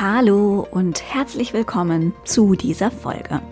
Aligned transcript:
Hallo 0.00 0.66
und 0.70 1.02
herzlich 1.12 1.52
willkommen 1.52 2.14
zu 2.24 2.54
dieser 2.54 2.90
Folge. 2.90 3.42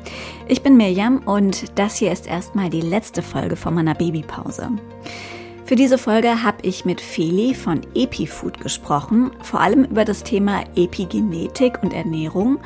Ich 0.46 0.62
bin 0.62 0.78
Mirjam 0.78 1.18
und 1.26 1.78
das 1.78 1.96
hier 1.96 2.10
ist 2.10 2.26
erstmal 2.26 2.70
die 2.70 2.80
letzte 2.80 3.20
Folge 3.20 3.54
von 3.54 3.74
meiner 3.74 3.94
Babypause. 3.94 4.70
Für 5.66 5.76
diese 5.76 5.98
Folge 5.98 6.42
habe 6.42 6.56
ich 6.62 6.86
mit 6.86 7.02
Feli 7.02 7.52
von 7.52 7.82
EpiFood 7.94 8.60
gesprochen, 8.60 9.30
vor 9.42 9.60
allem 9.60 9.84
über 9.84 10.06
das 10.06 10.22
Thema 10.22 10.62
Epigenetik 10.74 11.82
und 11.82 11.92
Ernährung, 11.92 12.60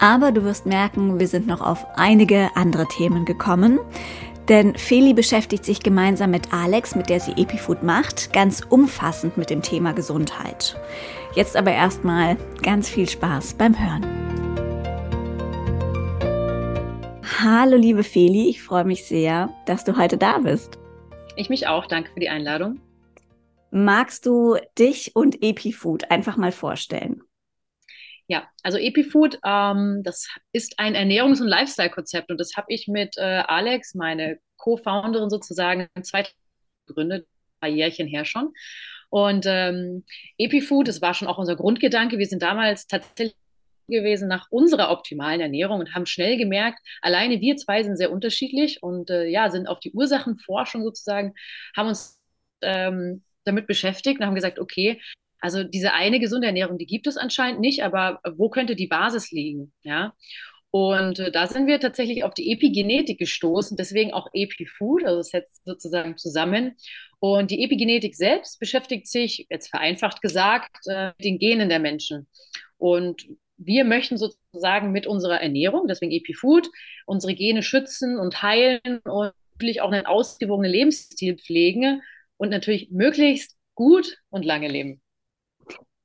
aber 0.00 0.32
du 0.32 0.42
wirst 0.42 0.66
merken, 0.66 1.20
wir 1.20 1.28
sind 1.28 1.46
noch 1.46 1.60
auf 1.60 1.86
einige 1.94 2.50
andere 2.56 2.88
Themen 2.88 3.24
gekommen. 3.24 3.78
Denn 4.48 4.74
Feli 4.74 5.12
beschäftigt 5.12 5.64
sich 5.64 5.80
gemeinsam 5.80 6.32
mit 6.32 6.52
Alex, 6.52 6.96
mit 6.96 7.08
der 7.08 7.20
sie 7.20 7.32
EpiFood 7.32 7.84
macht, 7.84 8.32
ganz 8.32 8.62
umfassend 8.68 9.36
mit 9.36 9.50
dem 9.50 9.62
Thema 9.62 9.92
Gesundheit. 9.92 10.76
Jetzt 11.34 11.56
aber 11.56 11.72
erstmal 11.72 12.36
ganz 12.62 12.88
viel 12.88 13.08
Spaß 13.08 13.54
beim 13.54 13.78
Hören. 13.78 14.02
Hallo 17.40 17.76
liebe 17.76 18.02
Feli, 18.02 18.48
ich 18.48 18.62
freue 18.62 18.84
mich 18.84 19.04
sehr, 19.04 19.54
dass 19.66 19.84
du 19.84 19.96
heute 19.96 20.16
da 20.16 20.38
bist. 20.38 20.78
Ich 21.36 21.50
mich 21.50 21.66
auch, 21.66 21.86
danke 21.86 22.10
für 22.12 22.20
die 22.20 22.30
Einladung. 22.30 22.80
Magst 23.70 24.24
du 24.26 24.56
dich 24.78 25.14
und 25.14 25.42
EpiFood 25.42 26.10
einfach 26.10 26.36
mal 26.36 26.50
vorstellen? 26.50 27.22
Ja, 28.26 28.48
also 28.62 28.78
EpiFood, 28.78 29.38
ähm, 29.44 30.00
das 30.04 30.28
ist 30.52 30.78
ein 30.78 30.94
Ernährungs- 30.94 31.40
und 31.40 31.48
Lifestyle-Konzept 31.48 32.30
und 32.30 32.38
das 32.38 32.56
habe 32.56 32.66
ich 32.70 32.88
mit 32.88 33.16
äh, 33.18 33.42
Alex, 33.46 33.94
meine 33.94 34.38
Co-Founderin 34.56 35.30
sozusagen, 35.30 35.88
2000 35.94 36.34
gegründet, 36.86 37.26
ein 37.26 37.60
paar 37.60 37.68
Jährchen 37.68 38.08
her 38.08 38.24
schon. 38.24 38.52
Und 39.10 39.46
ähm, 39.46 40.04
EpiFood, 40.36 40.88
das 40.88 41.00
war 41.00 41.14
schon 41.14 41.28
auch 41.28 41.38
unser 41.38 41.56
Grundgedanke. 41.56 42.18
Wir 42.18 42.26
sind 42.26 42.42
damals 42.42 42.86
tatsächlich 42.86 43.34
gewesen 43.88 44.28
nach 44.28 44.46
unserer 44.50 44.90
optimalen 44.90 45.40
Ernährung 45.40 45.80
und 45.80 45.94
haben 45.94 46.06
schnell 46.06 46.36
gemerkt, 46.36 46.78
alleine 47.00 47.40
wir 47.40 47.56
zwei 47.56 47.82
sind 47.82 47.96
sehr 47.96 48.12
unterschiedlich 48.12 48.82
und 48.82 49.10
äh, 49.10 49.26
ja, 49.26 49.50
sind 49.50 49.66
auf 49.66 49.80
die 49.80 49.92
Ursachenforschung 49.92 50.82
sozusagen, 50.82 51.34
haben 51.76 51.88
uns 51.88 52.20
ähm, 52.60 53.24
damit 53.44 53.66
beschäftigt 53.66 54.20
und 54.20 54.26
haben 54.26 54.34
gesagt, 54.34 54.58
okay, 54.58 55.00
also 55.40 55.64
diese 55.64 55.94
eine 55.94 56.20
gesunde 56.20 56.48
Ernährung, 56.48 56.78
die 56.78 56.86
gibt 56.86 57.06
es 57.06 57.16
anscheinend 57.16 57.60
nicht, 57.60 57.82
aber 57.84 58.20
wo 58.36 58.50
könnte 58.50 58.76
die 58.76 58.88
Basis 58.88 59.30
liegen? 59.30 59.72
Ja. 59.82 60.14
Und 60.78 61.18
äh, 61.18 61.32
da 61.32 61.48
sind 61.48 61.66
wir 61.66 61.80
tatsächlich 61.80 62.22
auf 62.22 62.34
die 62.34 62.52
Epigenetik 62.52 63.18
gestoßen, 63.18 63.76
deswegen 63.76 64.12
auch 64.12 64.28
EpiFood, 64.32 65.04
also 65.04 65.18
das 65.18 65.30
setzt 65.30 65.64
sozusagen 65.64 66.16
zusammen. 66.16 66.76
Und 67.18 67.50
die 67.50 67.64
Epigenetik 67.64 68.14
selbst 68.14 68.60
beschäftigt 68.60 69.08
sich, 69.08 69.48
jetzt 69.50 69.70
vereinfacht 69.70 70.22
gesagt, 70.22 70.86
äh, 70.86 71.08
mit 71.18 71.24
den 71.24 71.38
Genen 71.40 71.68
der 71.68 71.80
Menschen. 71.80 72.28
Und 72.76 73.26
wir 73.56 73.84
möchten 73.84 74.18
sozusagen 74.18 74.92
mit 74.92 75.08
unserer 75.08 75.40
Ernährung, 75.40 75.88
deswegen 75.88 76.12
EpiFood, 76.12 76.70
unsere 77.06 77.34
Gene 77.34 77.64
schützen 77.64 78.16
und 78.16 78.40
heilen 78.44 79.00
und 79.02 79.32
natürlich 79.54 79.80
auch 79.80 79.90
einen 79.90 80.06
ausgewogenen 80.06 80.70
Lebensstil 80.70 81.38
pflegen 81.38 82.02
und 82.36 82.50
natürlich 82.50 82.92
möglichst 82.92 83.56
gut 83.74 84.18
und 84.30 84.44
lange 84.44 84.68
leben. 84.68 85.00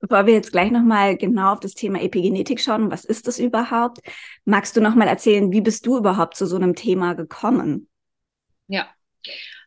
Bevor 0.04 0.26
wir 0.26 0.34
jetzt 0.34 0.52
gleich 0.52 0.70
nochmal 0.70 1.16
genau 1.16 1.54
auf 1.54 1.62
das 1.62 1.76
Thema 1.76 2.02
Epigenetik 2.02 2.60
schauen, 2.60 2.92
was 2.92 3.06
ist 3.06 3.26
das 3.26 3.40
überhaupt? 3.40 4.00
Magst 4.44 4.76
du 4.76 4.82
nochmal 4.82 5.08
erzählen, 5.08 5.54
wie 5.54 5.62
bist 5.62 5.86
du 5.86 5.96
überhaupt 5.98 6.36
zu 6.36 6.46
so 6.46 6.58
einem 6.58 6.76
Thema 6.76 7.14
gekommen? 7.14 7.88
Ja, 8.68 8.90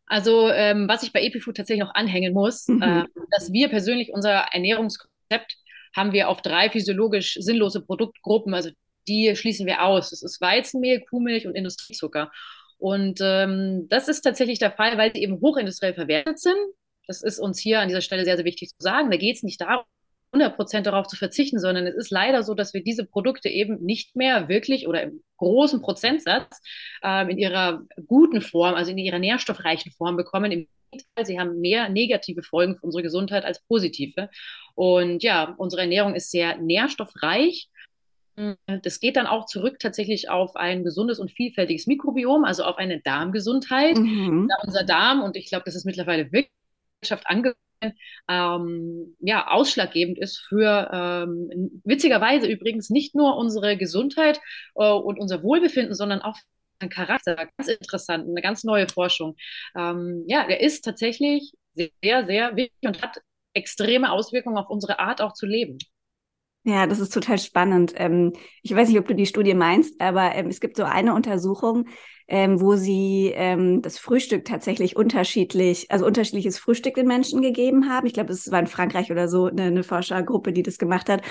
also 0.05 0.51
ähm, 0.51 0.89
was 0.89 1.03
ich 1.03 1.14
bei 1.14 1.23
EpiFood 1.23 1.57
tatsächlich 1.57 1.87
noch 1.87 1.95
anhängen 1.95 2.34
muss, 2.34 2.69
mhm. 2.69 2.83
äh, 2.83 3.05
dass 3.31 3.51
wir 3.51 3.70
persönlich 3.70 4.12
unser 4.12 4.33
Ernährungskonzept 4.53 5.57
haben 5.97 6.12
wir 6.12 6.29
auf 6.29 6.42
drei 6.42 6.69
physiologisch 6.69 7.39
sinnlose 7.41 7.81
Produktgruppen, 7.81 8.53
also 8.53 8.69
die 9.09 9.34
schließen 9.37 9.67
wir 9.67 9.84
aus. 9.84 10.11
Das 10.11 10.23
ist 10.23 10.42
Weizenmehl, 10.42 11.01
Kuhmilch 11.09 11.47
und 11.47 11.55
Industriezucker. 11.55 12.31
Und 12.77 13.20
ähm, 13.23 13.86
das 13.89 14.08
ist 14.08 14.20
tatsächlich 14.20 14.58
der 14.58 14.73
Fall, 14.73 14.98
weil 14.98 15.14
sie 15.14 15.23
eben 15.23 15.41
hochindustriell 15.41 15.95
verwertet 15.95 16.39
sind. 16.39 16.58
Das 17.07 17.23
ist 17.23 17.39
uns 17.39 17.58
hier 17.58 17.80
an 17.80 17.89
dieser 17.89 18.03
Stelle 18.03 18.27
sehr, 18.27 18.36
sehr 18.36 18.45
wichtig 18.45 18.68
zu 18.68 18.77
sagen. 18.80 19.11
Da 19.11 19.17
geht 19.17 19.36
es 19.36 19.42
nicht 19.42 19.63
darum, 19.63 19.86
100% 20.35 20.83
darauf 20.83 21.07
zu 21.07 21.17
verzichten, 21.17 21.59
sondern 21.59 21.87
es 21.87 21.95
ist 21.95 22.11
leider 22.11 22.42
so, 22.42 22.55
dass 22.55 22.75
wir 22.75 22.83
diese 22.83 23.05
Produkte 23.05 23.48
eben 23.48 23.83
nicht 23.83 24.17
mehr 24.17 24.48
wirklich 24.48 24.87
oder 24.87 25.03
im 25.03 25.23
großen 25.39 25.81
Prozentsatz 25.81 26.61
äh, 27.03 27.31
in 27.31 27.39
ihrer 27.39 27.83
guten 28.07 28.41
Form, 28.41 28.75
also 28.75 28.91
in 28.91 28.98
ihrer 28.98 29.19
nährstoffreichen 29.19 29.92
Form 29.92 30.17
bekommen. 30.17 30.53
Im 30.53 30.69
Gegenteil, 30.91 31.27
sie 31.27 31.39
haben 31.39 31.61
mehr 31.61 31.89
negative 31.89 32.42
Folgen 32.42 32.77
für 32.77 32.86
unsere 32.86 33.03
Gesundheit 33.03 33.45
als 33.45 33.63
positive. 33.67 34.29
Und 34.75 35.23
ja, 35.23 35.55
unsere 35.57 35.83
Ernährung 35.83 36.15
ist 36.15 36.31
sehr 36.31 36.57
nährstoffreich. 36.59 37.69
Das 38.67 39.01
geht 39.01 39.17
dann 39.17 39.27
auch 39.27 39.47
zurück 39.47 39.79
tatsächlich 39.79 40.29
auf 40.29 40.57
ein 40.57 40.85
gesundes 40.85 41.19
und 41.19 41.33
vielfältiges 41.33 41.86
Mikrobiom, 41.86 42.45
also 42.45 42.65
auf 42.65 42.77
eine 42.77 43.01
Darmgesundheit. 43.01 43.97
Mhm. 43.97 44.51
unser 44.63 44.85
Darm, 44.85 45.23
und 45.23 45.36
ich 45.36 45.48
glaube, 45.48 45.65
das 45.65 45.75
ist 45.75 45.86
mittlerweile 45.86 46.31
wirklich 46.33 46.51
angekommen, 47.25 47.57
ähm, 48.29 49.17
ja, 49.20 49.48
ausschlaggebend 49.48 50.19
ist 50.19 50.39
für 50.39 50.91
ähm, 50.92 51.81
witzigerweise 51.85 52.47
übrigens 52.47 52.91
nicht 52.91 53.14
nur 53.14 53.37
unsere 53.37 53.77
Gesundheit 53.77 54.41
äh, 54.75 54.91
und 54.91 55.19
unser 55.19 55.42
Wohlbefinden, 55.42 55.95
sondern 55.95 56.23
auch 56.23 56.36
ein 56.79 56.91
Charakter, 56.91 57.36
ganz 57.36 57.69
interessant, 57.69 58.29
eine 58.29 58.42
ganz 58.42 58.65
neue 58.65 58.89
Forschung. 58.89 59.36
Ähm, 59.77 60.25
ja, 60.27 60.47
der 60.47 60.61
ist 60.61 60.85
tatsächlich 60.85 61.53
sehr, 61.73 62.27
sehr 62.27 62.57
wichtig 62.57 62.79
und 62.85 63.03
hat 63.03 63.20
extreme 63.55 64.13
Auswirkungen 64.13 64.59
auf 64.59 64.69
unsere 64.69 64.98
Art 64.98 65.20
auch 65.20 65.33
zu 65.33 65.47
leben. 65.47 65.79
Ja, 66.65 66.86
das 66.86 66.98
ist 66.98 67.15
total 67.15 67.39
spannend. 67.39 67.92
Ähm, 67.97 68.33
ich 68.63 68.75
weiß 68.75 68.89
nicht, 68.89 68.98
ob 68.98 69.07
du 69.07 69.15
die 69.15 69.27
Studie 69.27 69.55
meinst, 69.55 70.01
aber 70.01 70.35
ähm, 70.35 70.48
es 70.48 70.61
gibt 70.61 70.77
so 70.77 70.83
eine 70.83 71.15
Untersuchung, 71.15 71.89
ähm, 72.29 72.61
wo 72.61 72.77
sie 72.77 73.33
ähm, 73.35 73.83
das 73.83 73.98
Frühstück 73.98 74.45
tatsächlich 74.45 74.97
unterschiedlich, 74.97 75.91
also 75.91 76.07
unterschiedliches 76.07 76.59
Frühstück 76.59 76.95
den 76.95 77.07
Menschen 77.07 77.41
gegeben 77.41 77.89
haben. 77.89 78.07
Ich 78.07 78.14
glaube, 78.14 78.33
es 78.33 78.51
war 78.51 78.59
in 78.59 78.67
Frankreich 78.67 79.13
oder 79.13 79.29
so 79.29 79.47
eine, 79.47 79.64
eine 79.64 79.85
Forschergruppe, 79.85 80.53
die 80.53 80.63
das 80.63 80.79
gemacht 80.79 81.09
hat. 81.09 81.23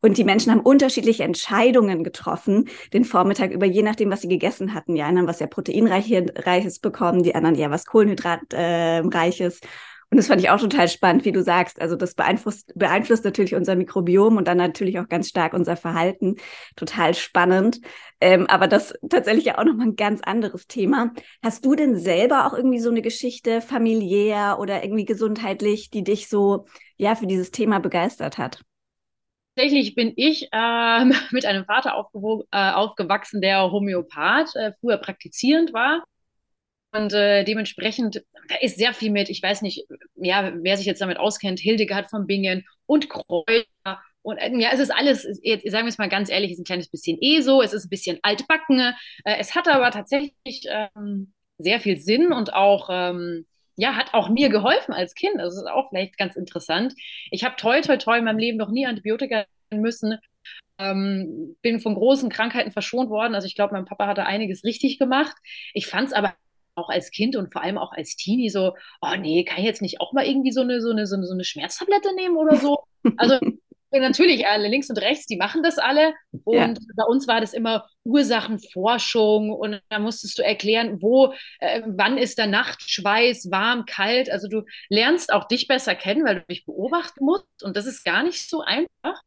Und 0.00 0.18
die 0.18 0.24
Menschen 0.24 0.52
haben 0.52 0.60
unterschiedliche 0.60 1.24
Entscheidungen 1.24 2.04
getroffen 2.04 2.68
den 2.92 3.04
Vormittag 3.04 3.50
über, 3.50 3.66
je 3.66 3.82
nachdem, 3.82 4.10
was 4.10 4.20
sie 4.20 4.28
gegessen 4.28 4.74
hatten. 4.74 4.94
Die 4.94 5.02
einen 5.02 5.18
haben 5.18 5.26
was 5.26 5.38
sehr 5.38 5.46
proteinreiches 5.46 6.78
bekommen, 6.80 7.22
die 7.22 7.34
anderen 7.34 7.56
ja 7.56 7.70
was 7.70 7.86
kohlenhydratreiches. 7.86 9.60
Äh, 9.60 9.66
und 10.12 10.18
das 10.18 10.26
fand 10.26 10.42
ich 10.42 10.50
auch 10.50 10.60
total 10.60 10.88
spannend, 10.88 11.24
wie 11.24 11.32
du 11.32 11.42
sagst. 11.42 11.80
Also 11.80 11.96
das 11.96 12.14
beeinflusst, 12.14 12.70
beeinflusst 12.74 13.24
natürlich 13.24 13.54
unser 13.54 13.76
Mikrobiom 13.76 14.36
und 14.36 14.46
dann 14.46 14.58
natürlich 14.58 14.98
auch 14.98 15.08
ganz 15.08 15.30
stark 15.30 15.54
unser 15.54 15.74
Verhalten. 15.74 16.36
Total 16.76 17.14
spannend. 17.14 17.80
Ähm, 18.20 18.46
aber 18.46 18.68
das 18.68 18.92
tatsächlich 19.08 19.46
ja 19.46 19.56
auch 19.56 19.64
nochmal 19.64 19.86
ein 19.86 19.96
ganz 19.96 20.20
anderes 20.20 20.66
Thema. 20.66 21.14
Hast 21.42 21.64
du 21.64 21.74
denn 21.74 21.96
selber 21.96 22.46
auch 22.46 22.52
irgendwie 22.52 22.78
so 22.78 22.90
eine 22.90 23.00
Geschichte 23.00 23.62
familiär 23.62 24.58
oder 24.60 24.84
irgendwie 24.84 25.06
gesundheitlich, 25.06 25.88
die 25.88 26.04
dich 26.04 26.28
so 26.28 26.66
ja 26.98 27.14
für 27.14 27.26
dieses 27.26 27.50
Thema 27.50 27.78
begeistert 27.78 28.36
hat? 28.36 28.60
Tatsächlich 29.56 29.94
bin 29.94 30.12
ich 30.16 30.48
äh, 30.52 31.04
mit 31.30 31.46
einem 31.46 31.64
Vater 31.64 31.94
äh, 32.52 32.70
aufgewachsen, 32.72 33.40
der 33.40 33.72
Homöopath, 33.72 34.54
äh, 34.56 34.72
früher 34.78 34.98
praktizierend 34.98 35.72
war. 35.72 36.04
Und 36.92 37.14
äh, 37.14 37.44
dementsprechend, 37.44 38.22
da 38.48 38.56
ist 38.60 38.76
sehr 38.76 38.92
viel 38.92 39.10
mit, 39.10 39.30
ich 39.30 39.42
weiß 39.42 39.62
nicht, 39.62 39.86
ja, 40.16 40.52
wer 40.56 40.76
sich 40.76 40.86
jetzt 40.86 41.00
damit 41.00 41.18
auskennt, 41.18 41.58
Hildegard 41.58 42.10
von 42.10 42.26
Bingen 42.26 42.66
und 42.86 43.08
Kräuter. 43.08 44.00
Und 44.20 44.36
äh, 44.36 44.54
ja, 44.58 44.70
es 44.72 44.80
ist 44.80 44.90
alles, 44.90 45.26
jetzt, 45.42 45.68
sagen 45.70 45.86
wir 45.86 45.90
es 45.90 45.98
mal 45.98 46.10
ganz 46.10 46.30
ehrlich, 46.30 46.52
ist 46.52 46.58
ein 46.58 46.64
kleines 46.64 46.88
bisschen 46.88 47.16
eh 47.20 47.40
so, 47.40 47.62
es 47.62 47.72
ist 47.72 47.86
ein 47.86 47.90
bisschen 47.90 48.18
altbacken. 48.22 48.80
Äh, 49.24 49.36
es 49.38 49.54
hat 49.54 49.68
aber 49.68 49.90
tatsächlich 49.90 50.64
ähm, 50.68 51.32
sehr 51.58 51.80
viel 51.80 51.98
Sinn 51.98 52.30
und 52.32 52.52
auch, 52.52 52.88
ähm, 52.92 53.46
ja, 53.76 53.96
hat 53.96 54.12
auch 54.12 54.28
mir 54.28 54.50
geholfen 54.50 54.92
als 54.92 55.14
Kind. 55.14 55.36
Das 55.38 55.56
ist 55.56 55.66
auch 55.66 55.88
vielleicht 55.88 56.18
ganz 56.18 56.36
interessant. 56.36 56.94
Ich 57.30 57.42
habe 57.42 57.56
toll, 57.56 57.80
toll, 57.80 57.98
toll 57.98 58.18
in 58.18 58.24
meinem 58.24 58.38
Leben 58.38 58.58
noch 58.58 58.70
nie 58.70 58.86
Antibiotika 58.86 59.46
müssen. 59.70 60.18
Ähm, 60.78 61.56
bin 61.62 61.80
von 61.80 61.94
großen 61.94 62.28
Krankheiten 62.28 62.72
verschont 62.72 63.08
worden. 63.08 63.34
Also 63.34 63.46
ich 63.46 63.54
glaube, 63.54 63.72
mein 63.72 63.86
Papa 63.86 64.06
hatte 64.06 64.26
einiges 64.26 64.64
richtig 64.64 64.98
gemacht. 64.98 65.36
Ich 65.72 65.86
fand 65.86 66.08
es 66.08 66.12
aber 66.12 66.34
auch 66.74 66.88
als 66.88 67.10
Kind 67.10 67.36
und 67.36 67.52
vor 67.52 67.62
allem 67.62 67.78
auch 67.78 67.92
als 67.92 68.16
Teenie 68.16 68.50
so, 68.50 68.74
oh 69.00 69.16
nee, 69.18 69.44
kann 69.44 69.58
ich 69.58 69.64
jetzt 69.64 69.82
nicht 69.82 70.00
auch 70.00 70.12
mal 70.12 70.26
irgendwie 70.26 70.52
so 70.52 70.62
eine, 70.62 70.80
so 70.80 70.90
eine, 70.90 71.06
so 71.06 71.16
eine, 71.16 71.26
so 71.26 71.34
eine 71.34 71.44
Schmerztablette 71.44 72.14
nehmen 72.14 72.36
oder 72.36 72.56
so? 72.56 72.78
Also 73.16 73.38
natürlich, 74.00 74.46
alle 74.46 74.68
links 74.68 74.88
und 74.88 74.98
rechts, 74.98 75.26
die 75.26 75.36
machen 75.36 75.62
das 75.62 75.78
alle. 75.78 76.14
Und 76.44 76.56
ja. 76.56 76.74
bei 76.96 77.04
uns 77.04 77.28
war 77.28 77.40
das 77.40 77.52
immer 77.52 77.86
Ursachenforschung 78.04 79.50
und 79.50 79.80
da 79.90 79.98
musstest 79.98 80.38
du 80.38 80.42
erklären, 80.42 81.02
wo, 81.02 81.34
äh, 81.60 81.82
wann 81.86 82.16
ist 82.16 82.38
der 82.38 82.46
Nachtschweiß, 82.46 83.50
warm, 83.50 83.84
kalt. 83.84 84.30
Also 84.30 84.48
du 84.48 84.62
lernst 84.88 85.32
auch 85.32 85.46
dich 85.46 85.68
besser 85.68 85.94
kennen, 85.94 86.24
weil 86.24 86.36
du 86.36 86.46
dich 86.48 86.64
beobachten 86.64 87.24
musst. 87.24 87.62
Und 87.62 87.76
das 87.76 87.86
ist 87.86 88.04
gar 88.04 88.22
nicht 88.22 88.48
so 88.48 88.60
einfach, 88.62 89.20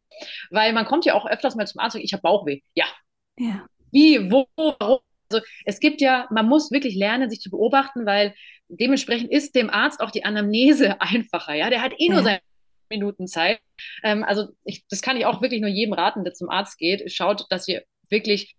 weil 0.50 0.74
man 0.74 0.86
kommt 0.86 1.06
ja 1.06 1.14
auch 1.14 1.28
öfters 1.28 1.56
mal 1.56 1.68
zum 1.68 1.80
Arzt 1.80 1.96
und 1.96 2.02
ich 2.02 2.14
habe 2.14 2.22
Bauchweh. 2.22 2.62
Ja. 2.74 2.86
ja. 3.38 3.68
Wie, 3.92 4.32
wo, 4.32 4.48
warum? 4.58 5.00
Also 5.30 5.44
es 5.66 5.80
gibt 5.80 6.02
ja, 6.02 6.28
man 6.32 6.48
muss 6.48 6.72
wirklich 6.72 6.96
lernen, 6.96 7.30
sich 7.30 7.40
zu 7.40 7.50
beobachten, 7.50 8.06
weil 8.06 8.34
dementsprechend 8.68 9.32
ist 9.32 9.56
dem 9.56 9.70
Arzt 9.70 10.02
auch 10.02 10.12
die 10.12 10.26
Anamnese 10.26 11.00
einfacher. 11.02 11.54
Ja, 11.54 11.70
der 11.70 11.82
hat 11.82 11.94
eh 11.98 12.10
nur 12.10 12.20
ja. 12.20 12.24
sein 12.24 12.40
Minuten 12.90 13.28
Zeit. 13.28 13.60
Ähm, 14.04 14.24
also 14.24 14.50
ich, 14.64 14.86
das 14.88 15.02
kann 15.02 15.18
ich 15.18 15.26
auch 15.26 15.42
wirklich 15.42 15.62
nur 15.62 15.70
jedem 15.70 15.94
raten, 15.94 16.24
der 16.24 16.34
zum 16.34 16.50
Arzt 16.50 16.78
geht. 16.78 17.12
Schaut, 17.12 17.46
dass 17.50 17.68
ihr 17.68 17.84
wirklich 18.10 18.56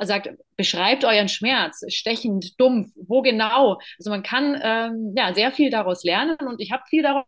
sagt, 0.00 0.30
beschreibt 0.56 1.04
euren 1.04 1.28
Schmerz, 1.28 1.84
stechend, 1.88 2.60
dumpf, 2.60 2.92
wo 2.96 3.22
genau. 3.22 3.80
Also 3.98 4.10
man 4.10 4.22
kann 4.22 4.60
ähm, 4.62 5.14
ja 5.16 5.34
sehr 5.34 5.50
viel 5.52 5.70
daraus 5.70 6.04
lernen 6.04 6.36
und 6.40 6.60
ich 6.60 6.70
habe 6.70 6.84
viel 6.88 7.02
daraus 7.02 7.24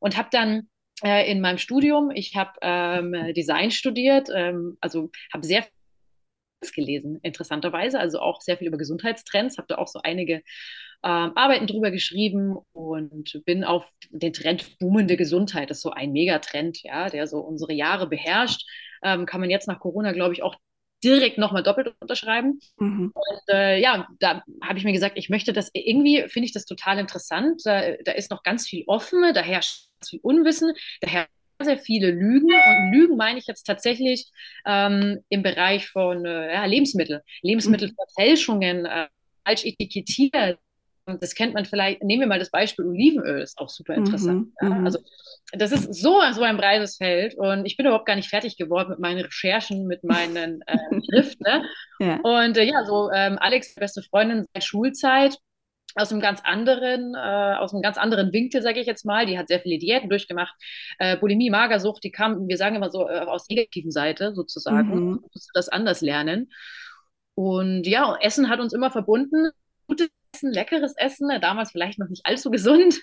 und 0.00 0.16
habe 0.16 0.28
dann 0.32 0.68
äh, 1.04 1.30
in 1.30 1.40
meinem 1.40 1.58
Studium, 1.58 2.10
ich 2.10 2.36
habe 2.36 2.52
ähm, 2.62 3.34
Design 3.34 3.70
studiert, 3.70 4.28
ähm, 4.34 4.76
also 4.80 5.10
habe 5.32 5.46
sehr 5.46 5.62
viel 5.62 5.72
gelesen, 6.72 7.18
interessanterweise, 7.22 7.98
also 7.98 8.20
auch 8.20 8.40
sehr 8.40 8.58
viel 8.58 8.68
über 8.68 8.78
Gesundheitstrends, 8.78 9.58
habe 9.58 9.66
da 9.68 9.78
auch 9.78 9.88
so 9.88 10.00
einige 10.02 10.42
ähm, 11.02 11.32
Arbeiten 11.34 11.66
drüber 11.66 11.90
geschrieben 11.90 12.58
und 12.72 13.40
bin 13.46 13.64
auf 13.64 13.90
den 14.10 14.32
Trend 14.32 14.78
boomende 14.78 15.16
Gesundheit, 15.16 15.70
das 15.70 15.78
ist 15.78 15.82
so 15.82 15.90
ein 15.90 16.12
Megatrend, 16.12 16.82
ja, 16.82 17.08
der 17.08 17.26
so 17.26 17.40
unsere 17.40 17.72
Jahre 17.72 18.06
beherrscht. 18.06 18.66
Ähm, 19.02 19.24
kann 19.24 19.40
man 19.40 19.48
jetzt 19.48 19.66
nach 19.66 19.80
Corona, 19.80 20.12
glaube 20.12 20.34
ich, 20.34 20.42
auch 20.42 20.56
direkt 21.02 21.38
nochmal 21.38 21.62
doppelt 21.62 21.94
unterschreiben. 22.00 22.60
Mhm. 22.78 23.12
Und 23.14 23.54
äh, 23.54 23.80
ja, 23.80 24.06
da 24.18 24.42
habe 24.62 24.78
ich 24.78 24.84
mir 24.84 24.92
gesagt, 24.92 25.16
ich 25.16 25.30
möchte 25.30 25.52
das 25.52 25.70
irgendwie, 25.72 26.28
finde 26.28 26.46
ich 26.46 26.52
das 26.52 26.66
total 26.66 26.98
interessant. 26.98 27.62
Da, 27.64 27.92
da 28.04 28.12
ist 28.12 28.30
noch 28.30 28.42
ganz 28.42 28.68
viel 28.68 28.84
offen, 28.86 29.32
da 29.32 29.40
herrscht 29.40 29.86
viel 30.04 30.20
Unwissen, 30.22 30.74
da 31.00 31.08
herrscht 31.08 31.30
sehr 31.64 31.78
viele 31.78 32.10
Lügen. 32.10 32.48
Und 32.48 32.92
Lügen 32.92 33.16
meine 33.16 33.38
ich 33.38 33.46
jetzt 33.46 33.64
tatsächlich 33.64 34.26
ähm, 34.66 35.20
im 35.28 35.42
Bereich 35.42 35.88
von 35.88 36.24
äh, 36.24 36.52
ja, 36.52 36.64
Lebensmittel, 36.64 37.22
Lebensmittelverfälschungen, 37.42 38.86
äh, 38.86 39.08
falsch 39.44 39.64
etikettiert, 39.64 40.58
das 41.18 41.34
kennt 41.34 41.54
man 41.54 41.64
vielleicht, 41.64 42.02
nehmen 42.02 42.20
wir 42.20 42.26
mal 42.26 42.38
das 42.38 42.50
Beispiel 42.50 42.84
Olivenöl, 42.84 43.40
ist 43.40 43.58
auch 43.58 43.68
super 43.68 43.94
interessant. 43.94 44.48
Mhm, 44.60 44.68
ja? 44.68 44.74
Mhm. 44.74 44.84
Also 44.86 44.98
das 45.52 45.72
ist 45.72 45.94
so, 45.94 46.20
so 46.32 46.42
ein 46.42 46.56
breites 46.56 46.96
Feld 46.96 47.34
und 47.36 47.66
ich 47.66 47.76
bin 47.76 47.86
überhaupt 47.86 48.06
gar 48.06 48.16
nicht 48.16 48.28
fertig 48.28 48.56
geworden 48.56 48.90
mit 48.90 49.00
meinen 49.00 49.20
Recherchen, 49.20 49.86
mit 49.86 50.04
meinen 50.04 50.62
äh, 50.66 50.76
Schriften. 51.10 51.42
Ne? 51.42 51.64
Ja. 51.98 52.20
Und 52.22 52.56
äh, 52.56 52.64
ja, 52.64 52.84
so 52.84 53.10
ähm, 53.12 53.38
Alex, 53.40 53.74
beste 53.74 54.02
Freundin 54.02 54.46
seit 54.52 54.64
Schulzeit, 54.64 55.38
aus 55.94 56.12
einem 56.12 56.20
ganz 56.20 56.40
anderen, 56.44 57.14
äh, 57.14 57.54
aus 57.58 57.72
einem 57.72 57.82
ganz 57.82 57.98
anderen 57.98 58.32
Winkel, 58.32 58.62
sage 58.62 58.80
ich 58.80 58.86
jetzt 58.86 59.04
mal. 59.04 59.26
Die 59.26 59.38
hat 59.38 59.48
sehr 59.48 59.60
viele 59.60 59.78
Diäten 59.78 60.08
durchgemacht. 60.08 60.54
Äh, 60.98 61.16
Bulimie, 61.16 61.50
Magersucht, 61.50 62.04
die 62.04 62.10
kam, 62.10 62.48
wir 62.48 62.56
sagen 62.56 62.76
immer 62.76 62.90
so, 62.90 63.08
äh, 63.08 63.20
aus 63.20 63.46
der 63.46 63.56
negativen 63.56 63.90
Seite 63.90 64.34
sozusagen. 64.34 64.88
Mhm. 64.88 65.24
Musst 65.32 65.50
das 65.54 65.68
anders 65.68 66.00
lernen. 66.00 66.50
Und 67.34 67.86
ja, 67.86 68.16
Essen 68.20 68.48
hat 68.48 68.60
uns 68.60 68.72
immer 68.72 68.90
verbunden. 68.90 69.50
Gutes 69.86 70.08
Essen, 70.34 70.52
leckeres 70.52 70.94
Essen, 70.96 71.28
damals 71.40 71.72
vielleicht 71.72 71.98
noch 71.98 72.08
nicht 72.08 72.24
allzu 72.24 72.50
gesund. 72.50 73.00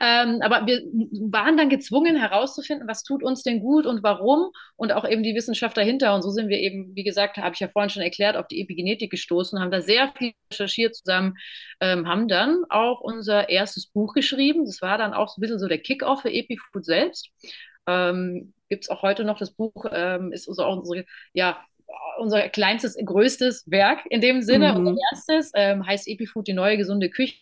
Ähm, 0.00 0.40
aber 0.42 0.66
wir 0.66 0.82
waren 1.30 1.56
dann 1.56 1.68
gezwungen 1.68 2.16
herauszufinden, 2.16 2.88
was 2.88 3.02
tut 3.02 3.22
uns 3.22 3.42
denn 3.42 3.60
gut 3.60 3.86
und 3.86 4.02
warum 4.02 4.50
und 4.76 4.92
auch 4.92 5.08
eben 5.08 5.22
die 5.22 5.34
Wissenschaft 5.34 5.76
dahinter. 5.76 6.14
Und 6.14 6.22
so 6.22 6.30
sind 6.30 6.48
wir 6.48 6.58
eben, 6.58 6.94
wie 6.94 7.04
gesagt, 7.04 7.36
habe 7.36 7.54
ich 7.54 7.60
ja 7.60 7.68
vorhin 7.68 7.90
schon 7.90 8.02
erklärt, 8.02 8.36
auf 8.36 8.48
die 8.48 8.60
Epigenetik 8.60 9.10
gestoßen, 9.10 9.60
haben 9.60 9.70
da 9.70 9.80
sehr 9.80 10.12
viel 10.16 10.32
recherchiert 10.52 10.94
zusammen, 10.94 11.34
ähm, 11.80 12.08
haben 12.08 12.28
dann 12.28 12.64
auch 12.68 13.00
unser 13.00 13.48
erstes 13.48 13.86
Buch 13.86 14.14
geschrieben. 14.14 14.64
Das 14.64 14.82
war 14.82 14.98
dann 14.98 15.14
auch 15.14 15.28
so 15.28 15.38
ein 15.38 15.42
bisschen 15.42 15.58
so 15.58 15.68
der 15.68 15.78
Kick-off 15.78 16.22
für 16.22 16.32
Epifood 16.32 16.84
selbst. 16.84 17.30
Ähm, 17.86 18.54
Gibt 18.68 18.84
es 18.84 18.90
auch 18.90 19.02
heute 19.02 19.24
noch 19.24 19.38
das 19.38 19.52
Buch, 19.52 19.84
ähm, 19.92 20.32
ist 20.32 20.48
also 20.48 20.64
auch 20.64 20.78
unsere 20.78 21.04
ja, 21.34 21.62
unser 22.18 22.48
kleinstes, 22.48 22.96
größtes 23.04 23.64
Werk 23.70 24.00
in 24.08 24.20
dem 24.20 24.42
Sinne. 24.42 24.72
Mhm. 24.72 24.86
Unser 24.86 25.00
erstes 25.12 25.52
ähm, 25.54 25.86
heißt 25.86 26.08
Epifood, 26.08 26.46
die 26.46 26.52
neue 26.52 26.76
gesunde 26.76 27.10
Küche. 27.10 27.36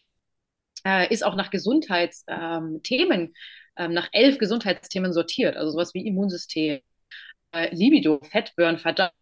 Äh, 0.85 1.13
ist 1.13 1.25
auch 1.25 1.35
nach 1.35 1.51
Gesundheitsthemen, 1.51 3.21
ähm, 3.21 3.35
ähm, 3.77 3.93
nach 3.93 4.09
elf 4.13 4.39
Gesundheitsthemen 4.39 5.13
sortiert. 5.13 5.57
Also 5.57 5.73
sowas 5.73 5.95
wie 5.95 6.07
Immunsystem, 6.07 6.81
äh, 7.53 7.75
Libido, 7.75 8.21
Fettburn, 8.23 8.79
Verdauung, 8.79 9.13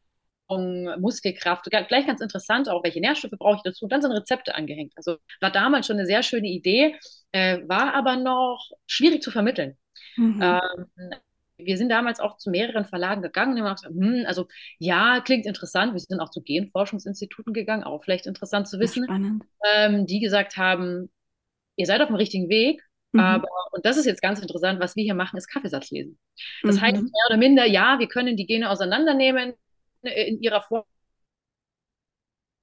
Muskelkraft. 0.98 1.64
Gleich 1.64 2.06
ganz 2.06 2.20
interessant 2.20 2.68
auch, 2.68 2.82
welche 2.84 3.00
Nährstoffe 3.00 3.38
brauche 3.38 3.56
ich 3.56 3.62
dazu. 3.62 3.84
Und 3.84 3.92
dann 3.92 4.02
sind 4.02 4.12
Rezepte 4.12 4.54
angehängt. 4.54 4.92
Also 4.96 5.16
war 5.40 5.50
damals 5.50 5.86
schon 5.86 5.96
eine 5.96 6.06
sehr 6.06 6.22
schöne 6.22 6.48
Idee, 6.48 6.96
äh, 7.32 7.58
war 7.66 7.94
aber 7.94 8.16
noch 8.16 8.70
schwierig 8.86 9.22
zu 9.22 9.30
vermitteln. 9.30 9.76
Mhm. 10.16 10.40
Ähm, 10.42 11.10
wir 11.58 11.76
sind 11.76 11.88
damals 11.88 12.20
auch 12.20 12.36
zu 12.36 12.50
mehreren 12.50 12.86
Verlagen 12.86 13.20
gegangen 13.20 13.60
und 13.60 13.64
haben 13.64 13.74
gesagt, 13.74 13.94
hm, 13.94 14.24
also 14.26 14.46
ja, 14.78 15.20
klingt 15.20 15.44
interessant. 15.44 15.92
Wir 15.92 16.00
sind 16.00 16.20
auch 16.20 16.30
zu 16.30 16.40
Genforschungsinstituten 16.40 17.52
gegangen, 17.52 17.82
auch 17.82 18.04
vielleicht 18.04 18.26
interessant 18.26 18.68
zu 18.68 18.78
wissen, 18.78 19.06
ähm, 19.64 20.06
die 20.06 20.20
gesagt 20.20 20.56
haben, 20.56 21.10
ihr 21.78 21.86
seid 21.86 22.02
auf 22.02 22.08
dem 22.08 22.16
richtigen 22.16 22.48
Weg, 22.50 22.82
mhm. 23.12 23.20
aber, 23.20 23.48
und 23.72 23.86
das 23.86 23.96
ist 23.96 24.04
jetzt 24.04 24.20
ganz 24.20 24.40
interessant, 24.40 24.80
was 24.80 24.96
wir 24.96 25.04
hier 25.04 25.14
machen, 25.14 25.36
ist 25.38 25.48
Kaffeesatz 25.48 25.90
lesen. 25.90 26.18
Das 26.62 26.76
mhm. 26.76 26.80
heißt, 26.82 27.02
mehr 27.02 27.26
oder 27.28 27.38
minder, 27.38 27.64
ja, 27.64 27.98
wir 27.98 28.08
können 28.08 28.36
die 28.36 28.46
Gene 28.46 28.68
auseinandernehmen 28.68 29.54
äh, 30.02 30.28
in 30.28 30.42
ihrer 30.42 30.60
Form. 30.60 30.84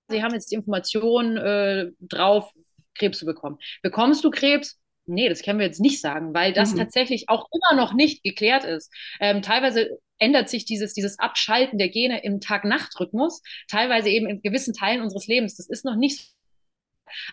Sie 0.09 0.21
haben 0.21 0.33
jetzt 0.33 0.51
die 0.51 0.56
Information 0.56 1.38
äh, 1.38 1.91
drauf, 2.00 2.51
Krebs 2.94 3.17
zu 3.17 3.25
bekommen. 3.25 3.57
Bekommst 3.81 4.23
du 4.23 4.29
Krebs? 4.29 4.79
Nee, 5.07 5.29
das 5.29 5.44
können 5.44 5.59
wir 5.59 5.65
jetzt 5.65 5.79
nicht 5.79 6.01
sagen, 6.01 6.33
weil 6.33 6.53
das 6.53 6.73
mhm. 6.73 6.79
tatsächlich 6.79 7.29
auch 7.29 7.47
immer 7.51 7.79
noch 7.79 7.94
nicht 7.94 8.23
geklärt 8.23 8.63
ist. 8.63 8.91
Ähm, 9.19 9.41
teilweise 9.41 10.00
ändert 10.17 10.50
sich 10.50 10.65
dieses, 10.65 10.94
dieses 10.94 11.19
Abschalten 11.19 11.77
der 11.77 11.89
Gene 11.89 12.23
im 12.23 12.39
Tag-Nacht-Rhythmus, 12.39 13.41
teilweise 13.67 14.09
eben 14.09 14.27
in 14.27 14.41
gewissen 14.41 14.73
Teilen 14.73 15.01
unseres 15.01 15.27
Lebens. 15.27 15.57
Das 15.57 15.69
ist 15.69 15.85
noch 15.85 15.95
nicht 15.95 16.35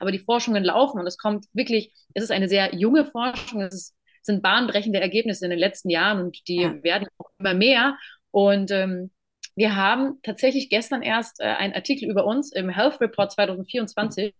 aber 0.00 0.12
die 0.12 0.18
Forschungen 0.18 0.64
laufen 0.64 1.00
und 1.00 1.06
es 1.06 1.18
kommt 1.18 1.46
wirklich, 1.52 1.92
es 2.14 2.24
ist 2.24 2.30
eine 2.30 2.48
sehr 2.48 2.74
junge 2.74 3.04
Forschung, 3.04 3.62
es 3.62 3.74
ist, 3.74 3.94
sind 4.22 4.42
bahnbrechende 4.42 5.00
Ergebnisse 5.00 5.44
in 5.44 5.50
den 5.50 5.58
letzten 5.58 5.90
Jahren 5.90 6.20
und 6.20 6.46
die 6.48 6.62
ja. 6.62 6.82
werden 6.82 7.08
auch 7.18 7.30
immer 7.38 7.54
mehr. 7.54 7.98
Und 8.30 8.70
ähm, 8.70 9.10
wir 9.54 9.76
haben 9.76 10.18
tatsächlich 10.22 10.70
gestern 10.70 11.02
erst 11.02 11.40
äh, 11.40 11.44
einen 11.44 11.74
Artikel 11.74 12.08
über 12.08 12.24
uns 12.24 12.52
im 12.52 12.68
Health 12.68 13.00
Report 13.00 13.32
2024 13.32 14.34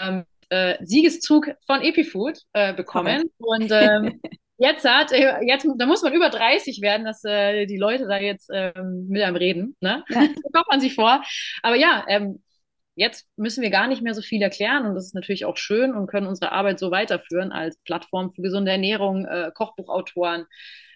ähm, 0.00 0.24
äh, 0.50 0.76
Siegeszug 0.84 1.50
von 1.66 1.82
Epifood 1.82 2.40
äh, 2.52 2.72
bekommen. 2.72 3.24
Und 3.38 3.70
ähm, 3.70 4.20
jetzt 4.58 4.84
hat, 4.84 5.12
äh, 5.12 5.40
jetzt, 5.44 5.66
da 5.76 5.86
muss 5.86 6.02
man 6.02 6.12
über 6.12 6.30
30 6.30 6.80
werden, 6.80 7.04
dass 7.04 7.24
äh, 7.24 7.66
die 7.66 7.76
Leute 7.76 8.06
da 8.06 8.18
jetzt 8.18 8.50
ähm, 8.52 9.06
mit 9.08 9.22
einem 9.22 9.36
reden. 9.36 9.76
Ne? 9.80 10.04
Ja. 10.08 10.22
so 10.22 10.48
kommt 10.52 10.68
man 10.70 10.80
sich 10.80 10.94
vor. 10.94 11.22
Aber 11.62 11.76
ja, 11.76 12.04
ähm, 12.08 12.42
jetzt 12.98 13.28
müssen 13.36 13.62
wir 13.62 13.70
gar 13.70 13.86
nicht 13.86 14.02
mehr 14.02 14.14
so 14.14 14.22
viel 14.22 14.42
erklären 14.42 14.84
und 14.84 14.94
das 14.94 15.06
ist 15.06 15.14
natürlich 15.14 15.44
auch 15.44 15.56
schön 15.56 15.94
und 15.94 16.08
können 16.08 16.26
unsere 16.26 16.50
Arbeit 16.52 16.80
so 16.80 16.90
weiterführen 16.90 17.52
als 17.52 17.78
Plattform 17.84 18.32
für 18.34 18.42
gesunde 18.42 18.72
Ernährung, 18.72 19.24
äh, 19.24 19.52
Kochbuchautoren. 19.54 20.46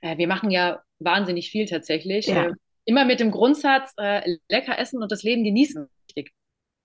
Äh, 0.03 0.19
wir 0.19 0.27
machen 0.27 0.51
ja 0.51 0.83
wahnsinnig 0.99 1.51
viel 1.51 1.67
tatsächlich. 1.67 2.27
Ja. 2.27 2.47
Äh, 2.47 2.53
immer 2.85 3.05
mit 3.05 3.21
dem 3.21 3.31
Grundsatz, 3.31 3.95
lecker 4.49 4.77
essen 4.77 5.05
und 5.05 5.13
das 5.13 5.23
Leben 5.23 5.45
genießen. 5.45 5.89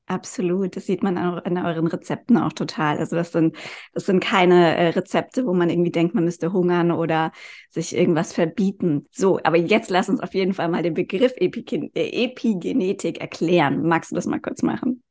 Absolut, 0.10 0.78
das 0.78 0.86
sieht 0.86 1.04
man 1.04 1.18
auch 1.18 1.44
in 1.44 1.58
euren 1.58 1.88
Rezepten 1.88 2.38
auch 2.38 2.54
total. 2.54 2.98
Also 2.98 3.18
das 3.18 3.34
sind, 3.34 3.58
das 3.92 4.06
sind 4.06 4.22
keine 4.22 4.78
äh, 4.78 4.88
Rezepte, 4.90 5.46
wo 5.46 5.54
man 5.54 5.70
irgendwie 5.70 5.92
denkt, 5.92 6.16
man 6.16 6.24
müsste 6.24 6.54
hungern 6.54 6.92
oder 6.94 7.34
sich 7.70 7.94
irgendwas 7.94 8.32
verbieten. 8.32 9.08
So, 9.12 9.42
aber 9.44 9.58
jetzt 9.58 9.90
lass 9.90 10.08
uns 10.08 10.22
auf 10.22 10.34
jeden 10.34 10.54
Fall 10.54 10.70
mal 10.70 10.82
den 10.82 10.94
Begriff 10.94 11.34
Epigen 11.36 11.92
äh, 11.94 12.24
Epigenetik 12.24 13.20
erklären. 13.20 13.82
Magst 13.86 14.12
du 14.12 14.16
das 14.16 14.28
mal 14.28 14.40
kurz 14.40 14.62
machen? 14.62 15.04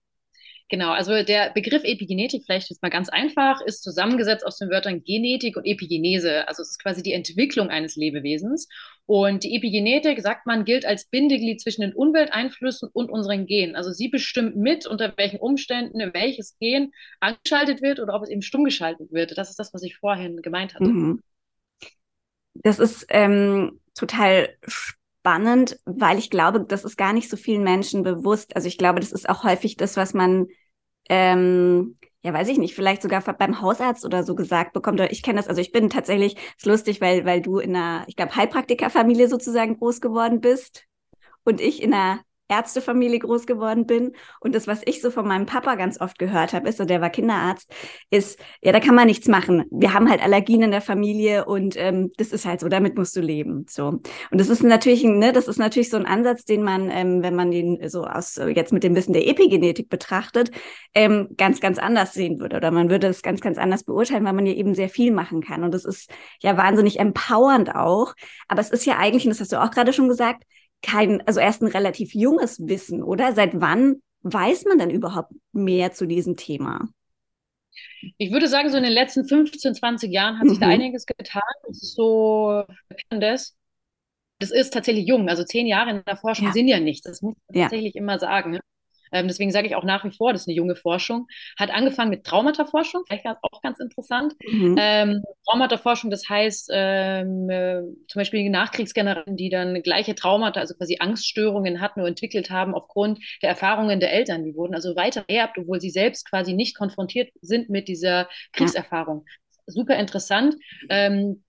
Genau, 0.68 0.90
also 0.90 1.22
der 1.22 1.50
Begriff 1.50 1.84
Epigenetik, 1.84 2.42
vielleicht 2.44 2.70
jetzt 2.70 2.82
mal 2.82 2.88
ganz 2.88 3.08
einfach, 3.08 3.60
ist 3.60 3.84
zusammengesetzt 3.84 4.44
aus 4.44 4.58
den 4.58 4.68
Wörtern 4.68 5.04
Genetik 5.04 5.56
und 5.56 5.64
Epigenese. 5.64 6.48
Also 6.48 6.62
es 6.62 6.70
ist 6.70 6.82
quasi 6.82 7.04
die 7.04 7.12
Entwicklung 7.12 7.68
eines 7.68 7.94
Lebewesens. 7.94 8.68
Und 9.06 9.44
die 9.44 9.54
Epigenetik, 9.54 10.20
sagt 10.20 10.44
man, 10.44 10.64
gilt 10.64 10.84
als 10.84 11.04
Bindeglied 11.04 11.60
zwischen 11.60 11.82
den 11.82 11.94
Umwelteinflüssen 11.94 12.88
und 12.92 13.10
unseren 13.10 13.46
Genen. 13.46 13.76
Also 13.76 13.92
sie 13.92 14.08
bestimmt 14.08 14.56
mit, 14.56 14.86
unter 14.86 15.14
welchen 15.16 15.38
Umständen 15.38 16.00
welches 16.12 16.58
Gen 16.58 16.92
angeschaltet 17.20 17.80
wird 17.80 18.00
oder 18.00 18.14
ob 18.14 18.24
es 18.24 18.28
eben 18.30 18.42
stumm 18.42 18.64
geschaltet 18.64 19.12
wird. 19.12 19.38
Das 19.38 19.50
ist 19.50 19.60
das, 19.60 19.72
was 19.72 19.84
ich 19.84 19.96
vorhin 19.96 20.42
gemeint 20.42 20.74
hatte. 20.74 20.84
Mhm. 20.84 21.22
Das 22.54 22.80
ist 22.80 23.06
ähm, 23.10 23.80
total 23.94 24.48
spannend 24.66 25.05
spannend, 25.26 25.80
weil 25.86 26.18
ich 26.18 26.30
glaube, 26.30 26.60
das 26.60 26.84
ist 26.84 26.96
gar 26.96 27.12
nicht 27.12 27.28
so 27.28 27.36
vielen 27.36 27.64
Menschen 27.64 28.04
bewusst. 28.04 28.54
Also 28.54 28.68
ich 28.68 28.78
glaube, 28.78 29.00
das 29.00 29.10
ist 29.10 29.28
auch 29.28 29.42
häufig 29.42 29.76
das, 29.76 29.96
was 29.96 30.14
man, 30.14 30.46
ähm, 31.08 31.98
ja, 32.22 32.32
weiß 32.32 32.46
ich 32.46 32.58
nicht, 32.58 32.76
vielleicht 32.76 33.02
sogar 33.02 33.22
beim 33.22 33.60
Hausarzt 33.60 34.04
oder 34.04 34.22
so 34.22 34.36
gesagt 34.36 34.72
bekommt. 34.72 35.00
ich 35.00 35.24
kenne 35.24 35.38
das, 35.38 35.48
also 35.48 35.60
ich 35.60 35.72
bin 35.72 35.90
tatsächlich, 35.90 36.36
ist 36.56 36.66
lustig, 36.66 37.00
weil, 37.00 37.24
weil 37.24 37.42
du 37.42 37.58
in 37.58 37.74
einer, 37.74 38.04
ich 38.06 38.14
glaube, 38.14 38.36
Heilpraktikerfamilie 38.36 39.26
sozusagen 39.28 39.78
groß 39.78 40.00
geworden 40.00 40.40
bist 40.40 40.84
und 41.42 41.60
ich 41.60 41.82
in 41.82 41.92
einer 41.92 42.20
Ärztefamilie 42.48 43.18
groß 43.18 43.46
geworden 43.46 43.86
bin. 43.86 44.12
Und 44.40 44.54
das, 44.54 44.66
was 44.66 44.82
ich 44.84 45.00
so 45.00 45.10
von 45.10 45.26
meinem 45.26 45.46
Papa 45.46 45.74
ganz 45.74 46.00
oft 46.00 46.18
gehört 46.18 46.52
habe, 46.52 46.68
ist, 46.68 46.78
so 46.78 46.84
der 46.84 47.00
war 47.00 47.10
Kinderarzt, 47.10 47.72
ist, 48.10 48.38
ja, 48.62 48.72
da 48.72 48.80
kann 48.80 48.94
man 48.94 49.06
nichts 49.06 49.28
machen. 49.28 49.64
Wir 49.70 49.92
haben 49.92 50.08
halt 50.08 50.22
Allergien 50.22 50.62
in 50.62 50.70
der 50.70 50.80
Familie 50.80 51.44
und 51.44 51.76
ähm, 51.76 52.10
das 52.16 52.28
ist 52.28 52.46
halt 52.46 52.60
so, 52.60 52.68
damit 52.68 52.96
musst 52.96 53.16
du 53.16 53.20
leben. 53.20 53.66
So. 53.68 53.86
Und 53.86 54.04
das 54.30 54.48
ist 54.48 54.62
natürlich, 54.62 55.04
ne, 55.04 55.32
das 55.32 55.48
ist 55.48 55.58
natürlich 55.58 55.90
so 55.90 55.96
ein 55.96 56.06
Ansatz, 56.06 56.44
den 56.44 56.62
man, 56.62 56.90
ähm, 56.90 57.22
wenn 57.22 57.34
man 57.34 57.50
den 57.50 57.88
so 57.88 58.04
aus 58.04 58.36
jetzt 58.36 58.72
mit 58.72 58.84
dem 58.84 58.94
Wissen 58.94 59.12
der 59.12 59.26
Epigenetik 59.26 59.88
betrachtet, 59.88 60.50
ähm, 60.94 61.28
ganz, 61.36 61.60
ganz 61.60 61.78
anders 61.78 62.14
sehen 62.14 62.38
würde. 62.38 62.56
Oder 62.56 62.70
man 62.70 62.90
würde 62.90 63.08
es 63.08 63.22
ganz, 63.22 63.40
ganz 63.40 63.58
anders 63.58 63.84
beurteilen, 63.84 64.24
weil 64.24 64.32
man 64.32 64.46
ja 64.46 64.54
eben 64.54 64.74
sehr 64.74 64.88
viel 64.88 65.12
machen 65.12 65.42
kann. 65.42 65.64
Und 65.64 65.74
das 65.74 65.84
ist 65.84 66.10
ja 66.40 66.56
wahnsinnig 66.56 67.00
empowernd 67.00 67.74
auch. 67.74 68.14
Aber 68.48 68.60
es 68.60 68.70
ist 68.70 68.86
ja 68.86 68.98
eigentlich, 68.98 69.24
und 69.24 69.30
das 69.30 69.40
hast 69.40 69.52
du 69.52 69.62
auch 69.62 69.70
gerade 69.70 69.92
schon 69.92 70.08
gesagt, 70.08 70.44
kein, 70.82 71.26
also 71.26 71.40
erst 71.40 71.62
ein 71.62 71.68
relativ 71.68 72.14
junges 72.14 72.66
Wissen, 72.66 73.02
oder? 73.02 73.32
Seit 73.32 73.60
wann 73.60 74.02
weiß 74.22 74.64
man 74.64 74.78
denn 74.78 74.90
überhaupt 74.90 75.32
mehr 75.52 75.92
zu 75.92 76.06
diesem 76.06 76.36
Thema? 76.36 76.88
Ich 78.18 78.32
würde 78.32 78.48
sagen, 78.48 78.70
so 78.70 78.76
in 78.76 78.84
den 78.84 78.92
letzten 78.92 79.26
15, 79.26 79.74
20 79.74 80.12
Jahren 80.12 80.38
hat 80.38 80.44
mhm. 80.44 80.48
sich 80.50 80.58
da 80.58 80.66
mhm. 80.66 80.72
einiges 80.72 81.06
getan. 81.06 81.42
Es 81.68 81.82
ist 81.82 81.94
so, 81.94 82.64
das, 83.10 83.56
das 84.38 84.50
ist 84.50 84.72
tatsächlich 84.72 85.06
jung. 85.06 85.28
Also 85.28 85.44
zehn 85.44 85.66
Jahre 85.66 85.90
in 85.90 86.04
der 86.04 86.16
Forschung 86.16 86.46
ja. 86.46 86.52
sind 86.52 86.68
ja 86.68 86.80
nichts. 86.80 87.06
Das 87.06 87.22
muss 87.22 87.34
man 87.48 87.56
ja. 87.56 87.64
tatsächlich 87.64 87.96
immer 87.96 88.18
sagen. 88.18 88.58
Ähm, 89.12 89.28
deswegen 89.28 89.50
sage 89.50 89.66
ich 89.66 89.76
auch 89.76 89.84
nach 89.84 90.04
wie 90.04 90.10
vor, 90.10 90.32
das 90.32 90.42
ist 90.42 90.48
eine 90.48 90.56
junge 90.56 90.76
Forschung. 90.76 91.26
Hat 91.58 91.70
angefangen 91.70 92.10
mit 92.10 92.24
Traumata-Forschung, 92.24 93.04
vielleicht 93.06 93.26
auch 93.26 93.62
ganz 93.62 93.80
interessant. 93.80 94.34
Mhm. 94.48 94.76
Ähm, 94.78 95.22
Traumata-Forschung, 95.48 96.10
das 96.10 96.28
heißt 96.28 96.70
ähm, 96.72 97.48
äh, 97.50 97.82
zum 98.08 98.20
Beispiel 98.20 98.48
Nachkriegsgenerationen, 98.50 99.36
die 99.36 99.50
dann 99.50 99.82
gleiche 99.82 100.14
Traumata, 100.14 100.60
also 100.60 100.74
quasi 100.74 100.96
Angststörungen 101.00 101.80
hatten 101.80 102.00
oder 102.00 102.08
entwickelt 102.08 102.50
haben 102.50 102.74
aufgrund 102.74 103.18
der 103.42 103.50
Erfahrungen 103.50 104.00
der 104.00 104.12
Eltern. 104.12 104.44
Die 104.44 104.54
wurden 104.54 104.74
also 104.74 104.96
weiter 104.96 105.24
erbt, 105.28 105.58
obwohl 105.58 105.80
sie 105.80 105.90
selbst 105.90 106.28
quasi 106.28 106.52
nicht 106.52 106.76
konfrontiert 106.76 107.30
sind 107.40 107.68
mit 107.68 107.88
dieser 107.88 108.28
Kriegserfahrung. 108.52 109.24
Ja 109.26 109.32
super 109.66 109.96
interessant. 109.96 110.56
Ähm, 110.88 111.42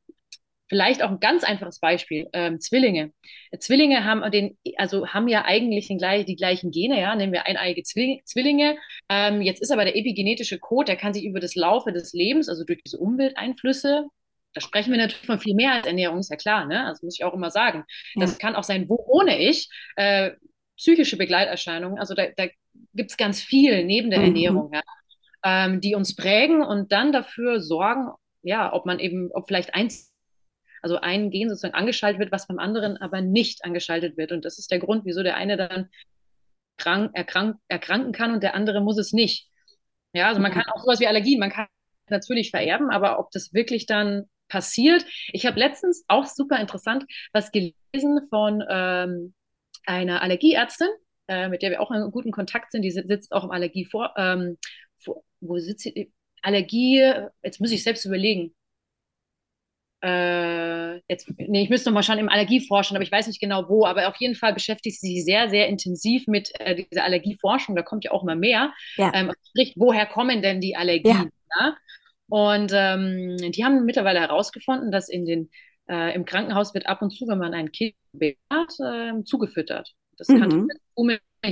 Vielleicht 0.69 1.01
auch 1.01 1.09
ein 1.09 1.19
ganz 1.19 1.43
einfaches 1.43 1.79
Beispiel, 1.79 2.27
ähm, 2.33 2.59
Zwillinge. 2.59 3.13
Zwillinge 3.59 4.03
haben 4.03 4.29
den, 4.31 4.57
also 4.75 5.07
haben 5.07 5.27
ja 5.27 5.45
eigentlich 5.45 5.87
den, 5.87 5.97
die 5.97 6.35
gleichen 6.35 6.71
Gene, 6.71 6.99
ja, 6.99 7.15
nehmen 7.15 7.31
wir 7.31 7.45
eineige 7.45 7.83
Zwillinge. 7.83 8.77
Ähm, 9.09 9.41
jetzt 9.41 9.61
ist 9.61 9.71
aber 9.71 9.85
der 9.85 9.95
epigenetische 9.95 10.59
Code, 10.59 10.85
der 10.85 10.97
kann 10.97 11.13
sich 11.13 11.25
über 11.25 11.39
das 11.39 11.55
Laufe 11.55 11.93
des 11.93 12.13
Lebens, 12.13 12.49
also 12.49 12.65
durch 12.65 12.81
diese 12.83 12.97
Umwelteinflüsse, 12.97 14.07
da 14.53 14.61
sprechen 14.61 14.91
wir 14.91 14.97
natürlich 14.97 15.27
von 15.27 15.39
viel 15.39 15.55
mehr 15.55 15.73
als 15.73 15.87
Ernährung, 15.87 16.19
ist 16.19 16.31
ja 16.31 16.35
klar, 16.35 16.65
ne? 16.65 16.85
Also 16.85 17.05
muss 17.05 17.17
ich 17.17 17.23
auch 17.23 17.33
immer 17.33 17.51
sagen. 17.51 17.85
Ja. 18.15 18.21
Das 18.21 18.39
kann 18.39 18.55
auch 18.55 18.63
sein, 18.63 18.89
wo 18.89 18.97
wohne 19.07 19.37
ich, 19.39 19.69
äh, 19.95 20.31
psychische 20.77 21.17
Begleiterscheinungen, 21.17 21.99
also 21.99 22.13
da, 22.13 22.27
da 22.35 22.47
gibt 22.93 23.11
es 23.11 23.17
ganz 23.17 23.41
viel 23.41 23.83
neben 23.85 24.09
der 24.09 24.19
mhm. 24.19 24.25
Ernährung, 24.25 24.71
ja, 24.73 24.81
ähm, 25.43 25.81
die 25.81 25.95
uns 25.95 26.15
prägen 26.15 26.61
und 26.61 26.91
dann 26.91 27.11
dafür 27.11 27.61
sorgen, 27.61 28.09
ja, 28.41 28.73
ob 28.73 28.85
man 28.85 28.99
eben, 28.99 29.29
ob 29.33 29.47
vielleicht 29.47 29.75
eins 29.75 30.06
also 30.87 31.01
ein 31.01 31.29
Gen 31.31 31.49
sozusagen 31.49 31.73
angeschaltet 31.73 32.19
wird, 32.19 32.31
was 32.31 32.47
beim 32.47 32.59
anderen 32.59 32.95
aber 32.95 33.19
nicht 33.19 33.65
angeschaltet 33.65 34.15
wird. 34.15 34.31
Und 34.31 34.45
das 34.45 34.57
ist 34.57 34.71
der 34.71 34.79
Grund, 34.79 35.03
wieso 35.03 35.21
der 35.21 35.35
eine 35.35 35.57
dann 35.57 35.89
krank, 36.77 37.11
erkrank, 37.13 37.57
erkranken 37.67 38.13
kann 38.13 38.33
und 38.33 38.41
der 38.41 38.55
andere 38.55 38.79
muss 38.79 38.97
es 38.97 39.11
nicht. 39.11 39.49
Ja, 40.13 40.29
also 40.29 40.39
man 40.39 40.53
kann 40.53 40.63
auch 40.73 40.79
sowas 40.79 41.01
wie 41.01 41.07
Allergien, 41.07 41.39
man 41.39 41.49
kann 41.49 41.67
natürlich 42.09 42.51
vererben, 42.51 42.89
aber 42.89 43.19
ob 43.19 43.31
das 43.31 43.53
wirklich 43.53 43.85
dann 43.85 44.29
passiert. 44.47 45.05
Ich 45.33 45.45
habe 45.45 45.59
letztens 45.59 46.05
auch 46.07 46.25
super 46.25 46.57
interessant 46.57 47.03
was 47.33 47.51
gelesen 47.51 48.21
von 48.29 48.63
ähm, 48.69 49.33
einer 49.85 50.21
Allergieärztin, 50.21 50.87
äh, 51.27 51.49
mit 51.49 51.63
der 51.63 51.71
wir 51.71 51.81
auch 51.81 51.91
in 51.91 52.11
guten 52.11 52.31
Kontakt 52.31 52.71
sind. 52.71 52.83
Die 52.83 52.91
sitzt 52.91 53.33
auch 53.33 53.43
im 53.43 53.51
Allergie 53.51 53.83
vor, 53.83 54.13
ähm, 54.15 54.57
wo, 55.03 55.21
wo 55.41 55.57
sitzt 55.57 55.83
sie? 55.83 56.13
Allergie, 56.41 57.11
jetzt 57.43 57.59
muss 57.59 57.71
ich 57.71 57.83
selbst 57.83 58.05
überlegen 58.05 58.55
äh, 60.01 60.97
jetzt, 61.09 61.31
nee, 61.37 61.63
ich 61.63 61.69
müsste 61.69 61.89
noch 61.89 61.95
mal 61.95 62.03
schauen, 62.03 62.19
im 62.19 62.29
Allergieforschen, 62.29 62.95
aber 62.95 63.03
ich 63.03 63.11
weiß 63.11 63.27
nicht 63.27 63.39
genau 63.39 63.67
wo, 63.67 63.85
aber 63.85 64.07
auf 64.07 64.15
jeden 64.17 64.35
Fall 64.35 64.53
beschäftigt 64.53 64.99
sie 64.99 65.15
sich 65.15 65.25
sehr, 65.25 65.49
sehr 65.49 65.67
intensiv 65.67 66.27
mit 66.27 66.51
äh, 66.59 66.75
dieser 66.75 67.03
Allergieforschung, 67.03 67.75
da 67.75 67.81
kommt 67.81 68.03
ja 68.03 68.11
auch 68.11 68.23
immer 68.23 68.35
mehr. 68.35 68.73
Ja. 68.97 69.11
Ähm, 69.13 69.31
sprich, 69.49 69.73
woher 69.75 70.05
kommen 70.05 70.41
denn 70.41 70.61
die 70.61 70.75
Allergien? 70.75 71.31
Ja. 71.55 71.65
Ja? 71.65 71.77
Und 72.29 72.71
ähm, 72.73 73.37
die 73.37 73.63
haben 73.63 73.85
mittlerweile 73.85 74.19
herausgefunden, 74.19 74.91
dass 74.91 75.09
in 75.09 75.25
den, 75.25 75.49
äh, 75.89 76.13
im 76.13 76.25
Krankenhaus 76.25 76.73
wird 76.73 76.87
ab 76.87 77.01
und 77.01 77.11
zu, 77.11 77.27
wenn 77.27 77.37
man 77.39 77.53
ein 77.53 77.71
Kind 77.71 77.95
hat, 78.51 78.73
äh, 78.79 79.23
zugefüttert. 79.23 79.93
Das 80.17 80.27
mhm. 80.27 80.39
kann 80.39 80.67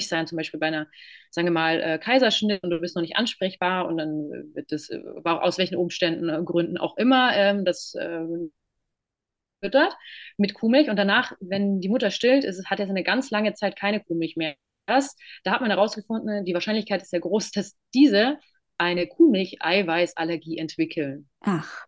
sein, 0.08 0.28
zum 0.28 0.38
Beispiel 0.38 0.60
bei 0.60 0.68
einer, 0.68 0.88
sagen 1.30 1.48
wir 1.48 1.52
mal, 1.52 1.82
äh, 1.82 2.00
Kaiserschnitt 2.00 2.64
und 2.64 2.70
du 2.70 2.80
bist 2.80 2.96
noch 2.96 3.02
nicht 3.02 3.16
ansprechbar 3.16 3.88
und 3.88 3.98
dann 3.98 4.30
wird 4.54 4.72
das, 4.72 4.90
äh, 4.90 5.02
aus 5.24 5.58
welchen 5.58 5.76
Umständen, 5.76 6.30
äh, 6.30 6.42
Gründen 6.44 6.78
auch 6.78 6.98
immer, 6.98 7.36
ähm, 7.36 7.66
das 7.66 7.96
füttert 9.64 9.96
mit 10.38 10.54
Kuhmilch 10.54 10.90
und 10.90 10.98
danach, 10.98 11.34
wenn 11.40 11.80
die 11.80 11.90
Mutter 11.90 12.12
stillt, 12.12 12.44
ist, 12.44 12.70
hat 12.70 12.80
er 12.80 12.90
eine 12.90 13.04
ganz 13.04 13.32
lange 13.32 13.54
Zeit 13.54 13.76
keine 13.78 14.04
Kuhmilch 14.04 14.36
mehr. 14.36 14.56
Das, 14.86 15.16
da 15.44 15.52
hat 15.52 15.62
man 15.62 15.72
herausgefunden, 15.72 16.46
die 16.46 16.54
Wahrscheinlichkeit 16.54 17.02
ist 17.02 17.10
sehr 17.10 17.22
groß, 17.22 17.52
dass 17.52 17.76
diese 17.94 18.38
eine 18.78 19.08
Kuhmilch-Eiweißallergie 19.08 20.58
entwickeln. 20.58 21.30
Ach, 21.40 21.86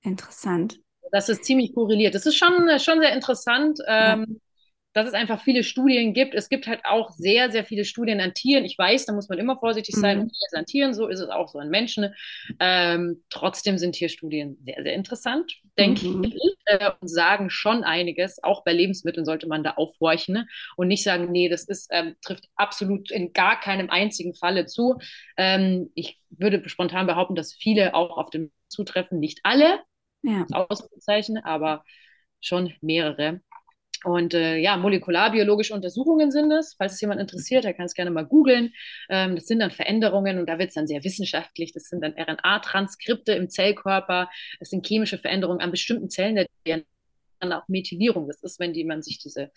interessant. 0.00 0.80
Das 1.10 1.28
ist 1.28 1.44
ziemlich 1.44 1.74
korreliert. 1.74 2.14
Das 2.14 2.24
ist 2.24 2.36
schon, 2.36 2.68
schon 2.78 3.00
sehr 3.00 3.12
interessant. 3.12 3.78
Ähm, 3.86 4.26
ja 4.28 4.47
dass 4.94 5.06
es 5.06 5.14
einfach 5.14 5.42
viele 5.42 5.62
Studien 5.62 6.14
gibt. 6.14 6.34
Es 6.34 6.48
gibt 6.48 6.66
halt 6.66 6.80
auch 6.84 7.10
sehr, 7.10 7.50
sehr 7.50 7.64
viele 7.64 7.84
Studien 7.84 8.20
an 8.20 8.34
Tieren. 8.34 8.64
Ich 8.64 8.76
weiß, 8.76 9.06
da 9.06 9.12
muss 9.12 9.28
man 9.28 9.38
immer 9.38 9.58
vorsichtig 9.58 9.94
sein. 9.94 10.18
Mhm. 10.18 10.30
An 10.52 10.64
Tieren, 10.64 10.94
so 10.94 11.06
ist 11.06 11.20
es 11.20 11.28
auch 11.28 11.48
so 11.48 11.58
an 11.58 11.68
Menschen. 11.68 12.14
Ähm, 12.58 13.22
trotzdem 13.30 13.78
sind 13.78 13.92
Tierstudien 13.92 14.58
sehr, 14.62 14.82
sehr 14.82 14.94
interessant, 14.94 15.52
denke 15.76 16.06
mhm. 16.06 16.24
ich, 16.24 16.34
äh, 16.64 16.90
und 17.00 17.08
sagen 17.08 17.50
schon 17.50 17.84
einiges. 17.84 18.42
Auch 18.42 18.64
bei 18.64 18.72
Lebensmitteln 18.72 19.24
sollte 19.24 19.46
man 19.46 19.62
da 19.62 19.72
aufhorchen 19.72 20.34
ne? 20.34 20.48
und 20.76 20.88
nicht 20.88 21.04
sagen, 21.04 21.30
nee, 21.30 21.48
das 21.48 21.64
ist, 21.64 21.88
ähm, 21.92 22.16
trifft 22.24 22.48
absolut 22.56 23.10
in 23.10 23.32
gar 23.32 23.60
keinem 23.60 23.90
einzigen 23.90 24.34
Falle 24.34 24.66
zu. 24.66 24.98
Ähm, 25.36 25.90
ich 25.94 26.18
würde 26.30 26.68
spontan 26.68 27.06
behaupten, 27.06 27.34
dass 27.34 27.52
viele 27.52 27.94
auch 27.94 28.16
auf 28.16 28.30
dem 28.30 28.50
zutreffen. 28.68 29.18
Nicht 29.20 29.40
alle, 29.42 29.80
ja. 30.22 30.46
Ausrufezeichen, 30.50 31.38
aber 31.38 31.84
schon 32.40 32.72
mehrere. 32.80 33.40
Und 34.04 34.34
äh, 34.34 34.56
ja, 34.58 34.76
molekularbiologische 34.76 35.74
Untersuchungen 35.74 36.30
sind 36.30 36.52
es. 36.52 36.74
Falls 36.74 36.94
es 36.94 37.00
jemand 37.00 37.20
interessiert, 37.20 37.64
der 37.64 37.74
kann 37.74 37.86
es 37.86 37.94
gerne 37.94 38.10
mal 38.10 38.26
googeln. 38.26 38.72
Ähm, 39.08 39.34
das 39.34 39.46
sind 39.46 39.58
dann 39.58 39.70
Veränderungen 39.70 40.38
und 40.38 40.48
da 40.48 40.58
wird 40.58 40.68
es 40.68 40.74
dann 40.74 40.86
sehr 40.86 41.02
wissenschaftlich. 41.04 41.72
Das 41.72 41.84
sind 41.84 42.02
dann 42.02 42.14
RNA-Transkripte 42.14 43.32
im 43.32 43.48
Zellkörper. 43.48 44.30
Das 44.60 44.70
sind 44.70 44.86
chemische 44.86 45.18
Veränderungen 45.18 45.60
an 45.60 45.70
bestimmten 45.70 46.10
Zellen 46.10 46.36
der 46.36 46.46
DNA, 46.64 46.84
dann 47.40 47.52
auch 47.52 47.66
Methylierung. 47.68 48.28
Das 48.28 48.42
ist, 48.42 48.60
wenn 48.60 48.72
die, 48.72 48.84
man 48.84 49.02
sich 49.02 49.18
diese 49.18 49.50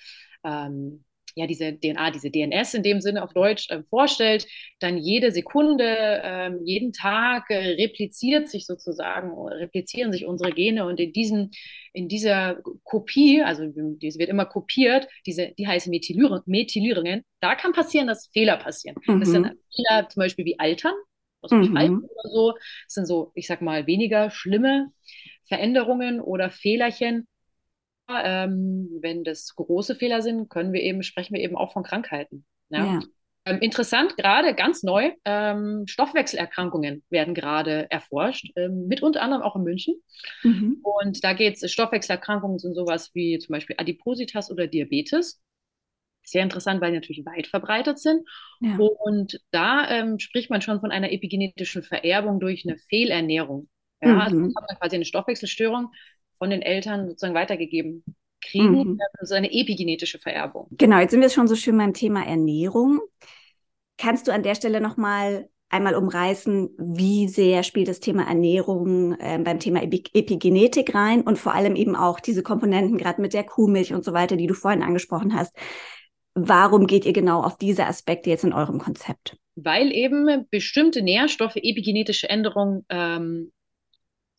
ähm, 0.44 1.04
ja, 1.36 1.48
diese 1.48 1.74
DNA, 1.74 2.12
diese 2.12 2.30
DNS 2.30 2.74
in 2.74 2.84
dem 2.84 3.02
Sinne 3.02 3.24
auf 3.24 3.34
Deutsch 3.34 3.70
äh, 3.70 3.84
vorstellt, 3.84 4.48
dann 4.80 4.98
jede 4.98 5.32
Sekunde, 5.32 5.86
äh, 5.86 6.52
jeden 6.64 6.94
Tag 6.94 7.50
äh, 7.50 7.76
repliziert 7.82 8.50
sich 8.50 8.66
sozusagen, 8.66 9.32
replizieren 9.48 10.12
sich 10.12 10.26
unsere 10.26 10.52
Gene 10.52 10.86
und 10.86 11.00
in 11.00 11.14
diesen, 11.14 11.52
in 11.94 12.08
dieser 12.08 12.62
Kopie, 12.84 13.42
also 13.42 13.64
diese 13.68 14.20
wird 14.20 14.30
immer 14.30 14.46
kopiert, 14.46 15.08
diese, 15.26 15.54
die 15.58 15.68
heißen 15.68 15.90
Methylierung, 15.90 16.42
Methylierungen, 16.46 17.24
da 17.40 17.56
kann 17.56 17.74
passieren, 17.74 18.08
dass 18.08 18.28
Fehler 18.28 18.58
passieren. 18.58 18.98
Mhm. 19.08 19.20
Das 19.20 19.30
sind 19.30 19.46
Fehler 19.76 20.10
zum 20.10 20.22
Beispiel 20.22 20.46
wie 20.46 20.60
Altern, 20.60 20.94
also 21.42 21.56
mhm. 21.56 21.76
Altern 21.76 22.04
oder 22.04 22.30
so, 22.30 22.52
das 22.52 22.94
sind 22.94 23.06
so, 23.06 23.32
ich 23.36 23.48
sag 23.48 23.62
mal, 23.62 23.88
weniger 23.88 24.30
schlimme 24.30 24.92
Veränderungen 25.44 26.22
oder 26.22 26.50
Fehlerchen, 26.50 27.28
ähm, 28.24 28.90
wenn 29.02 29.24
das 29.24 29.56
große 29.56 29.96
Fehler 29.96 30.22
sind, 30.22 30.50
können 30.50 30.74
wir 30.74 30.82
eben, 30.82 31.04
sprechen 31.04 31.34
wir 31.34 31.42
eben 31.42 31.56
auch 31.56 31.74
von 31.74 31.84
Krankheiten. 31.84 32.46
Ja? 32.70 32.86
ja. 32.86 33.00
Ähm, 33.44 33.60
interessant, 33.60 34.18
gerade 34.18 34.54
ganz 34.54 34.84
neu, 34.84 35.12
ähm, 35.26 35.86
Stoffwechselerkrankungen 35.88 37.04
werden 37.10 37.34
gerade 37.34 37.90
erforscht, 37.90 38.52
ähm, 38.56 38.88
mit 38.88 39.02
unter 39.02 39.24
anderem 39.24 39.42
auch 39.42 39.56
in 39.56 39.64
München. 39.64 39.96
Mhm. 40.44 40.78
Und 40.84 41.24
da 41.24 41.34
geht 41.34 41.56
es, 41.56 41.72
Stoffwechselerkrankungen 41.72 42.60
sind 42.60 42.76
sowas 42.76 43.10
wie 43.16 43.40
zum 43.40 43.54
Beispiel 43.54 43.78
Adipositas 43.80 44.52
oder 44.52 44.68
Diabetes. 44.68 45.42
Sehr 46.24 46.44
interessant, 46.44 46.82
weil 46.82 46.92
die 46.92 46.98
natürlich 46.98 47.26
weit 47.26 47.48
verbreitet 47.48 47.98
sind. 47.98 48.28
Ja. 48.60 48.78
Und 48.78 49.42
da 49.50 49.90
ähm, 49.90 50.20
spricht 50.20 50.52
man 50.52 50.62
schon 50.62 50.80
von 50.80 50.92
einer 50.92 51.12
epigenetischen 51.12 51.82
Vererbung 51.82 52.40
durch 52.40 52.64
eine 52.64 52.78
Fehlernährung. 52.78 53.70
Ja, 54.04 54.20
also 54.20 54.36
mhm. 54.36 54.44
also 54.44 54.56
hat 54.56 54.70
man 54.70 54.80
quasi 54.80 54.96
eine 54.98 55.06
Stoffwechselstörung, 55.06 55.92
von 56.42 56.50
den 56.50 56.64
Eltern 56.64 57.08
sozusagen 57.08 57.36
weitergegeben 57.36 58.04
kriegen. 58.44 58.94
Mhm. 58.94 59.00
Also 59.20 59.36
eine 59.36 59.54
epigenetische 59.54 60.18
Vererbung. 60.18 60.66
Genau, 60.72 60.98
jetzt 60.98 61.12
sind 61.12 61.22
wir 61.22 61.30
schon 61.30 61.48
so 61.48 61.56
schön 61.56 61.78
beim 61.78 61.94
Thema 61.94 62.26
Ernährung. 62.26 63.00
Kannst 64.00 64.28
du 64.28 64.34
an 64.34 64.42
der 64.42 64.56
Stelle 64.56 64.82
nochmal 64.82 65.48
einmal 65.70 65.94
umreißen, 65.94 66.72
wie 66.80 67.28
sehr 67.28 67.62
spielt 67.62 67.90
das 67.90 68.00
Thema 68.00 68.24
Ernährung 68.24 69.14
äh, 69.20 69.38
beim 69.38 69.60
Thema 69.60 69.84
Epigenetik 69.84 70.96
rein 70.96 71.22
und 71.22 71.38
vor 71.38 71.54
allem 71.54 71.76
eben 71.76 71.96
auch 71.96 72.20
diese 72.20 72.42
Komponenten, 72.42 72.98
gerade 72.98 73.22
mit 73.22 73.36
der 73.36 73.44
Kuhmilch 73.44 73.94
und 73.94 74.04
so 74.04 74.12
weiter, 74.12 74.36
die 74.36 74.48
du 74.48 74.56
vorhin 74.56 74.82
angesprochen 74.82 75.36
hast. 75.36 75.56
warum 76.34 76.88
geht 76.88 77.06
ihr 77.06 77.14
genau 77.14 77.44
auf 77.44 77.60
diese 77.60 77.86
Aspekte 77.86 78.32
jetzt 78.32 78.46
in 78.46 78.54
eurem 78.54 78.80
Konzept? 78.80 79.38
Weil 79.56 79.92
eben 79.92 80.48
bestimmte 80.50 81.04
Nährstoffe 81.04 81.58
epigenetische 81.58 82.30
Änderungen 82.30 82.84
ähm, 82.90 83.52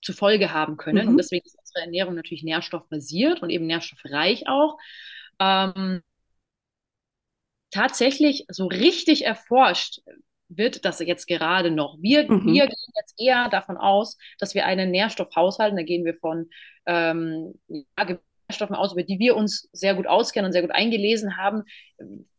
zur 0.02 0.14
Folge 0.14 0.52
haben 0.52 0.76
können. 0.76 1.06
Mhm. 1.06 1.12
Und 1.12 1.16
deswegen 1.18 1.46
ist 1.46 1.58
unsere 1.58 1.84
Ernährung 1.84 2.14
natürlich 2.14 2.42
nährstoffbasiert 2.42 3.42
und 3.42 3.50
eben 3.50 3.66
nährstoffreich 3.66 4.48
auch. 4.48 4.76
Ähm, 5.38 6.02
tatsächlich 7.70 8.44
so 8.48 8.66
richtig 8.66 9.24
erforscht 9.24 10.00
wird 10.48 10.84
das 10.84 11.00
jetzt 11.00 11.26
gerade 11.26 11.70
noch. 11.70 11.96
Wir, 12.00 12.30
mhm. 12.30 12.46
wir 12.46 12.66
gehen 12.66 12.92
jetzt 12.96 13.14
eher 13.18 13.48
davon 13.48 13.76
aus, 13.78 14.18
dass 14.38 14.54
wir 14.54 14.66
einen 14.66 14.90
Nährstoffhaushalt, 14.90 15.72
da 15.76 15.82
gehen 15.82 16.04
wir 16.04 16.14
von 16.14 16.50
ähm, 16.86 17.54
ja, 17.68 18.18
Nährstoffen 18.48 18.76
aus, 18.76 18.92
über 18.92 19.02
die 19.02 19.18
wir 19.18 19.36
uns 19.36 19.68
sehr 19.72 19.94
gut 19.94 20.06
auskennen 20.06 20.46
und 20.46 20.52
sehr 20.52 20.62
gut 20.62 20.72
eingelesen 20.72 21.38
haben. 21.38 21.62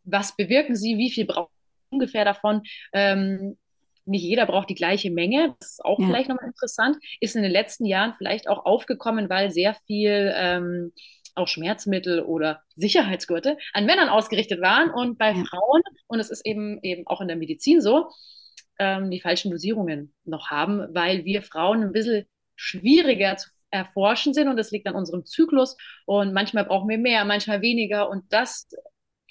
Was 0.04 0.36
bewirken 0.36 0.76
sie? 0.76 0.98
Wie 0.98 1.10
viel 1.10 1.26
braucht 1.26 1.52
ungefähr 1.90 2.26
davon? 2.26 2.62
Ähm, 2.94 3.58
nicht 4.06 4.24
jeder 4.24 4.46
braucht 4.46 4.70
die 4.70 4.76
gleiche 4.76 5.12
Menge. 5.12 5.56
Das 5.60 5.72
ist 5.72 5.86
auch 5.86 6.00
ja. 6.00 6.08
vielleicht 6.08 6.30
nochmal 6.30 6.48
interessant. 6.48 6.98
Ist 7.20 7.36
in 7.36 7.44
den 7.44 7.52
letzten 7.52 7.86
Jahren 7.86 8.14
vielleicht 8.18 8.48
auch 8.48 8.66
aufgekommen, 8.66 9.30
weil 9.30 9.52
sehr 9.52 9.76
viel 9.88 10.34
ähm, 10.36 10.92
auch 11.36 11.48
Schmerzmittel 11.48 12.22
oder 12.22 12.62
Sicherheitsgurte 12.76 13.58
an 13.74 13.86
Männern 13.86 14.10
ausgerichtet 14.10 14.62
waren 14.62 14.90
und 14.92 15.18
bei 15.18 15.32
ja. 15.32 15.44
Frauen, 15.46 15.82
und 16.08 16.20
es 16.20 16.30
ist 16.30 16.46
eben, 16.46 16.80
eben 16.84 17.08
auch 17.08 17.22
in 17.22 17.28
der 17.28 17.38
Medizin 17.38 17.82
so, 17.82 18.10
ähm, 18.80 19.10
die 19.10 19.22
falschen 19.22 19.52
Dosierungen 19.52 20.14
noch 20.26 20.52
haben, 20.52 20.94
weil 20.94 21.26
wir 21.26 21.42
Frauen 21.42 21.84
ein 21.84 21.92
bisschen 21.92 22.26
schwieriger 22.56 23.36
zu 23.38 23.50
erforschen 23.72 24.34
sind 24.36 24.48
und 24.48 24.58
das 24.58 24.70
liegt 24.70 24.86
an 24.86 24.96
unserem 24.96 25.26
Zyklus 25.26 25.76
und 26.06 26.34
manchmal 26.34 26.66
brauchen 26.66 26.90
wir 26.90 27.00
mehr, 27.00 27.26
manchmal 27.26 27.62
weniger 27.62 28.10
und 28.10 28.32
das 28.32 28.70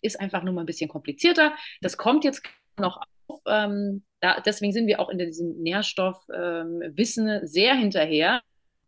ist 0.00 0.19
einfach 0.19 0.43
nur 0.43 0.52
mal 0.52 0.62
ein 0.62 0.67
bisschen 0.67 0.91
komplizierter. 0.91 1.55
Das 1.81 1.97
kommt 1.97 2.25
jetzt 2.25 2.43
noch 2.76 3.00
auf. 3.29 3.41
Ähm, 3.47 4.02
da, 4.23 4.41
deswegen 4.41 4.73
sind 4.73 4.87
wir 4.87 5.00
auch 5.00 5.09
in 5.09 5.19
diesem 5.19 5.61
Nährstoffwissen 5.62 7.29
ähm, 7.29 7.47
sehr 7.47 7.75
hinterher 7.75 8.41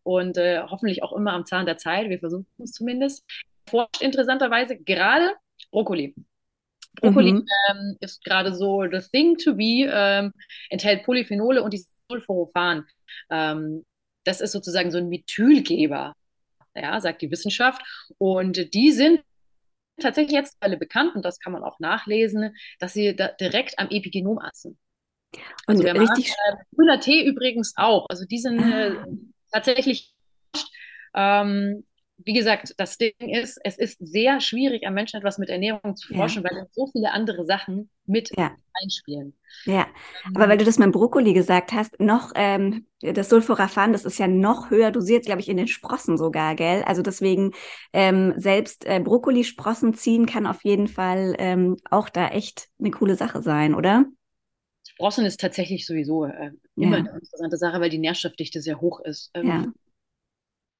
und 0.04 0.38
äh, 0.38 0.62
hoffentlich 0.62 1.02
auch 1.02 1.12
immer 1.12 1.32
am 1.32 1.44
Zahn 1.44 1.66
der 1.66 1.76
Zeit. 1.76 2.08
Wir 2.08 2.20
versuchen 2.20 2.46
es 2.62 2.70
zumindest. 2.70 3.24
Forscht 3.68 4.00
interessanterweise 4.00 4.78
gerade 4.78 5.32
Brokkoli. 5.72 6.14
Brokkoli 7.00 7.32
mhm. 7.32 7.46
ähm, 7.68 7.96
ist 7.98 8.22
gerade 8.22 8.54
so 8.54 8.84
the 8.88 9.00
thing 9.12 9.36
to 9.36 9.56
be, 9.56 9.90
ähm, 9.90 10.32
enthält 10.70 11.02
Polyphenole 11.02 11.64
und 11.64 11.74
die 11.74 11.84
Sulforophan. 12.08 12.86
Ähm, 13.28 13.84
das 14.22 14.40
ist 14.40 14.52
sozusagen 14.52 14.92
so 14.92 14.98
ein 14.98 15.08
Methylgeber, 15.08 16.14
ja, 16.76 17.00
sagt 17.00 17.22
die 17.22 17.30
Wissenschaft. 17.32 17.82
Und 18.18 18.72
die 18.72 18.92
sind 18.92 19.20
tatsächlich 20.00 20.34
jetzt 20.34 20.56
alle 20.60 20.76
bekannt 20.76 21.16
und 21.16 21.24
das 21.24 21.40
kann 21.40 21.52
man 21.52 21.64
auch 21.64 21.80
nachlesen, 21.80 22.54
dass 22.78 22.92
sie 22.92 23.16
da 23.16 23.28
direkt 23.28 23.80
am 23.80 23.88
Epigenom 23.90 24.38
aßen. 24.38 24.78
Und 25.66 25.84
also 25.84 26.00
richtig 26.00 26.30
machen, 26.30 26.58
äh, 26.58 26.76
grüner 26.76 27.00
Tee 27.00 27.24
übrigens 27.26 27.74
auch. 27.76 28.06
Also 28.08 28.24
die 28.24 28.38
sind 28.38 28.58
äh, 28.60 28.96
ah. 28.96 29.06
tatsächlich, 29.52 30.14
ähm, 31.14 31.84
wie 32.18 32.32
gesagt, 32.32 32.74
das 32.78 32.96
Ding 32.96 33.12
ist, 33.18 33.58
es 33.64 33.76
ist 33.76 33.98
sehr 33.98 34.40
schwierig, 34.40 34.86
am 34.86 34.94
Menschen 34.94 35.18
etwas 35.18 35.38
mit 35.38 35.48
Ernährung 35.48 35.96
zu 35.96 36.14
forschen, 36.14 36.44
ja. 36.44 36.50
weil 36.50 36.66
so 36.70 36.86
viele 36.86 37.12
andere 37.12 37.44
Sachen 37.44 37.90
mit 38.06 38.30
ja. 38.36 38.52
einspielen. 38.82 39.34
Ja, 39.64 39.86
ähm, 40.26 40.32
aber 40.34 40.48
weil 40.48 40.58
du 40.58 40.64
das 40.64 40.78
mit 40.78 40.86
dem 40.86 40.92
Brokkoli 40.92 41.32
gesagt 41.32 41.72
hast, 41.72 41.98
noch 42.00 42.32
ähm, 42.34 42.86
das 43.00 43.28
Sulforaphan, 43.28 43.92
das 43.92 44.04
ist 44.04 44.18
ja 44.18 44.28
noch 44.28 44.70
höher 44.70 44.90
dosiert, 44.90 45.26
glaube 45.26 45.40
ich, 45.40 45.48
in 45.48 45.56
den 45.56 45.68
Sprossen 45.68 46.16
sogar, 46.16 46.54
gell? 46.54 46.82
Also 46.84 47.02
deswegen 47.02 47.52
ähm, 47.92 48.34
selbst 48.36 48.86
äh, 48.86 49.00
Brokkolisprossen 49.00 49.94
ziehen 49.94 50.26
kann 50.26 50.46
auf 50.46 50.64
jeden 50.64 50.88
Fall 50.88 51.34
ähm, 51.38 51.76
auch 51.90 52.08
da 52.08 52.28
echt 52.28 52.68
eine 52.78 52.90
coole 52.90 53.16
Sache 53.16 53.42
sein, 53.42 53.74
oder? 53.74 54.04
Sprossen 54.94 55.26
ist 55.26 55.40
tatsächlich 55.40 55.86
sowieso 55.86 56.24
äh, 56.26 56.52
immer 56.76 56.98
ja. 56.98 57.04
eine 57.04 57.10
interessante 57.10 57.56
Sache, 57.56 57.80
weil 57.80 57.90
die 57.90 57.98
Nährstoffdichte 57.98 58.62
sehr 58.62 58.80
hoch 58.80 59.00
ist. 59.00 59.30
Ähm, 59.34 59.74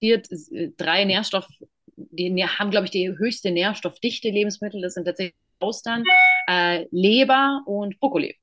ja. 0.01 0.17
Äh, 0.17 0.71
drei 0.77 1.05
Nährstoff, 1.05 1.49
die 1.97 2.45
haben, 2.45 2.71
glaube 2.71 2.87
ich, 2.87 2.91
die 2.91 3.09
höchste 3.09 3.51
Nährstoffdichte 3.51 4.29
Lebensmittel. 4.29 4.81
Das 4.81 4.95
sind 4.95 5.05
tatsächlich 5.05 5.35
Austern, 5.61 6.05
äh, 6.49 6.87
Leber 6.91 7.63
und 7.67 7.99
Brokkoli. 7.99 8.37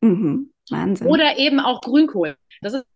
Mhm. 0.00 0.52
Wahnsinn. 0.70 1.06
Oder 1.06 1.38
eben 1.38 1.60
auch 1.60 1.80
Grünkohl. 1.80 2.36
Das 2.60 2.74
ist 2.74 2.86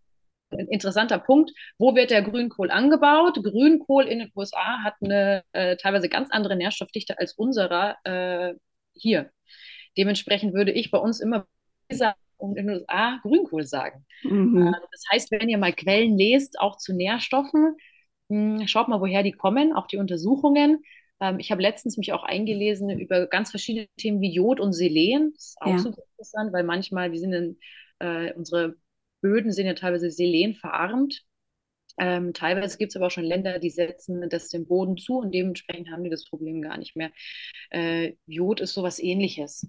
ein 0.50 0.68
interessanter 0.68 1.18
Punkt. 1.18 1.52
Wo 1.78 1.94
wird 1.94 2.10
der 2.10 2.22
Grünkohl 2.22 2.70
angebaut? 2.70 3.42
Grünkohl 3.42 4.04
in 4.04 4.20
den 4.20 4.32
USA 4.34 4.82
hat 4.82 4.94
eine 5.02 5.44
äh, 5.52 5.76
teilweise 5.76 6.08
ganz 6.08 6.30
andere 6.30 6.56
Nährstoffdichte 6.56 7.18
als 7.18 7.34
unserer 7.34 7.96
äh, 8.04 8.54
hier. 8.94 9.30
Dementsprechend 9.96 10.54
würde 10.54 10.72
ich 10.72 10.90
bei 10.90 10.98
uns 10.98 11.20
immer 11.20 11.46
und 12.38 12.56
in 12.56 12.66
den 12.66 12.76
USA 12.76 13.18
Grünkohl 13.22 13.64
sagen. 13.66 14.06
Mhm. 14.22 14.68
Äh, 14.68 14.72
das 14.92 15.02
heißt, 15.12 15.30
wenn 15.30 15.48
ihr 15.48 15.58
mal 15.58 15.72
Quellen 15.72 16.16
lest, 16.16 16.60
auch 16.60 16.76
zu 16.76 16.94
Nährstoffen, 16.94 17.76
hm, 18.30 18.66
schaut 18.66 18.88
mal, 18.88 19.00
woher 19.00 19.22
die 19.22 19.32
kommen, 19.32 19.72
auch 19.72 19.86
die 19.86 19.96
Untersuchungen. 19.96 20.82
Ähm, 21.20 21.38
ich 21.38 21.50
habe 21.50 21.62
letztens 21.62 21.96
mich 21.96 22.12
auch 22.12 22.22
eingelesen 22.22 22.90
über 22.90 23.26
ganz 23.26 23.50
verschiedene 23.50 23.88
Themen 23.96 24.20
wie 24.20 24.32
Jod 24.32 24.60
und 24.60 24.72
Selen. 24.72 25.32
Das 25.34 25.48
ist 25.48 25.60
auch 25.60 25.70
ja. 25.70 25.78
super 25.78 26.02
interessant, 26.12 26.52
weil 26.52 26.64
manchmal, 26.64 27.12
wir 27.12 27.18
sind 27.18 27.32
in, 27.32 27.58
äh, 27.98 28.32
unsere 28.34 28.76
Böden 29.20 29.50
sind 29.50 29.66
ja 29.66 29.74
teilweise 29.74 30.10
Selen 30.10 30.54
verarmt. 30.54 31.24
Ähm, 32.00 32.32
teilweise 32.32 32.78
gibt 32.78 32.92
es 32.92 32.96
aber 32.96 33.06
auch 33.06 33.10
schon 33.10 33.24
Länder, 33.24 33.58
die 33.58 33.70
setzen 33.70 34.28
das 34.30 34.50
dem 34.50 34.66
Boden 34.66 34.96
zu 34.96 35.18
und 35.18 35.34
dementsprechend 35.34 35.90
haben 35.90 36.04
die 36.04 36.10
das 36.10 36.26
Problem 36.26 36.62
gar 36.62 36.76
nicht 36.76 36.94
mehr. 36.94 37.10
Äh, 37.70 38.12
Jod 38.26 38.60
ist 38.60 38.74
sowas 38.74 39.00
ähnliches. 39.00 39.66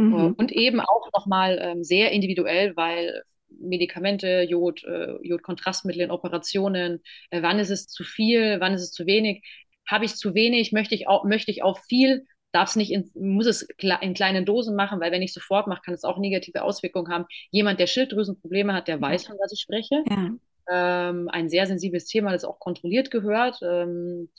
Mhm. 0.00 0.34
Und 0.36 0.52
eben 0.52 0.80
auch 0.80 1.10
nochmal 1.12 1.58
ähm, 1.60 1.84
sehr 1.84 2.10
individuell, 2.10 2.76
weil 2.76 3.22
Medikamente, 3.48 4.42
Jod, 4.48 4.84
äh, 4.84 5.16
Jodkontrastmittel 5.22 6.02
in 6.02 6.10
Operationen, 6.10 7.02
äh, 7.30 7.42
wann 7.42 7.58
ist 7.58 7.70
es 7.70 7.86
zu 7.86 8.04
viel, 8.04 8.60
wann 8.60 8.74
ist 8.74 8.82
es 8.82 8.92
zu 8.92 9.06
wenig, 9.06 9.44
habe 9.86 10.04
ich 10.04 10.14
zu 10.14 10.34
wenig, 10.34 10.72
möchte 10.72 10.94
ich 10.94 11.08
auch, 11.08 11.24
möchte 11.24 11.50
ich 11.50 11.62
auch 11.62 11.78
viel, 11.80 12.26
darf 12.52 12.70
es 12.70 12.76
nicht 12.76 12.92
in, 12.92 13.10
muss 13.14 13.46
es 13.46 13.62
in 14.00 14.14
kleinen 14.14 14.44
Dosen 14.44 14.74
machen, 14.74 15.00
weil 15.00 15.12
wenn 15.12 15.22
ich 15.22 15.32
sofort 15.32 15.66
mache, 15.66 15.82
kann 15.84 15.94
es 15.94 16.04
auch 16.04 16.18
negative 16.18 16.62
Auswirkungen 16.62 17.12
haben. 17.12 17.26
Jemand, 17.50 17.78
der 17.80 17.86
Schilddrüsenprobleme 17.86 18.72
hat, 18.72 18.88
der 18.88 19.00
weiß, 19.00 19.26
von 19.26 19.36
was 19.40 19.52
ich 19.52 19.60
spreche. 19.60 20.02
Ja. 20.08 20.30
Ähm, 20.70 21.28
ein 21.28 21.48
sehr 21.48 21.66
sensibles 21.66 22.06
Thema, 22.06 22.32
das 22.32 22.44
auch 22.44 22.58
kontrolliert 22.58 23.10
gehört. 23.10 23.60
Ähm, 23.62 24.30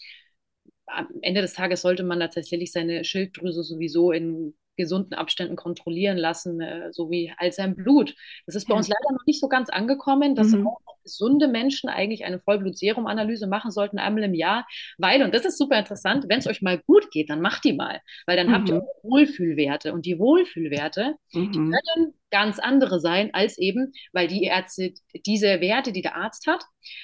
am 0.86 1.08
Ende 1.22 1.42
des 1.42 1.54
Tages 1.54 1.82
sollte 1.82 2.04
man 2.04 2.20
tatsächlich 2.20 2.72
seine 2.72 3.04
Schilddrüse 3.04 3.64
sowieso 3.64 4.12
in 4.12 4.54
gesunden 4.82 5.14
Abständen 5.14 5.56
kontrollieren 5.56 6.18
lassen, 6.18 6.60
äh, 6.60 6.92
so 6.92 7.10
wie 7.10 7.34
all 7.38 7.52
sein 7.52 7.76
Blut. 7.76 8.16
Das 8.46 8.56
ist 8.56 8.68
bei 8.68 8.74
ja. 8.74 8.78
uns 8.78 8.88
leider 8.88 9.14
noch 9.14 9.26
nicht 9.26 9.40
so 9.40 9.48
ganz 9.48 9.70
angekommen, 9.70 10.36
dass 10.36 10.50
mhm. 10.50 10.68
auch 10.68 10.80
gesunde 11.04 11.48
Menschen 11.48 11.90
eigentlich 11.90 12.26
eine 12.26 12.40
Vollblutserumanalyse 12.40 13.48
machen 13.48 13.72
sollten 13.72 13.98
einmal 13.98 14.24
im 14.24 14.34
Jahr, 14.34 14.68
weil, 14.98 15.24
und 15.24 15.34
das 15.34 15.46
ist 15.46 15.58
super 15.58 15.78
interessant, 15.78 16.26
wenn 16.28 16.40
es 16.40 16.48
euch 16.48 16.62
mal 16.62 16.80
gut 16.80 17.12
geht, 17.12 17.30
dann 17.30 17.42
macht 17.42 17.64
die 17.64 17.74
mal, 17.74 18.02
weil 18.26 18.38
dann 18.38 18.48
mhm. 18.48 18.54
habt 18.54 18.70
ihr 18.70 18.76
mhm. 18.76 18.82
Wohlfühlwerte 19.04 19.94
und 19.94 20.06
die 20.06 20.20
Wohlfühlwerte, 20.20 21.16
mhm. 21.34 21.52
die 21.52 21.60
können 21.60 22.14
ganz 22.30 22.60
andere 22.60 23.00
sein 23.00 23.30
als 23.34 23.58
eben, 23.58 23.94
weil 24.14 24.28
die 24.28 24.44
Ärzte, 24.44 24.94
diese 25.26 25.62
Werte, 25.62 25.92
die 25.92 26.02
der 26.02 26.16
Arzt 26.16 26.48
hat, 26.48 26.64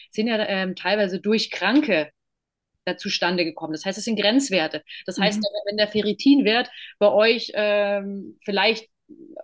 sind 0.09 0.27
ja 0.27 0.37
ähm, 0.47 0.75
teilweise 0.75 1.19
durch 1.19 1.51
Kranke 1.51 2.09
zustande 2.95 3.43
gekommen. 3.43 3.73
Das 3.73 3.83
heißt, 3.83 3.97
es 3.97 4.05
sind 4.05 4.19
Grenzwerte. 4.19 4.83
Das 5.05 5.19
heißt, 5.19 5.39
mhm. 5.39 5.43
wenn 5.67 5.77
der 5.77 5.89
Ferritinwert 5.89 6.69
bei 6.99 7.11
euch 7.11 7.51
ähm, 7.55 8.37
vielleicht 8.45 8.87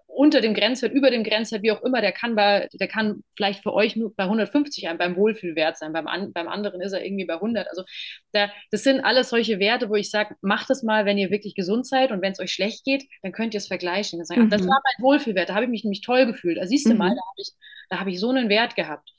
unter 0.07 0.41
dem 0.41 0.53
Grenzwert, 0.53 0.93
über 0.93 1.09
dem 1.09 1.23
Grenzwert, 1.23 1.63
wie 1.63 1.71
auch 1.71 1.81
immer, 1.81 2.01
der 2.01 2.11
kann 2.11 2.35
bei, 2.35 2.67
der 2.73 2.87
kann 2.87 3.23
vielleicht 3.35 3.63
für 3.63 3.73
euch 3.73 3.95
nur 3.95 4.13
bei 4.15 4.23
150 4.25 4.87
ein, 4.87 4.97
beim 4.97 5.15
Wohlfühlwert 5.15 5.77
sein, 5.77 5.93
beim, 5.93 6.07
an, 6.07 6.33
beim 6.33 6.47
anderen 6.47 6.81
ist 6.81 6.93
er 6.93 7.03
irgendwie 7.03 7.25
bei 7.25 7.35
100. 7.35 7.67
Also 7.69 7.83
da, 8.31 8.51
das 8.71 8.83
sind 8.83 9.01
alles 9.01 9.29
solche 9.29 9.59
Werte, 9.59 9.89
wo 9.89 9.95
ich 9.95 10.11
sage, 10.11 10.35
macht 10.41 10.69
es 10.69 10.83
mal, 10.83 11.05
wenn 11.05 11.17
ihr 11.17 11.31
wirklich 11.31 11.55
gesund 11.55 11.87
seid 11.87 12.11
und 12.11 12.21
wenn 12.21 12.33
es 12.33 12.39
euch 12.39 12.51
schlecht 12.51 12.83
geht, 12.85 13.05
dann 13.21 13.31
könnt 13.31 13.53
ihr 13.53 13.59
es 13.59 13.67
vergleichen. 13.67 14.19
Dann 14.19 14.25
sagen, 14.25 14.43
mhm. 14.43 14.49
das 14.49 14.61
war 14.61 14.81
mein 14.83 15.03
Wohlfühlwert, 15.03 15.49
da 15.49 15.55
habe 15.55 15.65
ich 15.65 15.71
mich 15.71 15.83
nämlich 15.83 16.01
toll 16.01 16.25
gefühlt. 16.25 16.57
Da 16.57 16.67
siehst 16.67 16.85
du 16.85 16.91
mhm. 16.91 16.97
mal, 16.97 17.09
da 17.09 17.21
habe 17.21 17.37
ich, 17.37 17.51
hab 17.91 18.07
ich 18.07 18.19
so 18.19 18.29
einen 18.29 18.49
Wert 18.49 18.75
gehabt. 18.75 19.09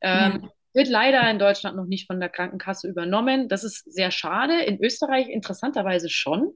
Ähm, 0.00 0.40
ja. 0.42 0.48
Wird 0.74 0.88
leider 0.88 1.30
in 1.30 1.38
Deutschland 1.38 1.76
noch 1.76 1.86
nicht 1.86 2.06
von 2.06 2.20
der 2.20 2.28
Krankenkasse 2.28 2.88
übernommen. 2.88 3.48
Das 3.48 3.64
ist 3.64 3.92
sehr 3.92 4.10
schade. 4.10 4.62
In 4.62 4.82
Österreich 4.82 5.28
interessanterweise 5.28 6.08
schon. 6.08 6.54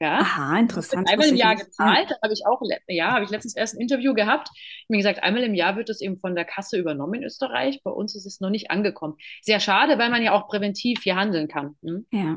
Ja. 0.00 0.18
Aha, 0.18 0.58
interessant. 0.58 1.08
Einmal 1.08 1.28
im 1.28 1.36
Jahr 1.36 1.54
gezahlt. 1.54 2.10
Da 2.10 2.16
habe 2.24 2.32
ich 2.32 2.44
auch, 2.44 2.60
ja, 2.88 3.12
habe 3.12 3.24
ich 3.24 3.30
letztens 3.30 3.54
erst 3.54 3.74
ein 3.74 3.80
Interview 3.80 4.14
gehabt. 4.14 4.48
Ich 4.52 4.88
mir 4.88 4.96
gesagt, 4.96 5.22
einmal 5.22 5.44
im 5.44 5.54
Jahr 5.54 5.76
wird 5.76 5.90
es 5.90 6.00
eben 6.00 6.18
von 6.18 6.34
der 6.34 6.44
Kasse 6.44 6.76
übernommen 6.76 7.14
in 7.14 7.22
Österreich. 7.22 7.80
Bei 7.84 7.92
uns 7.92 8.16
ist 8.16 8.26
es 8.26 8.40
noch 8.40 8.50
nicht 8.50 8.72
angekommen. 8.72 9.14
Sehr 9.42 9.60
schade, 9.60 9.98
weil 9.98 10.10
man 10.10 10.24
ja 10.24 10.32
auch 10.32 10.48
präventiv 10.48 11.02
hier 11.04 11.14
handeln 11.14 11.46
kann. 11.46 11.76
Hm? 11.84 12.06
Ja. 12.10 12.36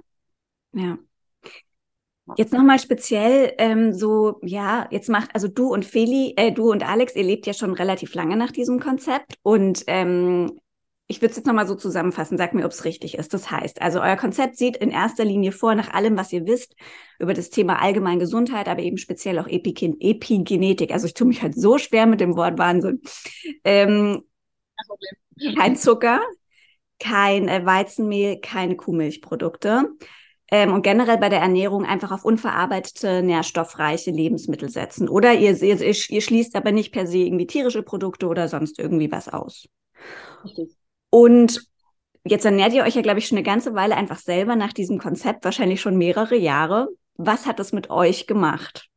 Ja. 0.74 1.00
Jetzt 2.38 2.54
nochmal 2.54 2.80
speziell 2.80 3.54
ähm, 3.58 3.94
so, 3.94 4.40
ja, 4.44 4.88
jetzt 4.92 5.10
macht, 5.10 5.30
also 5.34 5.48
du 5.48 5.72
und 5.74 5.86
Feli, 5.86 6.34
äh, 6.38 6.52
du 6.52 6.72
und 6.72 6.88
Alex, 6.88 7.16
ihr 7.16 7.24
lebt 7.24 7.46
ja 7.48 7.54
schon 7.54 7.74
relativ 7.74 8.14
lange 8.16 8.36
nach 8.36 8.52
diesem 8.52 8.80
Konzept 8.80 9.36
und 9.44 9.84
ähm, 9.88 10.60
ich 11.08 11.22
würde 11.22 11.32
es 11.32 11.38
jetzt 11.38 11.46
nochmal 11.46 11.68
so 11.68 11.76
zusammenfassen, 11.76 12.38
sag 12.38 12.54
mir, 12.54 12.66
ob 12.66 12.72
es 12.72 12.84
richtig 12.84 13.16
ist. 13.18 13.34
Das 13.34 13.52
heißt, 13.52 13.82
also 13.82 14.02
euer 14.02 14.16
Konzept 14.16 14.58
sieht 14.58 14.78
in 14.78 14.90
erster 14.90 15.24
Linie 15.24 15.52
vor, 15.52 15.76
nach 15.76 15.94
allem, 15.94 16.18
was 16.18 16.34
ihr 16.34 16.48
wisst, 16.48 16.76
über 17.20 17.34
das 17.36 17.52
Thema 17.52 17.80
allgemein 17.82 18.18
Gesundheit, 18.18 18.68
aber 18.68 18.82
eben 18.82 18.98
speziell 18.98 19.38
auch 19.38 19.48
Epigen 19.48 19.98
Epigenetik. 20.00 20.92
Also 20.92 21.06
ich 21.06 21.14
tue 21.14 21.28
mich 21.28 21.44
halt 21.44 21.56
so 21.56 21.78
schwer 21.78 22.08
mit 22.08 22.22
dem 22.22 22.36
Wort 22.36 22.58
Wahnsinn. 22.58 23.02
Ähm, 23.64 24.24
kein 25.58 25.76
Zucker, 25.76 26.22
kein 27.00 27.50
äh, 27.50 27.64
Weizenmehl, 27.66 28.40
keine 28.40 28.76
Kuhmilchprodukte. 28.76 29.90
Ähm, 30.50 30.74
und 30.74 30.84
generell 30.84 31.18
bei 31.18 31.30
der 31.30 31.40
Ernährung 31.40 31.86
einfach 31.86 32.12
auf 32.12 32.26
unverarbeitete, 32.26 33.22
nährstoffreiche 33.22 34.12
Lebensmittel 34.12 34.70
setzen. 34.70 35.08
Oder 35.10 35.34
ihr, 35.34 35.62
ihr, 35.62 35.82
ihr 35.82 36.22
schließt 36.22 36.56
aber 36.56 36.72
nicht 36.72 36.92
per 36.92 37.06
se 37.06 37.18
irgendwie 37.18 37.48
tierische 37.48 37.84
Produkte 37.84 38.28
oder 38.28 38.48
sonst 38.48 38.80
irgendwie 38.80 39.12
was 39.12 39.28
aus. 39.28 39.68
Richtig. 40.44 40.85
Und 41.10 41.62
jetzt 42.26 42.46
ernährt 42.46 42.74
ihr 42.74 42.84
euch 42.84 42.96
ja, 42.96 43.02
glaube 43.02 43.20
ich, 43.20 43.28
schon 43.28 43.38
eine 43.38 43.46
ganze 43.46 43.74
Weile 43.74 43.96
einfach 43.96 44.20
selber 44.20 44.56
nach 44.56 44.74
diesem 44.74 44.98
Konzept, 44.98 45.46
wahrscheinlich 45.46 45.82
schon 45.82 45.98
mehrere 45.98 46.36
Jahre. 46.36 46.88
Was 47.16 47.46
hat 47.46 47.60
das 47.60 47.72
mit 47.72 47.90
euch 47.90 48.28
gemacht? 48.28 48.90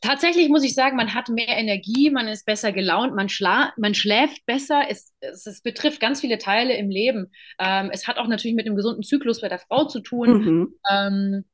tatsächlich 0.00 0.48
muss 0.48 0.64
ich 0.64 0.74
sagen, 0.74 0.96
man 0.96 1.14
hat 1.14 1.28
mehr 1.28 1.56
Energie, 1.56 2.10
man 2.10 2.28
ist 2.28 2.46
besser 2.46 2.72
gelaunt, 2.72 3.14
man, 3.14 3.28
schla 3.28 3.72
man 3.76 3.94
schläft 3.94 4.44
besser. 4.46 4.84
Es, 4.88 5.12
es, 5.20 5.46
es, 5.46 5.60
betrifft 5.60 6.00
ganz 6.00 6.20
viele 6.20 6.38
Teile 6.38 6.76
im 6.76 6.90
Leben. 6.90 7.30
Ähm, 7.58 7.90
es 7.92 8.08
hat 8.08 8.18
auch 8.18 8.26
natürlich 8.26 8.54
mit 8.54 8.66
dem 8.66 8.76
gesunden 8.76 9.02
Zyklus 9.02 9.40
bei 9.40 9.48
der 9.48 9.58
Frau 9.58 9.84
zu 9.86 10.00
tun. 10.00 10.30
Mhm. 10.30 10.74
Ähm, 10.90 11.44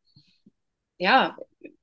ja, 0.99 1.37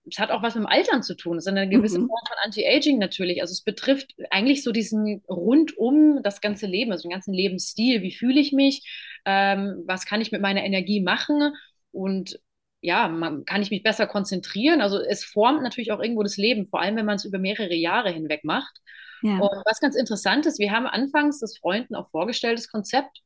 es 0.10 0.20
hat 0.20 0.32
auch 0.32 0.44
was 0.44 0.56
mit 0.56 0.64
dem 0.64 0.68
Altern 0.68 1.02
zu 1.02 1.16
tun. 1.16 1.38
Es 1.38 1.46
ist 1.46 1.52
eine 1.52 1.70
gewisse 1.70 2.00
mhm. 2.00 2.08
Form 2.08 2.22
von 2.28 2.38
Anti-Aging 2.44 2.98
natürlich. 2.98 3.42
Also 3.42 3.54
es 3.54 3.62
betrifft 3.62 4.14
eigentlich 4.30 4.64
so 4.64 4.72
diesen 4.72 5.24
rundum 5.30 6.22
das 6.24 6.42
ganze 6.42 6.68
Leben, 6.68 6.92
also 6.92 7.04
den 7.04 7.12
ganzen 7.12 7.34
Lebensstil. 7.34 8.02
Wie 8.02 8.12
fühle 8.12 8.40
ich 8.40 8.52
mich? 8.52 8.86
Ähm, 9.26 9.84
was 9.86 10.06
kann 10.06 10.22
ich 10.22 10.32
mit 10.32 10.42
meiner 10.42 10.64
Energie 10.64 11.02
machen? 11.02 11.54
Und 11.92 12.40
ja, 12.82 13.08
man, 13.08 13.46
kann 13.46 13.62
ich 13.62 13.72
mich 13.72 13.82
besser 13.82 14.06
konzentrieren. 14.06 14.82
Also 14.82 15.00
es 15.00 15.24
formt 15.24 15.64
natürlich 15.64 15.94
auch 15.94 16.02
irgendwo 16.02 16.24
das 16.24 16.36
Leben, 16.36 16.68
vor 16.68 16.82
allem 16.82 16.98
wenn 16.98 17.06
man 17.06 17.16
es 17.16 17.26
über 17.26 17.40
mehrere 17.40 17.74
Jahre 17.76 18.12
hinweg 18.12 18.44
macht. 18.44 18.82
Ja. 19.22 19.38
Und 19.38 19.64
was 19.66 19.80
ganz 19.80 19.96
interessant 19.96 20.46
ist, 20.46 20.60
wir 20.60 20.72
haben 20.72 20.86
anfangs 20.86 21.40
das 21.40 21.58
Freunden 21.58 21.96
auch 21.96 22.10
vorgestellt, 22.10 22.58
das 22.58 22.68
Konzept. 22.68 23.22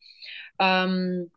Ähm, 0.59 1.31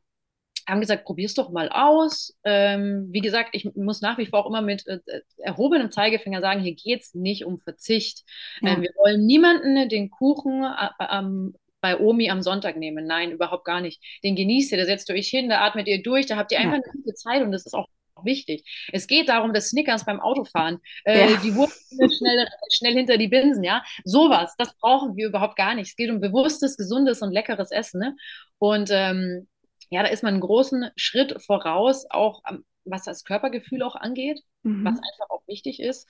haben 0.71 0.81
gesagt, 0.81 1.05
probier's 1.05 1.35
doch 1.35 1.51
mal 1.51 1.69
aus. 1.69 2.37
Ähm, 2.45 3.09
wie 3.11 3.21
gesagt, 3.21 3.51
ich 3.53 3.75
muss 3.75 4.01
nach 4.01 4.19
wie 4.19 4.27
vor 4.27 4.41
auch 4.41 4.49
immer 4.49 4.63
mit 4.63 4.87
äh, 4.87 4.99
erhobenem 5.39 5.91
Zeigefinger 5.91 6.41
sagen, 6.41 6.61
hier 6.61 6.75
geht 6.75 7.03
es 7.03 7.15
nicht 7.15 7.45
um 7.45 7.59
Verzicht. 7.59 8.25
Ja. 8.63 8.75
Ähm, 8.75 8.83
wir 8.83 8.91
wollen 8.97 9.27
niemanden 9.27 9.89
den 9.89 10.11
Kuchen 10.11 10.65
äh, 10.65 11.51
bei 11.81 11.99
Omi 11.99 12.31
am 12.31 12.43
Sonntag 12.43 12.77
nehmen. 12.77 13.07
Nein, 13.07 13.33
überhaupt 13.33 13.65
gar 13.65 13.81
nicht. 13.81 14.03
Den 14.23 14.37
genießt 14.37 14.73
ihr, 14.73 14.79
da 14.79 14.85
setzt 14.85 15.09
ihr 15.09 15.15
euch 15.15 15.29
hin, 15.29 15.49
da 15.49 15.61
atmet 15.65 15.89
ihr 15.89 16.03
durch, 16.03 16.27
da 16.27 16.37
habt 16.37 16.53
ihr 16.53 16.59
einfach 16.59 16.79
ja. 16.79 16.83
eine 16.83 16.93
gute 16.93 17.15
Zeit 17.15 17.43
und 17.43 17.53
das 17.53 17.67
ist 17.67 17.75
auch 17.75 17.89
wichtig. 18.25 18.65
Es 18.93 19.07
geht 19.07 19.29
darum, 19.29 19.55
dass 19.55 19.71
Snickers 19.71 20.05
beim 20.05 20.21
Autofahren, 20.21 20.79
äh, 21.05 21.31
ja. 21.31 21.37
die 21.43 21.55
Wurst 21.55 21.89
schnell, 21.91 22.49
schnell 22.71 22.95
hinter 22.95 23.17
die 23.17 23.29
Binsen, 23.29 23.65
ja. 23.65 23.83
Sowas, 24.05 24.55
das 24.59 24.77
brauchen 24.79 25.17
wir 25.17 25.29
überhaupt 25.29 25.57
gar 25.57 25.75
nicht. 25.75 25.89
Es 25.89 25.97
geht 25.97 26.11
um 26.11 26.21
bewusstes, 26.21 26.77
gesundes 26.77 27.23
und 27.23 27.33
leckeres 27.33 27.71
Essen. 27.71 28.01
Ne? 28.01 28.17
Und 28.59 28.91
ähm, 28.93 29.49
ja, 29.91 30.03
da 30.03 30.09
ist 30.09 30.23
man 30.23 30.35
einen 30.35 30.41
großen 30.41 30.91
Schritt 30.97 31.43
voraus, 31.43 32.07
auch 32.11 32.43
was 32.85 33.05
das 33.05 33.25
Körpergefühl 33.25 33.83
auch 33.83 33.97
angeht, 33.97 34.41
mhm. 34.63 34.85
was 34.85 34.95
einfach 34.95 35.31
auch 35.31 35.47
wichtig 35.47 35.81
ist. 35.81 36.09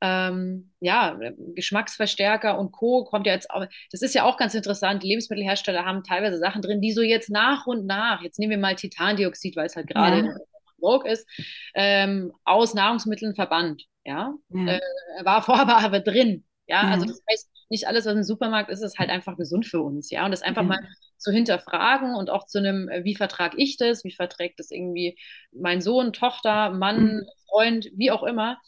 Ähm, 0.00 0.70
ja, 0.80 1.18
Geschmacksverstärker 1.54 2.58
und 2.58 2.70
Co. 2.72 3.04
kommt 3.04 3.26
ja 3.26 3.32
jetzt 3.32 3.50
auch, 3.50 3.66
das 3.90 4.02
ist 4.02 4.14
ja 4.14 4.24
auch 4.24 4.36
ganz 4.36 4.54
interessant. 4.54 5.02
Lebensmittelhersteller 5.02 5.84
haben 5.84 6.04
teilweise 6.04 6.38
Sachen 6.38 6.62
drin, 6.62 6.80
die 6.80 6.92
so 6.92 7.02
jetzt 7.02 7.30
nach 7.30 7.66
und 7.66 7.84
nach, 7.84 8.22
jetzt 8.22 8.38
nehmen 8.38 8.50
wir 8.50 8.58
mal 8.58 8.76
Titandioxid, 8.76 9.56
weil 9.56 9.66
es 9.66 9.76
halt 9.76 9.88
gerade 9.88 10.26
ja. 10.26 10.36
Vogue 10.80 11.10
ist, 11.10 11.26
ähm, 11.74 12.32
aus 12.44 12.74
Nahrungsmitteln 12.74 13.34
verbannt. 13.34 13.84
Ja, 14.04 14.34
ja. 14.50 14.74
Äh, 14.74 14.80
war 15.24 15.42
vorher 15.42 15.78
aber 15.78 16.00
drin. 16.00 16.44
Ja? 16.66 16.82
also 16.82 17.06
das 17.06 17.20
heißt, 17.30 17.50
nicht 17.68 17.86
alles, 17.86 18.06
was 18.06 18.14
im 18.14 18.22
Supermarkt 18.22 18.70
ist, 18.70 18.82
ist 18.82 18.98
halt 18.98 19.10
einfach 19.10 19.36
gesund 19.36 19.66
für 19.66 19.80
uns. 19.80 20.10
Ja, 20.10 20.24
und 20.24 20.30
das 20.30 20.42
einfach 20.42 20.62
mal 20.62 20.78
zu 21.18 21.32
hinterfragen 21.32 22.14
und 22.14 22.30
auch 22.30 22.46
zu 22.46 22.58
einem, 22.58 22.88
äh, 22.88 23.04
wie 23.04 23.14
vertrage 23.14 23.56
ich 23.58 23.76
das, 23.76 24.04
wie 24.04 24.12
verträgt 24.12 24.58
das 24.58 24.70
irgendwie 24.70 25.18
mein 25.52 25.80
Sohn, 25.80 26.12
Tochter, 26.12 26.70
Mann, 26.70 27.16
mhm. 27.16 27.26
Freund, 27.48 27.88
wie 27.94 28.10
auch 28.10 28.22
immer. 28.22 28.58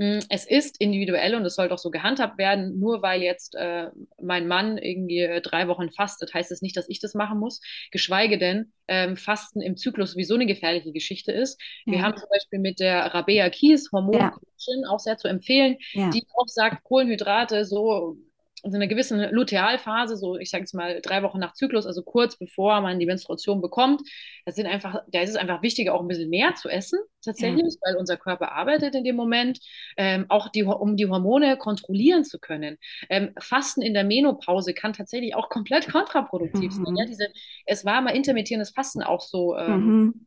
Mm, 0.00 0.20
es 0.30 0.46
ist 0.46 0.80
individuell 0.80 1.34
und 1.34 1.44
es 1.44 1.56
sollte 1.56 1.74
auch 1.74 1.78
so 1.78 1.90
gehandhabt 1.90 2.38
werden. 2.38 2.78
Nur 2.78 3.02
weil 3.02 3.20
jetzt 3.20 3.54
äh, 3.54 3.90
mein 4.18 4.48
Mann 4.48 4.78
irgendwie 4.78 5.20
äh, 5.20 5.42
drei 5.42 5.68
Wochen 5.68 5.90
fastet, 5.90 6.32
heißt 6.32 6.50
es 6.50 6.58
das 6.58 6.62
nicht, 6.62 6.74
dass 6.76 6.88
ich 6.88 7.00
das 7.00 7.12
machen 7.12 7.38
muss. 7.38 7.60
Geschweige 7.90 8.38
denn, 8.38 8.72
ähm, 8.88 9.18
Fasten 9.18 9.60
imZyklus 9.60 10.12
sowieso 10.12 10.36
eine 10.36 10.46
gefährliche 10.46 10.92
Geschichte 10.92 11.32
ist. 11.32 11.60
Ja. 11.84 11.92
Wir 11.92 12.02
haben 12.02 12.16
zum 12.16 12.30
Beispiel 12.30 12.60
mit 12.60 12.80
der 12.80 13.14
Rabea 13.14 13.50
Kies, 13.50 13.92
Hormoncoachin, 13.92 14.82
ja. 14.84 14.88
auch 14.88 15.00
sehr 15.00 15.18
zu 15.18 15.28
empfehlen, 15.28 15.76
ja. 15.92 16.08
die 16.08 16.24
auch 16.34 16.48
sagt, 16.48 16.82
Kohlenhydrate 16.84 17.66
so 17.66 18.16
in 18.62 18.74
einer 18.74 18.86
gewissen 18.86 19.20
Lutealphase, 19.30 20.16
so 20.16 20.36
ich 20.36 20.50
sage 20.50 20.62
jetzt 20.62 20.74
mal 20.74 21.00
drei 21.00 21.22
Wochen 21.22 21.38
nach 21.38 21.54
Zyklus, 21.54 21.86
also 21.86 22.02
kurz 22.02 22.36
bevor 22.36 22.80
man 22.80 22.98
die 22.98 23.06
Menstruation 23.06 23.60
bekommt, 23.60 24.02
das 24.44 24.56
sind 24.56 24.66
einfach, 24.66 25.02
da 25.08 25.20
ist 25.20 25.30
es 25.30 25.36
einfach 25.36 25.62
wichtiger, 25.62 25.94
auch 25.94 26.00
ein 26.00 26.08
bisschen 26.08 26.30
mehr 26.30 26.54
zu 26.54 26.68
essen, 26.68 26.98
tatsächlich, 27.24 27.74
ja. 27.74 27.80
weil 27.82 27.96
unser 27.96 28.16
Körper 28.16 28.52
arbeitet 28.52 28.94
in 28.94 29.04
dem 29.04 29.16
Moment, 29.16 29.60
ähm, 29.96 30.26
auch 30.28 30.48
die, 30.48 30.62
um 30.64 30.96
die 30.96 31.08
Hormone 31.08 31.56
kontrollieren 31.56 32.24
zu 32.24 32.38
können. 32.38 32.78
Ähm, 33.08 33.32
Fasten 33.38 33.82
in 33.82 33.94
der 33.94 34.04
Menopause 34.04 34.74
kann 34.74 34.92
tatsächlich 34.92 35.34
auch 35.34 35.48
komplett 35.48 35.88
kontraproduktiv 35.92 36.74
mhm. 36.76 36.84
sein. 36.84 36.96
Ja? 36.96 37.04
Diese, 37.06 37.28
es 37.66 37.84
war 37.84 38.00
mal 38.00 38.10
intermittierendes 38.10 38.70
Fasten 38.70 39.02
auch 39.02 39.20
so 39.20 39.56
ähm, 39.56 39.86
mhm. 39.86 40.26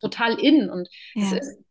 total 0.00 0.38
in 0.38 0.70
und 0.70 0.88
ja. 1.14 1.24
es 1.24 1.32
ist 1.32 1.63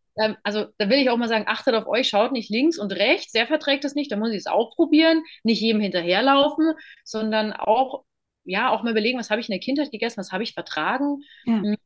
also 0.44 0.66
da 0.78 0.90
will 0.90 1.00
ich 1.00 1.10
auch 1.10 1.18
mal 1.18 1.28
sagen, 1.28 1.46
achtet 1.48 1.74
auf 1.76 1.88
euch, 1.88 2.08
schaut 2.08 2.32
nicht 2.32 2.50
links 2.50 2.78
und 2.78 2.92
rechts, 2.92 3.32
der 3.32 3.48
verträgt 3.48 3.84
es 3.86 3.96
nicht, 3.96 4.12
da 4.12 4.16
muss 4.16 4.32
ich 4.32 4.38
es 4.38 4.48
auch 4.48 4.76
probieren, 4.76 5.24
nicht 5.44 5.62
jedem 5.62 5.82
hinterherlaufen, 5.82 6.74
sondern 7.04 7.52
auch, 7.54 8.04
ja, 8.44 8.70
auch 8.70 8.84
mal 8.84 8.92
überlegen, 8.92 9.20
was 9.20 9.30
habe 9.30 9.42
ich 9.42 9.50
in 9.50 9.54
der 9.54 9.60
Kindheit 9.60 9.92
gegessen, 9.92 10.18
was 10.18 10.32
habe 10.32 10.44
ich 10.44 10.54
vertragen. 10.54 11.24
Ja. 11.46 11.62
Hm, 11.62 11.78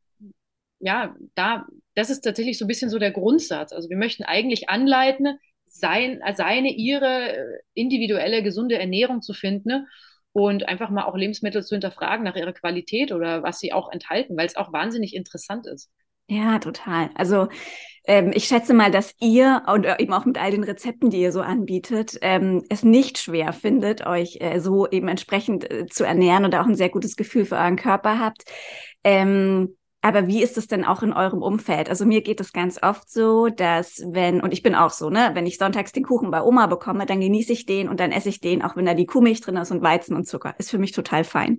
ja, 0.80 1.16
da, 1.34 1.66
das 1.94 2.10
ist 2.10 2.20
tatsächlich 2.20 2.58
so 2.58 2.64
ein 2.64 2.68
bisschen 2.68 2.90
so 2.90 2.98
der 2.98 3.10
Grundsatz. 3.10 3.72
Also 3.72 3.88
wir 3.88 3.96
möchten 3.96 4.22
eigentlich 4.22 4.68
anleiten, 4.68 5.38
sein, 5.66 6.20
seine, 6.34 6.70
ihre 6.72 7.36
äh, 7.36 7.58
individuelle 7.74 8.42
gesunde 8.42 8.78
Ernährung 8.78 9.22
zu 9.22 9.34
finden 9.34 9.86
und 10.32 10.68
einfach 10.68 10.90
mal 10.90 11.04
auch 11.04 11.16
Lebensmittel 11.16 11.64
zu 11.64 11.74
hinterfragen 11.74 12.24
nach 12.24 12.36
ihrer 12.36 12.52
Qualität 12.52 13.12
oder 13.12 13.42
was 13.42 13.58
sie 13.58 13.72
auch 13.72 13.90
enthalten, 13.90 14.36
weil 14.36 14.46
es 14.46 14.56
auch 14.56 14.72
wahnsinnig 14.72 15.14
interessant 15.14 15.66
ist. 15.66 15.90
Ja, 16.28 16.58
total. 16.58 17.10
Also 17.14 17.48
ähm, 18.04 18.32
ich 18.34 18.44
schätze 18.46 18.74
mal, 18.74 18.90
dass 18.90 19.14
ihr 19.18 19.62
und 19.66 19.84
äh, 19.84 19.96
eben 19.98 20.12
auch 20.12 20.24
mit 20.26 20.38
all 20.38 20.50
den 20.50 20.62
Rezepten, 20.64 21.10
die 21.10 21.20
ihr 21.20 21.32
so 21.32 21.40
anbietet, 21.40 22.18
ähm, 22.20 22.64
es 22.68 22.82
nicht 22.82 23.18
schwer 23.18 23.52
findet, 23.52 24.06
euch 24.06 24.38
äh, 24.40 24.60
so 24.60 24.88
eben 24.88 25.08
entsprechend 25.08 25.70
äh, 25.70 25.86
zu 25.86 26.04
ernähren 26.04 26.44
und 26.44 26.54
auch 26.54 26.66
ein 26.66 26.74
sehr 26.74 26.90
gutes 26.90 27.16
Gefühl 27.16 27.46
für 27.46 27.56
euren 27.56 27.76
Körper 27.76 28.18
habt. 28.18 28.44
Ähm, 29.04 29.76
aber 30.00 30.28
wie 30.28 30.42
ist 30.42 30.56
es 30.56 30.68
denn 30.68 30.84
auch 30.84 31.02
in 31.02 31.12
eurem 31.12 31.42
Umfeld? 31.42 31.90
Also 31.90 32.06
mir 32.06 32.22
geht 32.22 32.40
es 32.40 32.52
ganz 32.52 32.80
oft 32.82 33.10
so, 33.10 33.48
dass 33.48 34.00
wenn, 34.06 34.40
und 34.40 34.52
ich 34.52 34.62
bin 34.62 34.76
auch 34.76 34.90
so, 34.90 35.10
ne, 35.10 35.30
wenn 35.34 35.46
ich 35.46 35.58
sonntags 35.58 35.90
den 35.90 36.04
Kuchen 36.04 36.30
bei 36.30 36.40
Oma 36.42 36.66
bekomme, 36.66 37.04
dann 37.04 37.20
genieße 37.20 37.52
ich 37.52 37.66
den 37.66 37.88
und 37.88 37.98
dann 37.98 38.12
esse 38.12 38.28
ich 38.28 38.40
den, 38.40 38.62
auch 38.62 38.76
wenn 38.76 38.86
da 38.86 38.94
die 38.94 39.06
Kuhmilch 39.06 39.40
drin 39.40 39.56
ist 39.56 39.72
und 39.72 39.82
Weizen 39.82 40.14
und 40.14 40.26
Zucker. 40.26 40.54
Ist 40.58 40.70
für 40.70 40.78
mich 40.78 40.92
total 40.92 41.24
fein. 41.24 41.58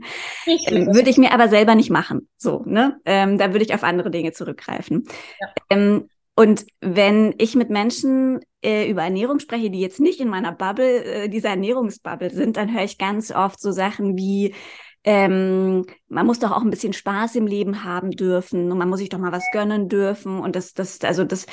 Ähm, 0.67 0.87
würde 0.93 1.09
ich 1.09 1.17
mir 1.17 1.33
aber 1.33 1.49
selber 1.49 1.75
nicht 1.75 1.89
machen. 1.89 2.29
So, 2.37 2.63
ne? 2.65 2.99
Ähm, 3.05 3.37
da 3.37 3.51
würde 3.51 3.65
ich 3.65 3.73
auf 3.73 3.83
andere 3.83 4.09
Dinge 4.09 4.31
zurückgreifen. 4.31 5.05
Ja. 5.39 5.47
Ähm, 5.69 6.09
und 6.35 6.65
wenn 6.79 7.35
ich 7.37 7.55
mit 7.55 7.69
Menschen 7.69 8.39
äh, 8.63 8.89
über 8.89 9.03
Ernährung 9.03 9.39
spreche, 9.39 9.69
die 9.69 9.81
jetzt 9.81 9.99
nicht 9.99 10.21
in 10.21 10.29
meiner 10.29 10.53
Bubble, 10.53 11.03
äh, 11.03 11.27
dieser 11.27 11.49
Ernährungsbubble 11.49 12.29
sind, 12.29 12.55
dann 12.55 12.73
höre 12.73 12.85
ich 12.85 12.97
ganz 12.97 13.31
oft 13.31 13.59
so 13.59 13.71
Sachen 13.71 14.15
wie, 14.15 14.55
ähm, 15.03 15.85
man 16.07 16.25
muss 16.25 16.39
doch 16.39 16.51
auch 16.51 16.61
ein 16.61 16.69
bisschen 16.69 16.93
Spaß 16.93 17.35
im 17.35 17.47
Leben 17.47 17.83
haben 17.83 18.11
dürfen 18.11 18.71
und 18.71 18.77
man 18.77 18.89
muss 18.89 18.99
sich 18.99 19.09
doch 19.09 19.19
mal 19.19 19.31
was 19.31 19.45
gönnen 19.51 19.89
dürfen. 19.89 20.39
Und 20.39 20.55
das, 20.55 20.73
das, 20.73 21.01
also 21.01 21.23
das 21.23 21.45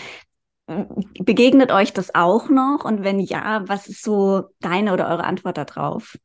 begegnet 0.67 1.71
euch 1.71 1.93
das 1.93 2.15
auch 2.15 2.49
noch? 2.49 2.85
Und 2.85 3.05
wenn 3.05 3.21
ja, 3.21 3.63
was 3.67 3.89
ist 3.89 4.03
so 4.03 4.45
deine 4.61 4.93
oder 4.93 5.09
eure 5.09 5.25
Antwort 5.25 5.59
darauf? 5.59 6.17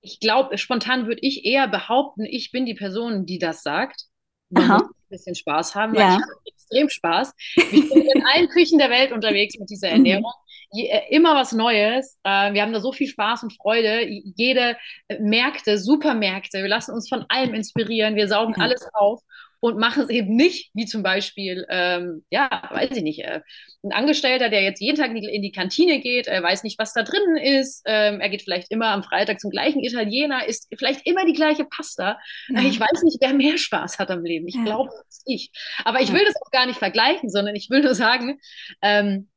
Ich 0.00 0.20
glaube, 0.20 0.56
spontan 0.58 1.06
würde 1.06 1.20
ich 1.22 1.44
eher 1.44 1.66
behaupten, 1.66 2.24
ich 2.24 2.52
bin 2.52 2.66
die 2.66 2.74
Person, 2.74 3.26
die 3.26 3.38
das 3.38 3.62
sagt. 3.62 4.04
Man 4.50 4.62
Aha. 4.64 4.74
muss 4.78 4.88
ein 4.88 5.08
bisschen 5.10 5.34
Spaß 5.34 5.74
haben, 5.74 5.92
weil 5.94 6.00
ja. 6.00 6.16
ich 6.16 6.22
habe 6.22 6.32
extrem 6.46 6.88
Spaß. 6.88 7.34
Ich 7.56 7.88
bin 7.90 8.06
in 8.14 8.24
allen 8.24 8.48
Küchen 8.48 8.78
der 8.78 8.90
Welt 8.90 9.12
unterwegs 9.12 9.58
mit 9.58 9.68
dieser 9.68 9.88
Ernährung. 9.90 10.32
Äh, 10.72 11.00
immer 11.10 11.34
was 11.34 11.52
Neues. 11.52 12.18
Äh, 12.24 12.52
wir 12.52 12.62
haben 12.62 12.72
da 12.72 12.80
so 12.80 12.92
viel 12.92 13.08
Spaß 13.08 13.42
und 13.42 13.56
Freude. 13.56 14.06
Jede 14.36 14.76
äh, 15.08 15.18
Märkte, 15.18 15.78
Supermärkte, 15.78 16.62
wir 16.62 16.68
lassen 16.68 16.92
uns 16.92 17.08
von 17.08 17.24
allem 17.28 17.54
inspirieren. 17.54 18.16
Wir 18.16 18.28
saugen 18.28 18.60
alles 18.60 18.86
auf. 18.92 19.22
und 19.60 19.76
machen 19.76 20.04
es 20.04 20.08
eben 20.08 20.36
nicht, 20.36 20.70
wie 20.74 20.86
zum 20.86 21.02
Beispiel, 21.02 21.66
ähm, 21.68 22.24
ja, 22.30 22.68
weiß 22.70 22.90
ich 22.92 23.02
nicht, 23.02 23.24
äh, 23.24 23.40
ein 23.82 23.92
Angestellter, 23.92 24.50
der 24.50 24.62
jetzt 24.62 24.80
jeden 24.80 24.96
Tag 24.96 25.10
in 25.10 25.16
die, 25.16 25.26
in 25.26 25.42
die 25.42 25.50
Kantine 25.50 26.00
geht, 26.00 26.28
er 26.28 26.42
weiß 26.42 26.62
nicht, 26.62 26.78
was 26.78 26.92
da 26.92 27.02
drinnen 27.02 27.36
ist, 27.36 27.82
ähm, 27.86 28.20
er 28.20 28.28
geht 28.28 28.42
vielleicht 28.42 28.70
immer 28.70 28.88
am 28.88 29.02
Freitag 29.02 29.40
zum 29.40 29.50
gleichen 29.50 29.82
Italiener, 29.82 30.46
isst 30.46 30.68
vielleicht 30.76 31.06
immer 31.06 31.24
die 31.26 31.32
gleiche 31.32 31.64
Pasta. 31.64 32.18
Ja. 32.48 32.60
Ich 32.60 32.78
weiß 32.78 33.02
nicht, 33.02 33.18
wer 33.20 33.34
mehr 33.34 33.58
Spaß 33.58 33.98
hat 33.98 34.10
am 34.10 34.24
Leben. 34.24 34.46
Ich 34.46 34.54
ja. 34.54 34.62
glaube, 34.62 34.90
es 35.08 35.22
ich. 35.26 35.50
Aber 35.84 36.00
ich 36.00 36.12
will 36.12 36.24
das 36.24 36.36
auch 36.36 36.50
gar 36.52 36.66
nicht 36.66 36.78
vergleichen, 36.78 37.28
sondern 37.28 37.56
ich 37.56 37.68
will 37.68 37.82
nur 37.82 37.94
sagen, 37.94 38.38
ähm, 38.80 39.28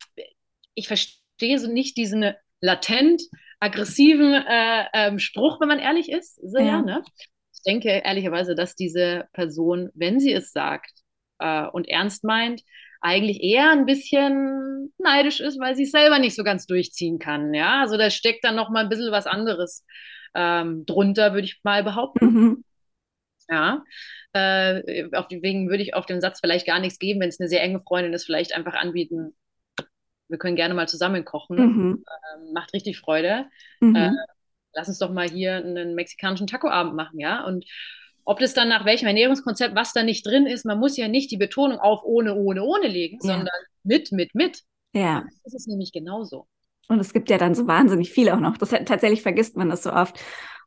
ich 0.75 0.87
verstehe 0.87 1.20
so 1.57 1.71
nicht 1.71 1.97
diesen 1.97 2.33
latent 2.61 3.21
aggressiven 3.59 4.33
äh, 4.33 4.85
ähm, 4.93 5.19
Spruch, 5.19 5.59
wenn 5.61 5.67
man 5.67 5.79
ehrlich 5.79 6.11
ist. 6.11 6.35
So, 6.35 6.57
ja. 6.57 6.65
ja 6.65 6.81
ne? 6.81 7.03
Ich 7.53 7.61
denke 7.63 7.89
ehrlicherweise, 7.89 8.55
dass 8.55 8.75
diese 8.75 9.27
Person, 9.33 9.89
wenn 9.93 10.19
sie 10.19 10.33
es 10.33 10.51
sagt 10.51 10.91
äh, 11.39 11.67
und 11.67 11.87
ernst 11.87 12.23
meint, 12.23 12.63
eigentlich 13.01 13.41
eher 13.41 13.71
ein 13.71 13.85
bisschen 13.85 14.93
neidisch 14.97 15.39
ist, 15.39 15.59
weil 15.59 15.75
sie 15.75 15.83
es 15.83 15.91
selber 15.91 16.19
nicht 16.19 16.35
so 16.35 16.43
ganz 16.43 16.65
durchziehen 16.65 17.19
kann. 17.19 17.53
Ja, 17.53 17.81
also 17.81 17.97
da 17.97 18.09
steckt 18.09 18.43
dann 18.43 18.55
noch 18.55 18.69
mal 18.69 18.83
ein 18.83 18.89
bisschen 18.89 19.11
was 19.11 19.27
anderes 19.27 19.85
ähm, 20.35 20.85
drunter, 20.85 21.33
würde 21.33 21.45
ich 21.45 21.59
mal 21.63 21.83
behaupten. 21.83 22.25
Mhm. 22.25 22.63
Ja, 23.49 23.83
äh, 24.33 25.09
auf 25.13 25.27
die, 25.27 25.41
wegen 25.41 25.69
würde 25.69 25.83
ich 25.83 25.93
auf 25.93 26.05
den 26.05 26.21
Satz 26.21 26.39
vielleicht 26.39 26.65
gar 26.65 26.79
nichts 26.79 26.99
geben, 26.99 27.19
wenn 27.19 27.29
es 27.29 27.39
eine 27.39 27.49
sehr 27.49 27.61
enge 27.61 27.81
Freundin 27.81 28.13
ist, 28.13 28.25
vielleicht 28.25 28.53
einfach 28.53 28.75
anbieten, 28.75 29.35
wir 30.31 30.37
können 30.37 30.55
gerne 30.55 30.73
mal 30.73 30.87
zusammen 30.87 31.25
kochen. 31.25 31.57
Mhm. 31.57 32.05
Ähm, 32.35 32.53
macht 32.53 32.73
richtig 32.73 32.97
Freude. 32.99 33.45
Mhm. 33.79 33.95
Äh, 33.95 34.11
lass 34.73 34.87
uns 34.87 34.99
doch 34.99 35.11
mal 35.11 35.29
hier 35.29 35.55
einen 35.55 35.95
mexikanischen 35.95 36.47
Taco-Abend 36.47 36.95
machen, 36.95 37.19
ja. 37.19 37.45
Und 37.45 37.65
ob 38.23 38.39
das 38.39 38.53
dann 38.53 38.69
nach 38.69 38.85
welchem 38.85 39.07
Ernährungskonzept, 39.07 39.75
was 39.75 39.93
da 39.93 40.03
nicht 40.03 40.25
drin 40.25 40.45
ist, 40.45 40.65
man 40.65 40.79
muss 40.79 40.97
ja 40.97 41.07
nicht 41.07 41.31
die 41.31 41.37
Betonung 41.37 41.79
auf 41.79 42.03
ohne, 42.03 42.35
ohne, 42.35 42.63
ohne 42.63 42.87
legen, 42.87 43.19
ja. 43.21 43.33
sondern 43.33 43.59
mit, 43.83 44.11
mit, 44.11 44.33
mit. 44.35 44.61
Ja. 44.93 45.23
Das 45.43 45.53
ist 45.53 45.67
nämlich 45.67 45.91
genauso. 45.91 46.47
Und 46.87 46.99
es 46.99 47.13
gibt 47.13 47.29
ja 47.29 47.37
dann 47.37 47.55
so 47.55 47.67
wahnsinnig 47.67 48.11
viel 48.11 48.29
auch 48.29 48.39
noch. 48.39 48.57
Das 48.57 48.69
tatsächlich 48.69 49.21
vergisst 49.21 49.55
man 49.55 49.69
das 49.69 49.83
so 49.83 49.93
oft. 49.93 50.19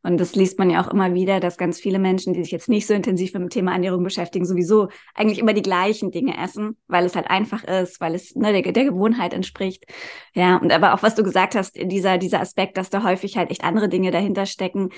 Und 0.04 0.18
das 0.18 0.36
liest 0.36 0.58
man 0.58 0.68
ja 0.68 0.84
auch 0.84 0.92
immer 0.92 1.14
wieder, 1.14 1.40
dass 1.40 1.56
ganz 1.56 1.80
viele 1.80 1.98
Menschen, 1.98 2.34
die 2.34 2.42
sich 2.42 2.52
jetzt 2.52 2.68
nicht 2.68 2.86
so 2.86 2.92
intensiv 2.92 3.32
mit 3.32 3.42
dem 3.42 3.48
Thema 3.48 3.72
Ernährung 3.72 4.04
beschäftigen, 4.04 4.44
sowieso 4.44 4.88
eigentlich 5.14 5.38
immer 5.38 5.54
die 5.54 5.62
gleichen 5.62 6.10
Dinge 6.10 6.36
essen, 6.36 6.76
weil 6.86 7.06
es 7.06 7.16
halt 7.16 7.28
einfach 7.30 7.64
ist, 7.64 8.00
weil 8.02 8.14
es 8.14 8.36
ne, 8.36 8.52
der, 8.52 8.70
der 8.70 8.84
Gewohnheit 8.84 9.32
entspricht. 9.32 9.86
Ja, 10.34 10.58
und 10.58 10.70
aber 10.70 10.92
auch 10.92 11.02
was 11.02 11.14
du 11.14 11.22
gesagt 11.24 11.54
hast, 11.54 11.76
dieser, 11.80 12.18
dieser 12.18 12.40
Aspekt, 12.40 12.76
dass 12.76 12.90
da 12.90 13.02
häufig 13.02 13.38
halt 13.38 13.50
echt 13.50 13.64
andere 13.64 13.88
Dinge 13.88 14.10
dahinter 14.10 14.44
stecken. 14.44 14.90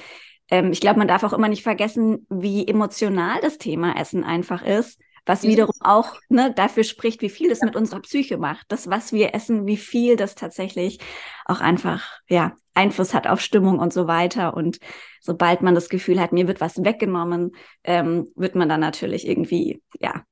Ähm, 0.50 0.72
ich 0.72 0.80
glaube, 0.80 0.98
man 0.98 1.08
darf 1.08 1.22
auch 1.22 1.32
immer 1.32 1.48
nicht 1.48 1.62
vergessen, 1.62 2.26
wie 2.28 2.66
emotional 2.66 3.40
das 3.40 3.58
Thema 3.58 3.96
Essen 3.96 4.24
einfach 4.24 4.62
ist 4.62 5.00
was 5.26 5.42
wiederum 5.42 5.74
auch 5.80 6.14
ne, 6.28 6.52
dafür 6.54 6.84
spricht, 6.84 7.20
wie 7.20 7.28
viel 7.28 7.48
das 7.48 7.60
mit 7.60 7.76
unserer 7.76 8.00
Psyche 8.00 8.38
macht. 8.38 8.66
Das, 8.68 8.88
was 8.88 9.12
wir 9.12 9.34
essen, 9.34 9.66
wie 9.66 9.76
viel 9.76 10.16
das 10.16 10.34
tatsächlich 10.34 10.98
auch 11.44 11.60
einfach 11.60 12.20
ja 12.28 12.54
Einfluss 12.74 13.12
hat 13.12 13.26
auf 13.26 13.40
Stimmung 13.40 13.78
und 13.78 13.92
so 13.92 14.06
weiter. 14.06 14.54
Und 14.54 14.78
sobald 15.20 15.62
man 15.62 15.74
das 15.74 15.88
Gefühl 15.88 16.20
hat, 16.20 16.32
mir 16.32 16.46
wird 16.48 16.60
was 16.60 16.82
weggenommen, 16.82 17.52
ähm, 17.84 18.28
wird 18.36 18.54
man 18.54 18.68
dann 18.68 18.80
natürlich 18.80 19.26
irgendwie 19.26 19.82
ja 20.00 20.24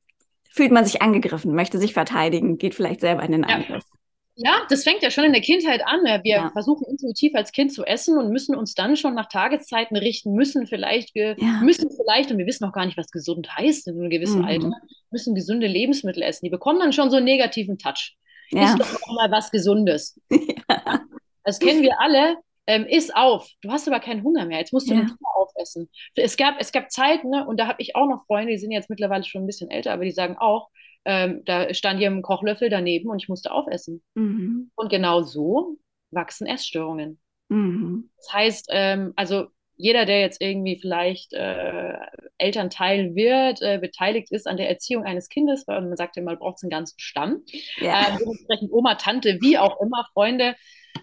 fühlt 0.54 0.70
man 0.70 0.84
sich 0.84 1.02
angegriffen, 1.02 1.52
möchte 1.52 1.78
sich 1.78 1.94
verteidigen, 1.94 2.58
geht 2.58 2.76
vielleicht 2.76 3.00
selber 3.00 3.24
in 3.24 3.32
den 3.32 3.44
Angriff. 3.44 3.82
Ja. 3.82 3.93
Ja, 4.36 4.62
das 4.68 4.82
fängt 4.82 5.02
ja 5.02 5.10
schon 5.10 5.24
in 5.24 5.32
der 5.32 5.42
Kindheit 5.42 5.86
an. 5.86 6.00
Wir 6.04 6.20
ja. 6.24 6.50
versuchen 6.50 6.86
intuitiv 6.88 7.34
als 7.34 7.52
Kind 7.52 7.72
zu 7.72 7.84
essen 7.84 8.18
und 8.18 8.30
müssen 8.30 8.56
uns 8.56 8.74
dann 8.74 8.96
schon 8.96 9.14
nach 9.14 9.28
Tageszeiten 9.28 9.96
richten, 9.96 10.32
müssen 10.32 10.66
vielleicht, 10.66 11.14
wir 11.14 11.36
ja. 11.38 11.60
müssen 11.62 11.88
vielleicht, 11.90 12.32
und 12.32 12.38
wir 12.38 12.46
wissen 12.46 12.64
noch 12.64 12.72
gar 12.72 12.84
nicht, 12.84 12.98
was 12.98 13.10
gesund 13.10 13.48
heißt 13.56 13.86
in 13.86 13.98
einem 13.98 14.10
gewissen 14.10 14.40
mhm. 14.40 14.46
Alter, 14.46 14.72
müssen 15.10 15.34
gesunde 15.34 15.68
Lebensmittel 15.68 16.22
essen. 16.22 16.44
Die 16.46 16.50
bekommen 16.50 16.80
dann 16.80 16.92
schon 16.92 17.10
so 17.10 17.16
einen 17.16 17.26
negativen 17.26 17.78
Touch. 17.78 18.16
Ja. 18.50 18.64
Ist 18.64 18.78
doch 18.78 19.14
mal 19.14 19.30
was 19.30 19.50
Gesundes. 19.50 20.20
Ja. 20.68 21.02
Das 21.44 21.58
kennen 21.58 21.82
wir 21.82 22.00
alle. 22.00 22.38
Ähm, 22.66 22.86
iss 22.86 23.10
auf. 23.10 23.46
Du 23.60 23.70
hast 23.70 23.86
aber 23.86 24.00
keinen 24.00 24.24
Hunger 24.24 24.46
mehr. 24.46 24.58
Jetzt 24.58 24.72
musst 24.72 24.88
du 24.88 24.94
ja. 24.94 25.00
den 25.00 25.14
aufessen. 25.34 25.90
Es 26.14 26.38
gab, 26.38 26.54
es 26.58 26.72
gab 26.72 26.90
Zeiten, 26.90 27.28
ne, 27.28 27.46
und 27.46 27.60
da 27.60 27.66
habe 27.66 27.82
ich 27.82 27.94
auch 27.94 28.08
noch 28.08 28.24
Freunde, 28.26 28.52
die 28.52 28.58
sind 28.58 28.70
jetzt 28.70 28.88
mittlerweile 28.88 29.24
schon 29.24 29.42
ein 29.42 29.46
bisschen 29.46 29.70
älter, 29.70 29.92
aber 29.92 30.04
die 30.04 30.12
sagen 30.12 30.38
auch, 30.38 30.70
ähm, 31.04 31.42
da 31.44 31.72
stand 31.74 31.98
hier 31.98 32.10
ein 32.10 32.22
Kochlöffel 32.22 32.68
daneben 32.68 33.10
und 33.10 33.22
ich 33.22 33.28
musste 33.28 33.52
aufessen. 33.52 34.02
Mhm. 34.14 34.70
Und 34.74 34.90
genau 34.90 35.22
so 35.22 35.78
wachsen 36.10 36.46
Essstörungen. 36.46 37.18
Mhm. 37.48 38.10
Das 38.16 38.32
heißt, 38.32 38.68
ähm, 38.70 39.12
also 39.16 39.46
jeder, 39.76 40.06
der 40.06 40.20
jetzt 40.20 40.40
irgendwie 40.40 40.78
vielleicht 40.80 41.32
äh, 41.32 41.94
Elternteil 42.38 43.14
wird, 43.14 43.60
äh, 43.60 43.78
beteiligt 43.78 44.30
ist 44.30 44.46
an 44.46 44.56
der 44.56 44.68
Erziehung 44.68 45.04
eines 45.04 45.28
Kindes, 45.28 45.66
weil 45.66 45.80
man 45.80 45.96
sagt 45.96 46.16
ja 46.16 46.22
mal, 46.22 46.36
braucht 46.36 46.58
es 46.58 46.62
einen 46.62 46.70
ganzen 46.70 46.98
Stamm. 46.98 47.42
Ja. 47.80 48.02
Äh, 48.02 48.18
dementsprechend 48.18 48.72
Oma, 48.72 48.94
Tante, 48.94 49.38
wie 49.40 49.58
auch 49.58 49.80
immer, 49.80 50.06
Freunde. 50.12 50.54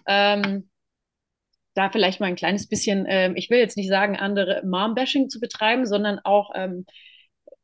Ähm, 0.06 0.70
da 1.74 1.90
vielleicht 1.90 2.20
mal 2.20 2.26
ein 2.26 2.36
kleines 2.36 2.68
bisschen, 2.68 3.06
ähm, 3.08 3.34
ich 3.36 3.50
will 3.50 3.58
jetzt 3.58 3.76
nicht 3.76 3.88
sagen, 3.88 4.16
andere 4.16 4.62
Mom-Bashing 4.64 5.28
zu 5.28 5.40
betreiben, 5.40 5.86
sondern 5.86 6.18
auch 6.18 6.50
ähm, 6.54 6.86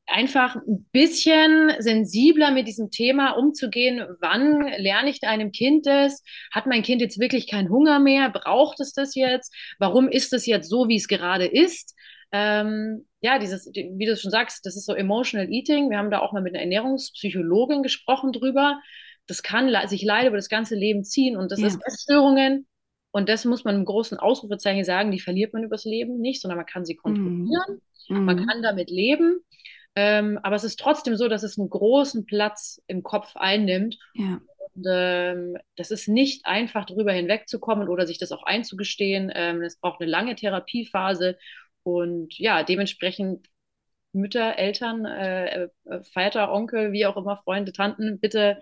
einfach 0.09 0.57
ein 0.57 0.89
bisschen 0.93 1.73
sensibler 1.79 2.51
mit 2.51 2.67
diesem 2.67 2.91
Thema 2.91 3.33
umzugehen. 3.33 4.05
Wann 4.21 4.67
lerne 4.79 5.11
ich 5.11 5.23
einem 5.23 5.53
Kind 5.53 5.87
das? 5.87 6.23
Hat 6.51 6.67
mein 6.67 6.83
Kind 6.83 7.01
jetzt 7.01 7.21
wirklich 7.21 7.49
keinen 7.49 7.69
Hunger 7.69 7.99
mehr? 7.99 8.31
Braucht 8.31 8.81
es 8.81 8.93
das 8.93 9.15
jetzt? 9.15 9.55
Warum 9.79 10.09
ist 10.09 10.33
es 10.33 10.47
jetzt 10.47 10.69
so, 10.69 10.89
wie 10.89 10.97
es 10.97 11.09
gerade 11.09 11.47
ist? 11.47 11.95
Ähm, 12.33 13.07
ja, 13.21 13.39
dieses, 13.39 13.71
wie 13.73 14.07
du 14.07 14.17
schon 14.17 14.31
sagst, 14.31 14.65
das 14.65 14.77
ist 14.77 14.87
so 14.87 14.95
Emotional 14.95 15.51
Eating. 15.51 15.91
Wir 15.91 15.99
haben 15.99 16.11
da 16.11 16.21
auch 16.21 16.33
mal 16.33 16.43
mit 16.43 16.55
einer 16.55 16.63
Ernährungspsychologin 16.63 17.83
gesprochen 17.83 18.33
drüber. 18.33 18.81
Das 19.27 19.43
kann 19.43 19.71
sich 19.89 20.03
leider 20.03 20.29
über 20.29 20.37
das 20.37 20.49
ganze 20.49 20.75
Leben 20.75 21.05
ziehen 21.05 21.37
und 21.37 21.53
das 21.53 21.61
ja. 21.61 21.67
ist 21.67 21.81
Essstörungen. 21.85 22.67
Und 23.11 23.29
das 23.29 23.45
muss 23.45 23.65
man 23.65 23.75
im 23.75 23.85
großen 23.85 24.19
Ausrufezeichen 24.19 24.85
sagen, 24.85 25.11
die 25.11 25.21
verliert 25.21 25.53
man 25.53 25.65
übers 25.65 25.85
Leben 25.85 26.21
nicht, 26.21 26.41
sondern 26.41 26.59
man 26.59 26.67
kann 26.67 26.85
sie 26.85 26.95
kontrollieren. 26.95 27.81
Mhm. 28.09 28.25
Man 28.25 28.47
kann 28.47 28.63
damit 28.63 28.91
leben. 28.91 29.41
Ähm, 30.01 30.39
aber 30.45 30.55
es 30.55 30.63
ist 30.63 30.79
trotzdem 30.79 31.17
so, 31.17 31.27
dass 31.27 31.43
es 31.43 31.59
einen 31.59 31.71
großen 31.71 32.25
Platz 32.25 32.81
im 32.87 33.03
Kopf 33.03 33.35
einnimmt. 33.35 33.99
Ja. 34.15 34.41
Und, 34.75 34.87
ähm, 34.89 35.59
das 35.75 35.91
ist 35.91 36.07
nicht 36.07 36.47
einfach, 36.47 36.85
darüber 36.85 37.13
hinwegzukommen 37.13 37.89
oder 37.89 38.07
sich 38.07 38.19
das 38.19 38.31
auch 38.31 38.45
einzugestehen. 38.45 39.33
Ähm, 39.35 39.61
es 39.61 39.77
braucht 39.81 40.01
eine 40.01 40.09
lange 40.09 40.37
Therapiephase. 40.37 41.37
Und 41.83 42.39
ja, 42.39 42.63
dementsprechend 42.63 43.49
Mütter, 44.13 44.57
Eltern, 44.57 45.05
äh, 45.05 45.65
äh 45.65 45.69
Vater, 46.05 46.53
Onkel, 46.53 46.93
wie 46.93 47.05
auch 47.05 47.17
immer, 47.17 47.39
Freunde, 47.39 47.73
Tanten, 47.73 48.21
bitte 48.21 48.61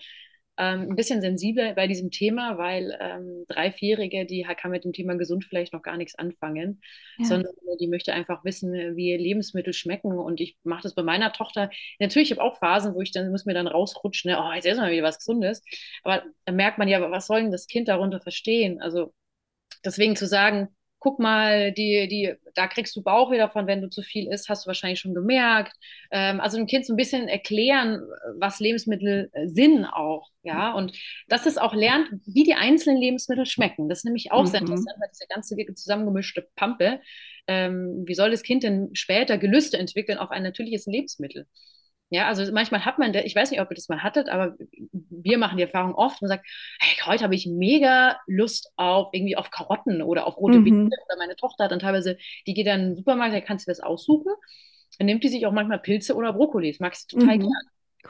ähm, 0.58 0.90
ein 0.90 0.96
bisschen 0.96 1.20
sensibel 1.20 1.74
bei 1.74 1.86
diesem 1.86 2.10
Thema, 2.10 2.56
weil 2.58 2.96
ähm, 3.00 3.44
Drei-, 3.46 3.72
Vierjährige, 3.72 4.24
die 4.24 4.46
kann 4.56 4.70
mit 4.70 4.84
dem 4.84 4.92
Thema 4.92 5.14
gesund 5.16 5.44
vielleicht 5.44 5.72
noch 5.72 5.82
gar 5.82 5.96
nichts 5.96 6.18
anfangen, 6.18 6.80
ja. 7.18 7.26
sondern 7.26 7.52
die 7.80 7.88
möchte 7.88 8.12
einfach 8.12 8.44
wissen, 8.44 8.72
wie 8.96 9.16
Lebensmittel 9.16 9.72
schmecken. 9.72 10.12
Und 10.12 10.40
ich 10.40 10.56
mache 10.64 10.82
das 10.82 10.94
bei 10.94 11.02
meiner 11.02 11.32
Tochter. 11.32 11.70
Natürlich, 11.98 12.30
ich 12.30 12.38
habe 12.38 12.48
auch 12.48 12.58
Phasen, 12.58 12.94
wo 12.94 13.00
ich 13.00 13.12
dann, 13.12 13.30
muss 13.30 13.44
mir 13.44 13.54
dann 13.54 13.66
rausrutschen, 13.66 14.30
ne? 14.30 14.38
oh, 14.40 14.52
jetzt 14.52 14.64
wir 14.64 14.90
wieder 14.90 15.02
was 15.02 15.18
Gesundes. 15.18 15.62
Aber 16.02 16.22
da 16.44 16.52
merkt 16.52 16.78
man 16.78 16.88
ja, 16.88 17.10
was 17.10 17.26
soll 17.26 17.42
denn 17.42 17.52
das 17.52 17.66
Kind 17.66 17.88
darunter 17.88 18.20
verstehen? 18.20 18.80
Also 18.80 19.12
deswegen 19.84 20.16
zu 20.16 20.26
sagen, 20.26 20.68
guck 20.98 21.18
mal, 21.18 21.72
die, 21.72 22.08
die, 22.08 22.34
da 22.54 22.66
kriegst 22.66 22.96
du 22.96 23.02
Bauch 23.02 23.30
wieder 23.30 23.50
von, 23.50 23.66
wenn 23.66 23.82
du 23.82 23.88
zu 23.88 24.02
viel 24.02 24.32
isst, 24.32 24.48
hast 24.48 24.64
du 24.64 24.68
wahrscheinlich 24.68 25.00
schon 25.00 25.14
gemerkt. 25.14 25.72
Ähm, 26.10 26.40
also 26.40 26.56
dem 26.56 26.66
Kind 26.66 26.86
so 26.86 26.94
ein 26.94 26.96
bisschen 26.96 27.28
erklären, 27.28 28.00
was 28.38 28.60
Lebensmittel 28.60 29.30
äh, 29.32 29.48
sind 29.48 29.84
auch, 29.84 30.30
ja, 30.42 30.72
und 30.72 30.92
dass 31.28 31.46
es 31.46 31.58
auch 31.58 31.74
lernt, 31.74 32.08
wie 32.26 32.44
die 32.44 32.54
einzelnen 32.54 33.00
Lebensmittel 33.00 33.46
schmecken. 33.46 33.88
Das 33.88 33.98
ist 33.98 34.04
nämlich 34.04 34.32
auch 34.32 34.42
mhm. 34.42 34.46
sehr 34.46 34.60
interessant, 34.60 34.96
weil 34.98 35.10
diese 35.12 35.26
ganze 35.28 35.74
zusammengemischte 35.74 36.48
Pampe, 36.56 37.00
ähm, 37.46 38.02
wie 38.06 38.14
soll 38.14 38.30
das 38.30 38.42
Kind 38.42 38.62
denn 38.62 38.90
später 38.94 39.38
Gelüste 39.38 39.78
entwickeln 39.78 40.18
auf 40.18 40.30
ein 40.30 40.42
natürliches 40.42 40.86
Lebensmittel? 40.86 41.46
Ja, 42.08 42.28
also 42.28 42.50
manchmal 42.52 42.84
hat 42.84 42.98
man, 42.98 43.12
ich 43.14 43.34
weiß 43.34 43.50
nicht, 43.50 43.60
ob 43.60 43.70
ihr 43.70 43.74
das 43.74 43.88
mal 43.88 44.02
hattet, 44.02 44.28
aber 44.28 44.56
wir 44.92 45.38
machen 45.38 45.56
die 45.56 45.64
Erfahrung 45.64 45.94
oft 45.94 46.22
und 46.22 46.28
sagt, 46.28 46.46
hey, 46.78 46.96
heute 47.04 47.24
habe 47.24 47.34
ich 47.34 47.46
mega 47.46 48.16
Lust 48.28 48.70
auf 48.76 49.08
irgendwie 49.12 49.36
auf 49.36 49.50
Karotten 49.50 50.02
oder 50.02 50.26
auf 50.26 50.36
rote 50.36 50.60
mhm. 50.60 50.64
Beete 50.64 51.02
oder 51.06 51.18
meine 51.18 51.34
Tochter 51.34 51.64
hat 51.64 51.72
dann 51.72 51.80
teilweise, 51.80 52.16
die 52.46 52.54
geht 52.54 52.68
dann 52.68 52.80
in 52.80 52.86
den 52.90 52.96
Supermarkt, 52.96 53.34
da 53.34 53.40
kannst 53.40 53.66
du 53.66 53.70
das 53.70 53.80
aussuchen. 53.80 54.32
Dann 54.98 55.06
nimmt 55.06 55.24
die 55.24 55.28
sich 55.28 55.46
auch 55.46 55.52
manchmal 55.52 55.80
Pilze 55.80 56.14
oder 56.14 56.32
Brokkoli. 56.32 56.70
Das 56.70 56.80
mag 56.80 56.94
sie 56.94 57.06
total 57.08 57.38
mhm. 57.38 57.40
gerne. 57.40 57.54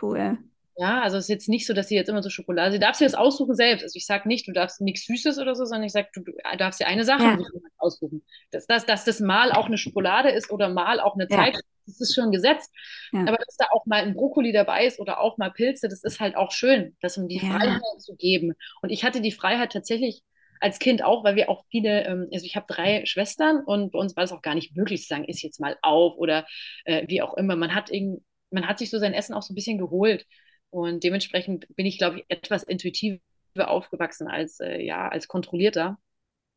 Cool. 0.00 0.38
Ja, 0.78 1.00
also 1.00 1.16
es 1.16 1.24
ist 1.24 1.30
jetzt 1.30 1.48
nicht 1.48 1.66
so, 1.66 1.72
dass 1.72 1.88
sie 1.88 1.94
jetzt 1.94 2.08
immer 2.08 2.22
so 2.22 2.28
Schokolade, 2.28 2.72
sie 2.72 2.78
darf 2.78 2.96
sich 2.96 3.06
das 3.06 3.14
aussuchen 3.14 3.54
selbst. 3.54 3.82
Also 3.82 3.96
ich 3.96 4.04
sage 4.04 4.28
nicht, 4.28 4.46
du 4.46 4.52
darfst 4.52 4.82
nichts 4.82 5.06
Süßes 5.06 5.38
oder 5.38 5.54
so, 5.54 5.64
sondern 5.64 5.84
ich 5.84 5.92
sage, 5.92 6.08
du, 6.12 6.20
du 6.20 6.32
darfst 6.58 6.80
dir 6.80 6.86
eine 6.86 7.04
Sache 7.04 7.22
ja. 7.22 7.38
aussuchen. 7.78 8.22
Dass, 8.50 8.66
dass, 8.66 8.84
dass 8.84 9.06
das 9.06 9.20
mal 9.20 9.52
auch 9.52 9.66
eine 9.66 9.78
Schokolade 9.78 10.28
ist 10.28 10.50
oder 10.50 10.68
mal 10.68 11.00
auch 11.00 11.14
eine 11.14 11.26
ja. 11.30 11.36
Zeit 11.36 11.58
das 11.86 12.00
ist 12.00 12.14
schon 12.14 12.32
gesetzt. 12.32 12.72
Ja. 13.12 13.20
Aber 13.22 13.36
dass 13.36 13.56
da 13.56 13.66
auch 13.70 13.86
mal 13.86 14.02
ein 14.02 14.14
Brokkoli 14.14 14.52
dabei 14.52 14.86
ist 14.86 14.98
oder 14.98 15.20
auch 15.20 15.38
mal 15.38 15.50
Pilze, 15.50 15.88
das 15.88 16.02
ist 16.04 16.20
halt 16.20 16.36
auch 16.36 16.52
schön, 16.52 16.96
das 17.00 17.16
um 17.16 17.28
die 17.28 17.38
ja. 17.38 17.48
Freiheit 17.48 17.82
zu 17.98 18.16
geben. 18.16 18.54
Und 18.82 18.90
ich 18.90 19.04
hatte 19.04 19.20
die 19.20 19.32
Freiheit 19.32 19.72
tatsächlich 19.72 20.22
als 20.60 20.78
Kind 20.78 21.04
auch, 21.04 21.22
weil 21.22 21.36
wir 21.36 21.50
auch 21.50 21.64
viele, 21.70 22.04
ähm, 22.06 22.28
also 22.32 22.46
ich 22.46 22.56
habe 22.56 22.66
drei 22.68 23.04
Schwestern 23.04 23.62
und 23.64 23.92
bei 23.92 23.98
uns 23.98 24.16
war 24.16 24.24
es 24.24 24.32
auch 24.32 24.42
gar 24.42 24.54
nicht 24.54 24.74
möglich 24.74 25.02
zu 25.02 25.08
sagen, 25.08 25.24
ist 25.24 25.42
jetzt 25.42 25.60
mal 25.60 25.76
auf 25.82 26.16
oder 26.16 26.46
äh, 26.84 27.06
wie 27.08 27.20
auch 27.22 27.34
immer. 27.36 27.56
Man 27.56 27.74
hat 27.74 27.90
irgendwie 27.90 28.22
man 28.50 28.66
hat 28.66 28.78
sich 28.78 28.90
so 28.90 28.98
sein 28.98 29.14
Essen 29.14 29.34
auch 29.34 29.42
so 29.42 29.52
ein 29.52 29.54
bisschen 29.54 29.78
geholt. 29.78 30.26
Und 30.70 31.04
dementsprechend 31.04 31.66
bin 31.76 31.86
ich, 31.86 31.98
glaube 31.98 32.18
ich, 32.18 32.24
etwas 32.28 32.62
intuitiver 32.62 33.20
aufgewachsen 33.58 34.28
als, 34.28 34.60
äh, 34.60 34.82
ja, 34.82 35.08
als 35.08 35.28
kontrollierter. 35.28 35.98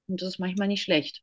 Und 0.08 0.22
das 0.22 0.30
ist 0.30 0.40
manchmal 0.40 0.68
nicht 0.68 0.82
schlecht. 0.82 1.22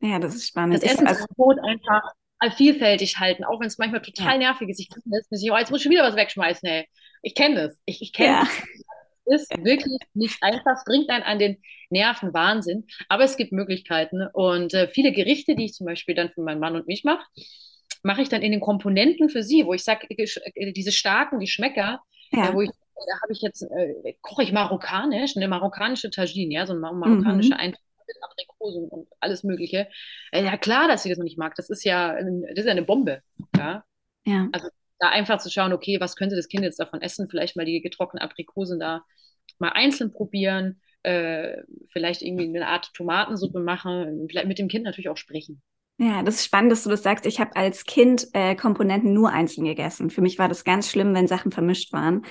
Ja, 0.00 0.18
das 0.18 0.34
ist 0.34 0.48
spannend. 0.48 0.74
Das 0.74 0.82
Essensangebot 0.82 1.58
also, 1.58 1.68
einfach 1.68 2.12
vielfältig 2.56 3.18
halten, 3.18 3.44
auch 3.44 3.60
wenn 3.60 3.66
es 3.66 3.78
manchmal 3.78 4.02
total 4.02 4.34
ja. 4.34 4.38
nervig 4.38 4.68
ist. 4.68 4.80
Ich 4.80 4.90
kenne 4.90 5.02
das, 5.30 5.42
ich, 5.42 5.50
oh, 5.50 5.56
jetzt 5.56 5.70
muss 5.70 5.80
ich 5.80 5.84
schon 5.84 5.92
wieder 5.92 6.04
was 6.04 6.16
wegschmeißen, 6.16 6.68
ey. 6.68 6.88
Ich 7.22 7.34
kenne 7.34 7.54
das. 7.54 7.80
Ich, 7.86 8.02
ich 8.02 8.12
kenne 8.12 8.28
ja. 8.28 8.40
das. 8.40 9.40
Ist 9.40 9.50
wirklich 9.64 9.98
nicht 10.14 10.40
einfach, 10.40 10.76
es 10.76 10.84
bringt 10.84 11.10
einen 11.10 11.24
an 11.24 11.40
den 11.40 11.60
Nerven 11.90 12.32
Wahnsinn, 12.32 12.86
aber 13.08 13.24
es 13.24 13.36
gibt 13.36 13.50
Möglichkeiten 13.50 14.24
und 14.32 14.72
äh, 14.72 14.86
viele 14.86 15.10
Gerichte, 15.10 15.56
die 15.56 15.64
ich 15.64 15.72
zum 15.72 15.86
Beispiel 15.86 16.14
dann 16.14 16.30
für 16.30 16.42
meinen 16.42 16.60
Mann 16.60 16.76
und 16.76 16.86
mich 16.86 17.02
mache, 17.02 17.26
mache 18.04 18.22
ich 18.22 18.28
dann 18.28 18.42
in 18.42 18.52
den 18.52 18.60
Komponenten 18.60 19.28
für 19.28 19.42
sie, 19.42 19.66
wo 19.66 19.74
ich 19.74 19.82
sage, 19.82 20.06
äh, 20.10 20.72
diese 20.72 20.92
starken 20.92 21.40
Geschmäcker, 21.40 22.00
ja. 22.30 22.50
äh, 22.50 22.54
wo 22.54 22.60
ich 22.60 22.70
da 22.94 23.20
habe 23.22 23.32
ich 23.32 23.42
jetzt, 23.42 23.62
äh, 23.62 24.14
koche 24.22 24.42
ich 24.42 24.52
marokkanisch, 24.52 25.36
eine 25.36 25.48
marokkanische 25.48 26.10
Tagine, 26.10 26.54
ja, 26.54 26.66
so 26.66 26.72
eine 26.72 26.80
marokkanische 26.80 27.54
mhm. 27.54 27.60
Eintrag 27.60 27.85
mit 28.06 28.16
Aprikosen 28.22 28.88
und 28.88 29.08
alles 29.20 29.44
Mögliche. 29.44 29.88
Äh, 30.32 30.44
ja, 30.44 30.56
klar, 30.56 30.88
dass 30.88 31.02
sie 31.02 31.08
das 31.08 31.18
noch 31.18 31.24
nicht 31.24 31.38
mag. 31.38 31.54
Das 31.56 31.70
ist 31.70 31.84
ja, 31.84 32.14
das 32.14 32.58
ist 32.58 32.66
ja 32.66 32.72
eine 32.72 32.82
Bombe. 32.82 33.22
Ja. 33.56 33.84
ja. 34.24 34.48
Also 34.52 34.68
da 34.98 35.10
einfach 35.10 35.38
zu 35.38 35.50
schauen, 35.50 35.72
okay, 35.72 36.00
was 36.00 36.16
könnte 36.16 36.36
das 36.36 36.48
Kind 36.48 36.64
jetzt 36.64 36.80
davon 36.80 37.02
essen? 37.02 37.28
Vielleicht 37.28 37.56
mal 37.56 37.66
die 37.66 37.80
getrockneten 37.80 38.26
Aprikosen 38.26 38.80
da 38.80 39.02
mal 39.58 39.70
einzeln 39.70 40.12
probieren, 40.12 40.80
äh, 41.02 41.62
vielleicht 41.90 42.22
irgendwie 42.22 42.48
eine 42.48 42.66
Art 42.66 42.92
Tomatensuppe 42.94 43.60
machen, 43.60 44.26
vielleicht 44.28 44.48
mit 44.48 44.58
dem 44.58 44.68
Kind 44.68 44.84
natürlich 44.84 45.08
auch 45.08 45.16
sprechen. 45.16 45.62
Ja, 45.98 46.22
das 46.22 46.36
ist 46.36 46.44
spannend, 46.44 46.72
dass 46.72 46.82
du 46.82 46.90
das 46.90 47.02
sagst. 47.02 47.24
Ich 47.24 47.40
habe 47.40 47.56
als 47.56 47.84
Kind 47.84 48.28
äh, 48.34 48.54
Komponenten 48.54 49.14
nur 49.14 49.30
einzeln 49.30 49.64
gegessen. 49.64 50.10
Für 50.10 50.20
mich 50.20 50.38
war 50.38 50.48
das 50.48 50.64
ganz 50.64 50.90
schlimm, 50.90 51.14
wenn 51.14 51.26
Sachen 51.26 51.52
vermischt 51.52 51.92
waren. 51.92 52.26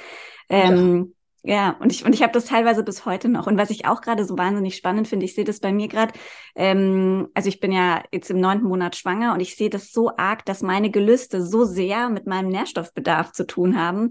Ähm, 0.49 1.14
ja, 1.47 1.75
und 1.79 1.91
ich, 1.91 2.03
und 2.03 2.13
ich 2.15 2.23
habe 2.23 2.33
das 2.33 2.45
teilweise 2.45 2.83
bis 2.83 3.05
heute 3.05 3.29
noch. 3.29 3.45
Und 3.45 3.57
was 3.57 3.69
ich 3.69 3.85
auch 3.85 4.01
gerade 4.01 4.25
so 4.25 4.35
wahnsinnig 4.35 4.75
spannend 4.75 5.07
finde, 5.07 5.25
ich 5.25 5.35
sehe 5.35 5.43
das 5.43 5.59
bei 5.59 5.71
mir 5.71 5.87
gerade, 5.87 6.11
ähm, 6.55 7.27
also 7.35 7.49
ich 7.49 7.59
bin 7.59 7.71
ja 7.71 8.01
jetzt 8.11 8.31
im 8.31 8.39
neunten 8.39 8.67
Monat 8.67 8.95
schwanger 8.95 9.31
und 9.33 9.41
ich 9.41 9.55
sehe 9.55 9.69
das 9.69 9.91
so 9.91 10.09
arg, 10.17 10.43
dass 10.45 10.63
meine 10.63 10.89
Gelüste 10.89 11.45
so 11.45 11.63
sehr 11.63 12.09
mit 12.09 12.25
meinem 12.25 12.49
Nährstoffbedarf 12.49 13.31
zu 13.31 13.45
tun 13.45 13.79
haben. 13.79 14.09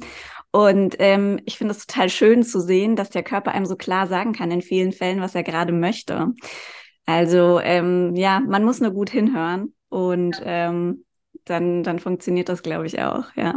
Und 0.52 0.94
ähm, 1.00 1.40
ich 1.44 1.58
finde 1.58 1.72
es 1.72 1.86
total 1.86 2.08
schön 2.08 2.44
zu 2.44 2.60
sehen, 2.60 2.94
dass 2.94 3.10
der 3.10 3.24
Körper 3.24 3.50
einem 3.50 3.66
so 3.66 3.74
klar 3.74 4.06
sagen 4.06 4.32
kann 4.32 4.52
in 4.52 4.62
vielen 4.62 4.92
Fällen, 4.92 5.20
was 5.20 5.34
er 5.34 5.42
gerade 5.42 5.72
möchte. 5.72 6.34
Also 7.04 7.58
ähm, 7.58 8.14
ja, 8.14 8.38
man 8.38 8.64
muss 8.64 8.80
nur 8.80 8.92
gut 8.92 9.10
hinhören 9.10 9.74
und 9.88 10.40
ähm, 10.44 11.04
dann, 11.44 11.82
dann 11.82 11.98
funktioniert 11.98 12.48
das, 12.48 12.62
glaube 12.62 12.86
ich, 12.86 13.02
auch, 13.02 13.24
ja. 13.34 13.56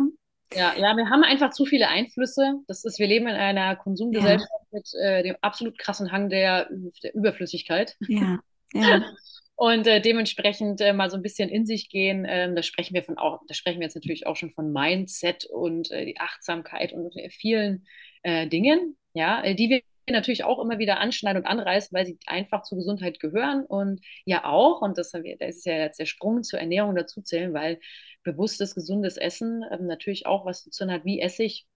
Ja, 0.53 0.73
ja, 0.75 0.95
wir 0.95 1.09
haben 1.09 1.23
einfach 1.23 1.51
zu 1.51 1.65
viele 1.65 1.89
Einflüsse. 1.89 2.55
Das 2.67 2.85
ist, 2.85 2.99
wir 2.99 3.07
leben 3.07 3.27
in 3.27 3.35
einer 3.35 3.75
Konsumgesellschaft 3.75 4.49
ja. 4.49 4.67
mit 4.71 4.89
äh, 5.01 5.23
dem 5.23 5.35
absolut 5.41 5.77
krassen 5.77 6.11
Hang 6.11 6.29
der, 6.29 6.69
der 7.03 7.15
Überflüssigkeit. 7.15 7.95
Ja, 8.07 8.39
ja. 8.73 9.03
Und 9.59 9.87
äh, 9.87 9.99
dementsprechend 10.01 10.81
äh, 10.81 10.93
mal 10.93 11.09
so 11.09 11.17
ein 11.17 11.23
bisschen 11.23 11.49
in 11.49 11.65
sich 11.65 11.89
gehen. 11.89 12.27
Ähm, 12.29 12.55
da 12.55 12.61
sprechen 12.61 12.93
wir 12.93 13.01
von 13.01 13.17
auch, 13.17 13.41
da 13.47 13.55
sprechen 13.55 13.79
wir 13.79 13.85
jetzt 13.85 13.95
natürlich 13.95 14.27
auch 14.27 14.35
schon 14.35 14.51
von 14.51 14.71
Mindset 14.71 15.45
und 15.45 15.89
äh, 15.89 16.05
die 16.05 16.19
Achtsamkeit 16.19 16.93
und 16.93 17.15
vielen 17.31 17.87
äh, 18.21 18.47
Dingen, 18.47 18.97
ja, 19.13 19.43
äh, 19.43 19.55
die 19.55 19.69
wir 19.71 19.81
natürlich 20.13 20.43
auch 20.43 20.59
immer 20.59 20.79
wieder 20.79 20.99
anschneiden 20.99 21.41
und 21.41 21.47
anreißen, 21.47 21.95
weil 21.95 22.05
sie 22.05 22.17
einfach 22.25 22.63
zur 22.63 22.77
Gesundheit 22.77 23.19
gehören 23.19 23.65
und 23.65 24.01
ja 24.25 24.45
auch, 24.45 24.81
und 24.81 24.97
das, 24.97 25.11
das 25.11 25.23
ist 25.23 25.65
ja 25.65 25.73
jetzt 25.73 25.99
der 25.99 26.05
Sprung 26.05 26.43
zur 26.43 26.59
Ernährung 26.59 26.95
dazu 26.95 27.21
zählen, 27.21 27.53
weil 27.53 27.79
bewusstes, 28.23 28.75
gesundes 28.75 29.17
Essen 29.17 29.63
ähm, 29.71 29.85
natürlich 29.85 30.25
auch 30.25 30.45
was 30.45 30.63
zu 30.63 30.69
tun 30.71 30.91
hat, 30.91 31.05
wie 31.05 31.21
esse 31.21 31.43
ich. 31.43 31.67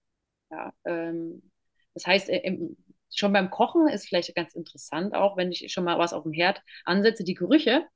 Ja, 0.50 0.72
ähm, 0.84 1.50
das 1.94 2.06
heißt, 2.06 2.28
äh, 2.28 2.38
im, 2.38 2.76
schon 3.10 3.32
beim 3.32 3.50
Kochen 3.50 3.88
ist 3.88 4.06
vielleicht 4.08 4.34
ganz 4.34 4.54
interessant 4.54 5.14
auch, 5.14 5.36
wenn 5.36 5.52
ich 5.52 5.72
schon 5.72 5.84
mal 5.84 5.98
was 5.98 6.12
auf 6.12 6.22
dem 6.22 6.32
Herd 6.32 6.62
ansetze, 6.84 7.24
die 7.24 7.34
Gerüche, 7.34 7.86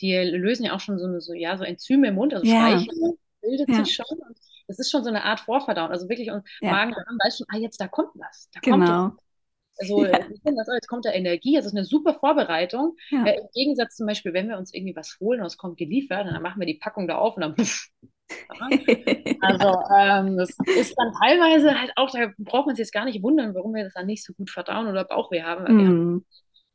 die 0.00 0.14
lösen 0.16 0.64
ja 0.64 0.74
auch 0.74 0.80
schon 0.80 0.98
so, 0.98 1.06
eine, 1.06 1.20
so, 1.20 1.34
ja, 1.34 1.56
so 1.56 1.64
Enzyme 1.64 2.08
im 2.08 2.14
Mund, 2.14 2.34
also 2.34 2.46
ja. 2.46 2.78
Speichel 2.78 3.18
bildet 3.40 3.68
ja. 3.68 3.84
sich 3.84 3.94
schon. 3.94 4.18
Und 4.18 4.38
das 4.66 4.78
ist 4.78 4.90
schon 4.90 5.04
so 5.04 5.10
eine 5.10 5.24
Art 5.24 5.40
Vorverdauen. 5.40 5.90
Also 5.90 6.08
wirklich, 6.08 6.30
und 6.30 6.46
ja. 6.60 6.70
Magen 6.70 6.94
weiß 6.94 7.38
schon, 7.38 7.46
ah, 7.50 7.58
jetzt 7.58 7.80
da 7.80 7.88
kommt 7.88 8.10
was. 8.14 8.48
Da 8.52 8.60
genau. 8.60 8.76
kommt 9.08 9.20
also 9.78 10.04
ja. 10.04 10.18
das, 10.18 10.68
jetzt 10.72 10.88
kommt 10.88 11.04
da 11.04 11.12
Energie, 11.12 11.56
es 11.56 11.66
ist 11.66 11.74
eine 11.74 11.84
super 11.84 12.14
Vorbereitung. 12.14 12.96
Ja. 13.10 13.24
Äh, 13.24 13.38
Im 13.38 13.48
Gegensatz 13.54 13.96
zum 13.96 14.06
Beispiel, 14.06 14.32
wenn 14.32 14.48
wir 14.48 14.58
uns 14.58 14.72
irgendwie 14.72 14.96
was 14.96 15.16
holen 15.20 15.40
und 15.40 15.46
es 15.46 15.56
kommt 15.56 15.76
geliefert, 15.76 16.26
dann 16.26 16.42
machen 16.42 16.60
wir 16.60 16.66
die 16.66 16.78
Packung 16.78 17.08
da 17.08 17.18
auf 17.18 17.36
und 17.36 17.42
dann 17.42 17.54
puff. 17.56 17.88
also 19.40 19.78
ähm, 19.98 20.36
das 20.38 20.56
ist 20.78 20.94
dann 20.96 21.12
teilweise 21.20 21.78
halt 21.78 21.92
auch, 21.96 22.10
da 22.10 22.32
braucht 22.38 22.66
man 22.66 22.74
sich 22.74 22.84
jetzt 22.84 22.92
gar 22.92 23.04
nicht 23.04 23.22
wundern, 23.22 23.54
warum 23.54 23.74
wir 23.74 23.84
das 23.84 23.94
dann 23.94 24.06
nicht 24.06 24.24
so 24.24 24.32
gut 24.32 24.50
verdauen 24.50 24.86
oder 24.86 25.04
Bauchweh 25.04 25.42
haben. 25.42 25.64
Weil 25.64 25.74
mm. 25.74 25.78
wir 25.78 25.86
haben 25.86 26.12
mhm. 26.12 26.24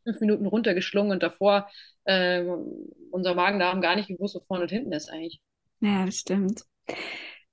fünf 0.04 0.20
Minuten 0.20 0.46
runtergeschlungen 0.46 1.12
und 1.12 1.24
davor 1.24 1.68
äh, 2.04 2.46
unser 3.12 3.34
Magen-Darm 3.34 3.82
gar 3.82 3.96
nicht 3.96 4.10
gewusst, 4.10 4.36
wo 4.36 4.42
vorne 4.42 4.64
und 4.64 4.70
hinten 4.70 4.92
ist 4.92 5.10
eigentlich. 5.10 5.42
Ja, 5.82 6.06
das 6.06 6.18
stimmt. 6.18 6.66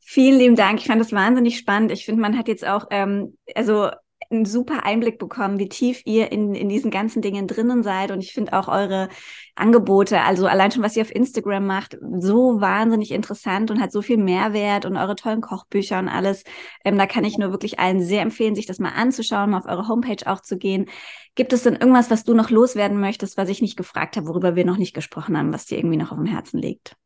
Vielen 0.00 0.38
lieben 0.38 0.56
Dank. 0.56 0.80
Ich 0.80 0.86
fand 0.86 1.00
das 1.00 1.12
wahnsinnig 1.12 1.58
spannend. 1.58 1.90
Ich 1.90 2.04
finde, 2.04 2.20
man 2.20 2.38
hat 2.38 2.48
jetzt 2.48 2.66
auch, 2.66 2.86
ähm, 2.90 3.36
also 3.54 3.90
einen 4.30 4.44
super 4.44 4.84
Einblick 4.84 5.18
bekommen, 5.18 5.58
wie 5.58 5.68
tief 5.68 6.02
ihr 6.04 6.32
in, 6.32 6.54
in 6.54 6.68
diesen 6.68 6.90
ganzen 6.90 7.22
Dingen 7.22 7.46
drinnen 7.46 7.82
seid. 7.82 8.10
Und 8.10 8.20
ich 8.20 8.32
finde 8.32 8.52
auch 8.52 8.68
eure 8.68 9.08
Angebote, 9.54 10.20
also 10.22 10.46
allein 10.46 10.70
schon, 10.70 10.82
was 10.82 10.96
ihr 10.96 11.02
auf 11.02 11.14
Instagram 11.14 11.66
macht, 11.66 11.98
so 12.18 12.60
wahnsinnig 12.60 13.10
interessant 13.10 13.70
und 13.70 13.80
hat 13.80 13.92
so 13.92 14.02
viel 14.02 14.18
Mehrwert 14.18 14.84
und 14.84 14.96
eure 14.96 15.16
tollen 15.16 15.40
Kochbücher 15.40 15.98
und 15.98 16.08
alles. 16.08 16.44
Ähm, 16.84 16.98
da 16.98 17.06
kann 17.06 17.24
ich 17.24 17.38
nur 17.38 17.50
wirklich 17.50 17.78
allen 17.78 18.02
sehr 18.02 18.22
empfehlen, 18.22 18.54
sich 18.54 18.66
das 18.66 18.78
mal 18.78 18.92
anzuschauen, 18.92 19.50
mal 19.50 19.58
auf 19.58 19.66
eure 19.66 19.88
Homepage 19.88 20.26
auch 20.26 20.40
zu 20.40 20.58
gehen. 20.58 20.86
Gibt 21.34 21.52
es 21.52 21.62
denn 21.62 21.76
irgendwas, 21.76 22.10
was 22.10 22.24
du 22.24 22.34
noch 22.34 22.50
loswerden 22.50 22.98
möchtest, 23.00 23.36
was 23.36 23.48
ich 23.48 23.62
nicht 23.62 23.76
gefragt 23.76 24.16
habe, 24.16 24.28
worüber 24.28 24.56
wir 24.56 24.64
noch 24.64 24.78
nicht 24.78 24.94
gesprochen 24.94 25.36
haben, 25.36 25.52
was 25.52 25.66
dir 25.66 25.78
irgendwie 25.78 25.96
noch 25.96 26.12
auf 26.12 26.18
dem 26.18 26.26
Herzen 26.26 26.58
liegt? 26.58 26.96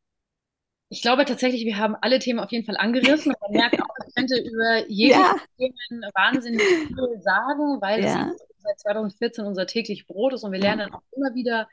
Ich 0.90 1.03
glaube 1.03 1.24
tatsächlich, 1.24 1.64
wir 1.64 1.79
haben 1.79 1.96
alle 2.00 2.18
Themen 2.18 2.40
auf 2.40 2.50
jeden 2.50 2.66
Fall 2.66 2.76
angerissen. 2.76 3.33
man 3.40 3.53
merkt 3.53 3.81
auch, 3.81 3.94
ich 4.07 4.14
könnte 4.14 4.37
über 4.40 4.88
jede 4.88 5.14
ja. 5.14 5.37
Themen 5.57 6.03
wahnsinnig 6.14 6.61
viel 6.61 7.20
sagen, 7.22 7.81
weil 7.81 8.03
ja. 8.03 8.33
es 8.35 8.42
seit 8.59 8.81
2014 8.81 9.46
unser 9.46 9.66
täglich 9.66 10.07
Brot 10.09 10.35
ist 10.35 10.42
und 10.42 10.50
wir 10.50 10.59
lernen 10.59 10.81
dann 10.81 10.94
auch 10.94 11.03
immer 11.16 11.35
wieder 11.35 11.68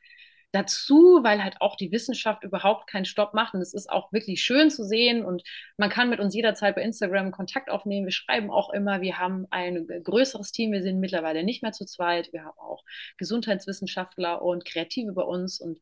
dazu, 0.52 1.20
weil 1.24 1.44
halt 1.44 1.62
auch 1.62 1.76
die 1.76 1.92
Wissenschaft 1.92 2.44
überhaupt 2.44 2.88
keinen 2.88 3.06
Stopp 3.06 3.34
macht. 3.34 3.56
Und 3.56 3.62
es 3.62 3.74
ist 3.74 3.90
auch 3.90 4.14
wirklich 4.14 4.44
schön 4.44 4.70
zu 4.70 4.86
sehen 4.86 5.26
und 5.26 5.44
man 5.78 5.90
kann 5.90 6.10
mit 6.10 6.20
uns 6.20 6.36
jederzeit 6.36 6.76
bei 6.76 6.84
Instagram 6.84 7.32
Kontakt 7.32 7.70
aufnehmen. 7.70 8.06
Wir 8.06 8.14
schreiben 8.14 8.52
auch 8.52 8.72
immer, 8.72 9.02
wir 9.02 9.18
haben 9.18 9.48
ein 9.50 9.88
größeres 10.04 10.52
Team. 10.52 10.72
Wir 10.72 10.84
sind 10.84 11.00
mittlerweile 11.00 11.44
nicht 11.44 11.64
mehr 11.64 11.74
zu 11.74 11.86
zweit. 11.86 12.32
Wir 12.34 12.46
haben 12.46 12.58
auch 12.60 12.84
Gesundheitswissenschaftler 13.18 14.44
und 14.44 14.64
Kreative 14.64 15.12
bei 15.14 15.24
uns 15.24 15.60
und 15.60 15.80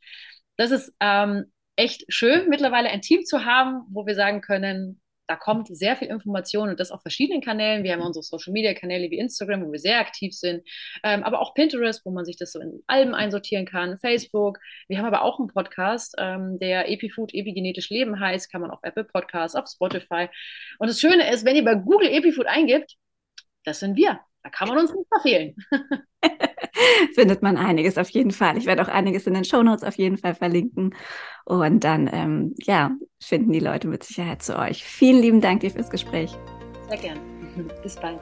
das 0.58 0.72
ist 0.72 0.94
ähm, 1.02 1.52
echt 1.76 2.06
schön, 2.10 2.50
mittlerweile 2.50 2.90
ein 2.90 3.02
Team 3.02 3.26
zu 3.26 3.46
haben, 3.46 3.86
wo 3.90 4.06
wir 4.06 4.16
sagen 4.16 4.42
können, 4.42 5.02
da 5.28 5.36
kommt 5.36 5.68
sehr 5.76 5.96
viel 5.96 6.10
Information 6.10 6.70
und 6.70 6.80
das 6.80 6.92
auf 6.92 7.02
verschiedenen 7.02 7.42
Kanälen. 7.42 7.84
Wir 7.84 7.94
haben 7.94 8.02
unsere 8.02 8.24
Social 8.24 8.54
Media 8.54 8.74
Kanäle 8.74 9.10
wie 9.10 9.18
Instagram, 9.18 9.66
wo 9.66 9.72
wir 9.72 9.80
sehr 9.80 10.00
aktiv 10.00 10.34
sind, 10.34 10.68
ähm, 11.04 11.24
aber 11.24 11.42
auch 11.42 11.54
Pinterest, 11.54 12.06
wo 12.06 12.12
man 12.12 12.26
sich 12.26 12.38
das 12.38 12.52
so 12.52 12.60
in 12.60 12.84
Alben 12.88 13.16
einsortieren 13.16 13.66
kann, 13.66 13.98
Facebook. 13.98 14.60
Wir 14.88 15.00
haben 15.00 15.06
aber 15.06 15.24
auch 15.24 15.40
einen 15.40 15.48
Podcast, 15.48 16.16
ähm, 16.18 16.60
der 16.60 16.90
Epifood 16.90 17.34
Epigenetisch 17.34 17.90
Leben 17.90 18.20
heißt, 18.20 18.52
kann 18.52 18.62
man 18.62 18.72
auf 18.72 18.80
Apple 18.84 19.06
Podcasts, 19.06 19.56
auf 19.56 19.68
Spotify. 19.68 20.28
Und 20.80 20.90
das 20.90 21.00
Schöne 21.00 21.32
ist, 21.32 21.46
wenn 21.46 21.56
ihr 21.56 21.66
bei 21.66 21.76
Google 21.76 22.10
Epifood 22.10 22.48
eingibt, 22.48 22.96
das 23.64 23.80
sind 23.80 23.96
wir. 23.96 24.20
Da 24.44 24.50
kann 24.52 24.68
man 24.68 24.78
uns 24.78 24.94
nicht 24.94 25.08
verfehlen. 25.08 25.56
Findet 27.14 27.42
man 27.42 27.58
einiges 27.58 27.98
auf 27.98 28.10
jeden 28.10 28.32
Fall. 28.32 28.58
Ich 28.58 28.66
werde 28.66 28.82
auch 28.82 28.88
einiges 28.88 29.28
in 29.28 29.34
den 29.34 29.46
Shownotes 29.46 29.84
auf 29.84 29.96
jeden 29.96 30.18
Fall 30.18 30.36
verlinken. 30.36 30.96
Und 31.46 31.84
dann, 31.84 32.10
ähm, 32.12 32.56
ja, 32.58 32.92
finden 33.20 33.52
die 33.52 33.60
Leute 33.60 33.88
mit 33.88 34.04
Sicherheit 34.04 34.42
zu 34.44 34.58
euch. 34.58 34.84
Vielen 34.84 35.22
lieben 35.22 35.42
Dank 35.42 35.62
dir 35.62 35.72
fürs 35.72 35.90
Gespräch. 35.90 36.32
Sehr 36.90 36.98
gern. 36.98 37.20
Bis 37.84 37.96
bald. 37.96 38.20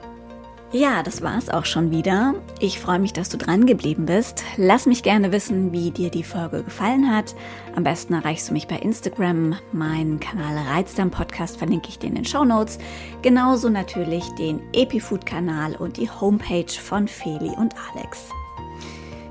Ja, 0.74 1.04
das 1.04 1.22
war's 1.22 1.50
auch 1.50 1.66
schon 1.66 1.92
wieder. 1.92 2.34
Ich 2.58 2.80
freue 2.80 2.98
mich, 2.98 3.12
dass 3.12 3.28
du 3.28 3.36
dran 3.36 3.64
geblieben 3.64 4.06
bist. 4.06 4.42
Lass 4.56 4.86
mich 4.86 5.04
gerne 5.04 5.30
wissen, 5.30 5.70
wie 5.70 5.92
dir 5.92 6.10
die 6.10 6.24
Folge 6.24 6.64
gefallen 6.64 7.14
hat. 7.14 7.36
Am 7.76 7.84
besten 7.84 8.12
erreichst 8.12 8.48
du 8.48 8.52
mich 8.52 8.66
bei 8.66 8.78
Instagram. 8.78 9.54
Meinen 9.70 10.18
Kanal 10.18 10.58
Reizdarm 10.66 11.12
Podcast 11.12 11.58
verlinke 11.58 11.90
ich 11.90 12.00
dir 12.00 12.08
in 12.08 12.16
den 12.16 12.24
Show 12.24 12.44
Notes. 12.44 12.80
Genauso 13.22 13.68
natürlich 13.68 14.28
den 14.30 14.60
Epifood-Kanal 14.72 15.76
und 15.76 15.96
die 15.96 16.10
Homepage 16.10 16.72
von 16.72 17.06
Feli 17.06 17.50
und 17.56 17.72
Alex. 17.94 18.30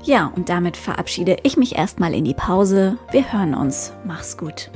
Ja, 0.04 0.30
und 0.36 0.50
damit 0.50 0.76
verabschiede 0.76 1.38
ich 1.44 1.56
mich 1.56 1.76
erstmal 1.76 2.12
in 2.12 2.24
die 2.24 2.34
Pause. 2.34 2.98
Wir 3.10 3.32
hören 3.32 3.54
uns. 3.54 3.94
Mach's 4.04 4.36
gut. 4.36 4.70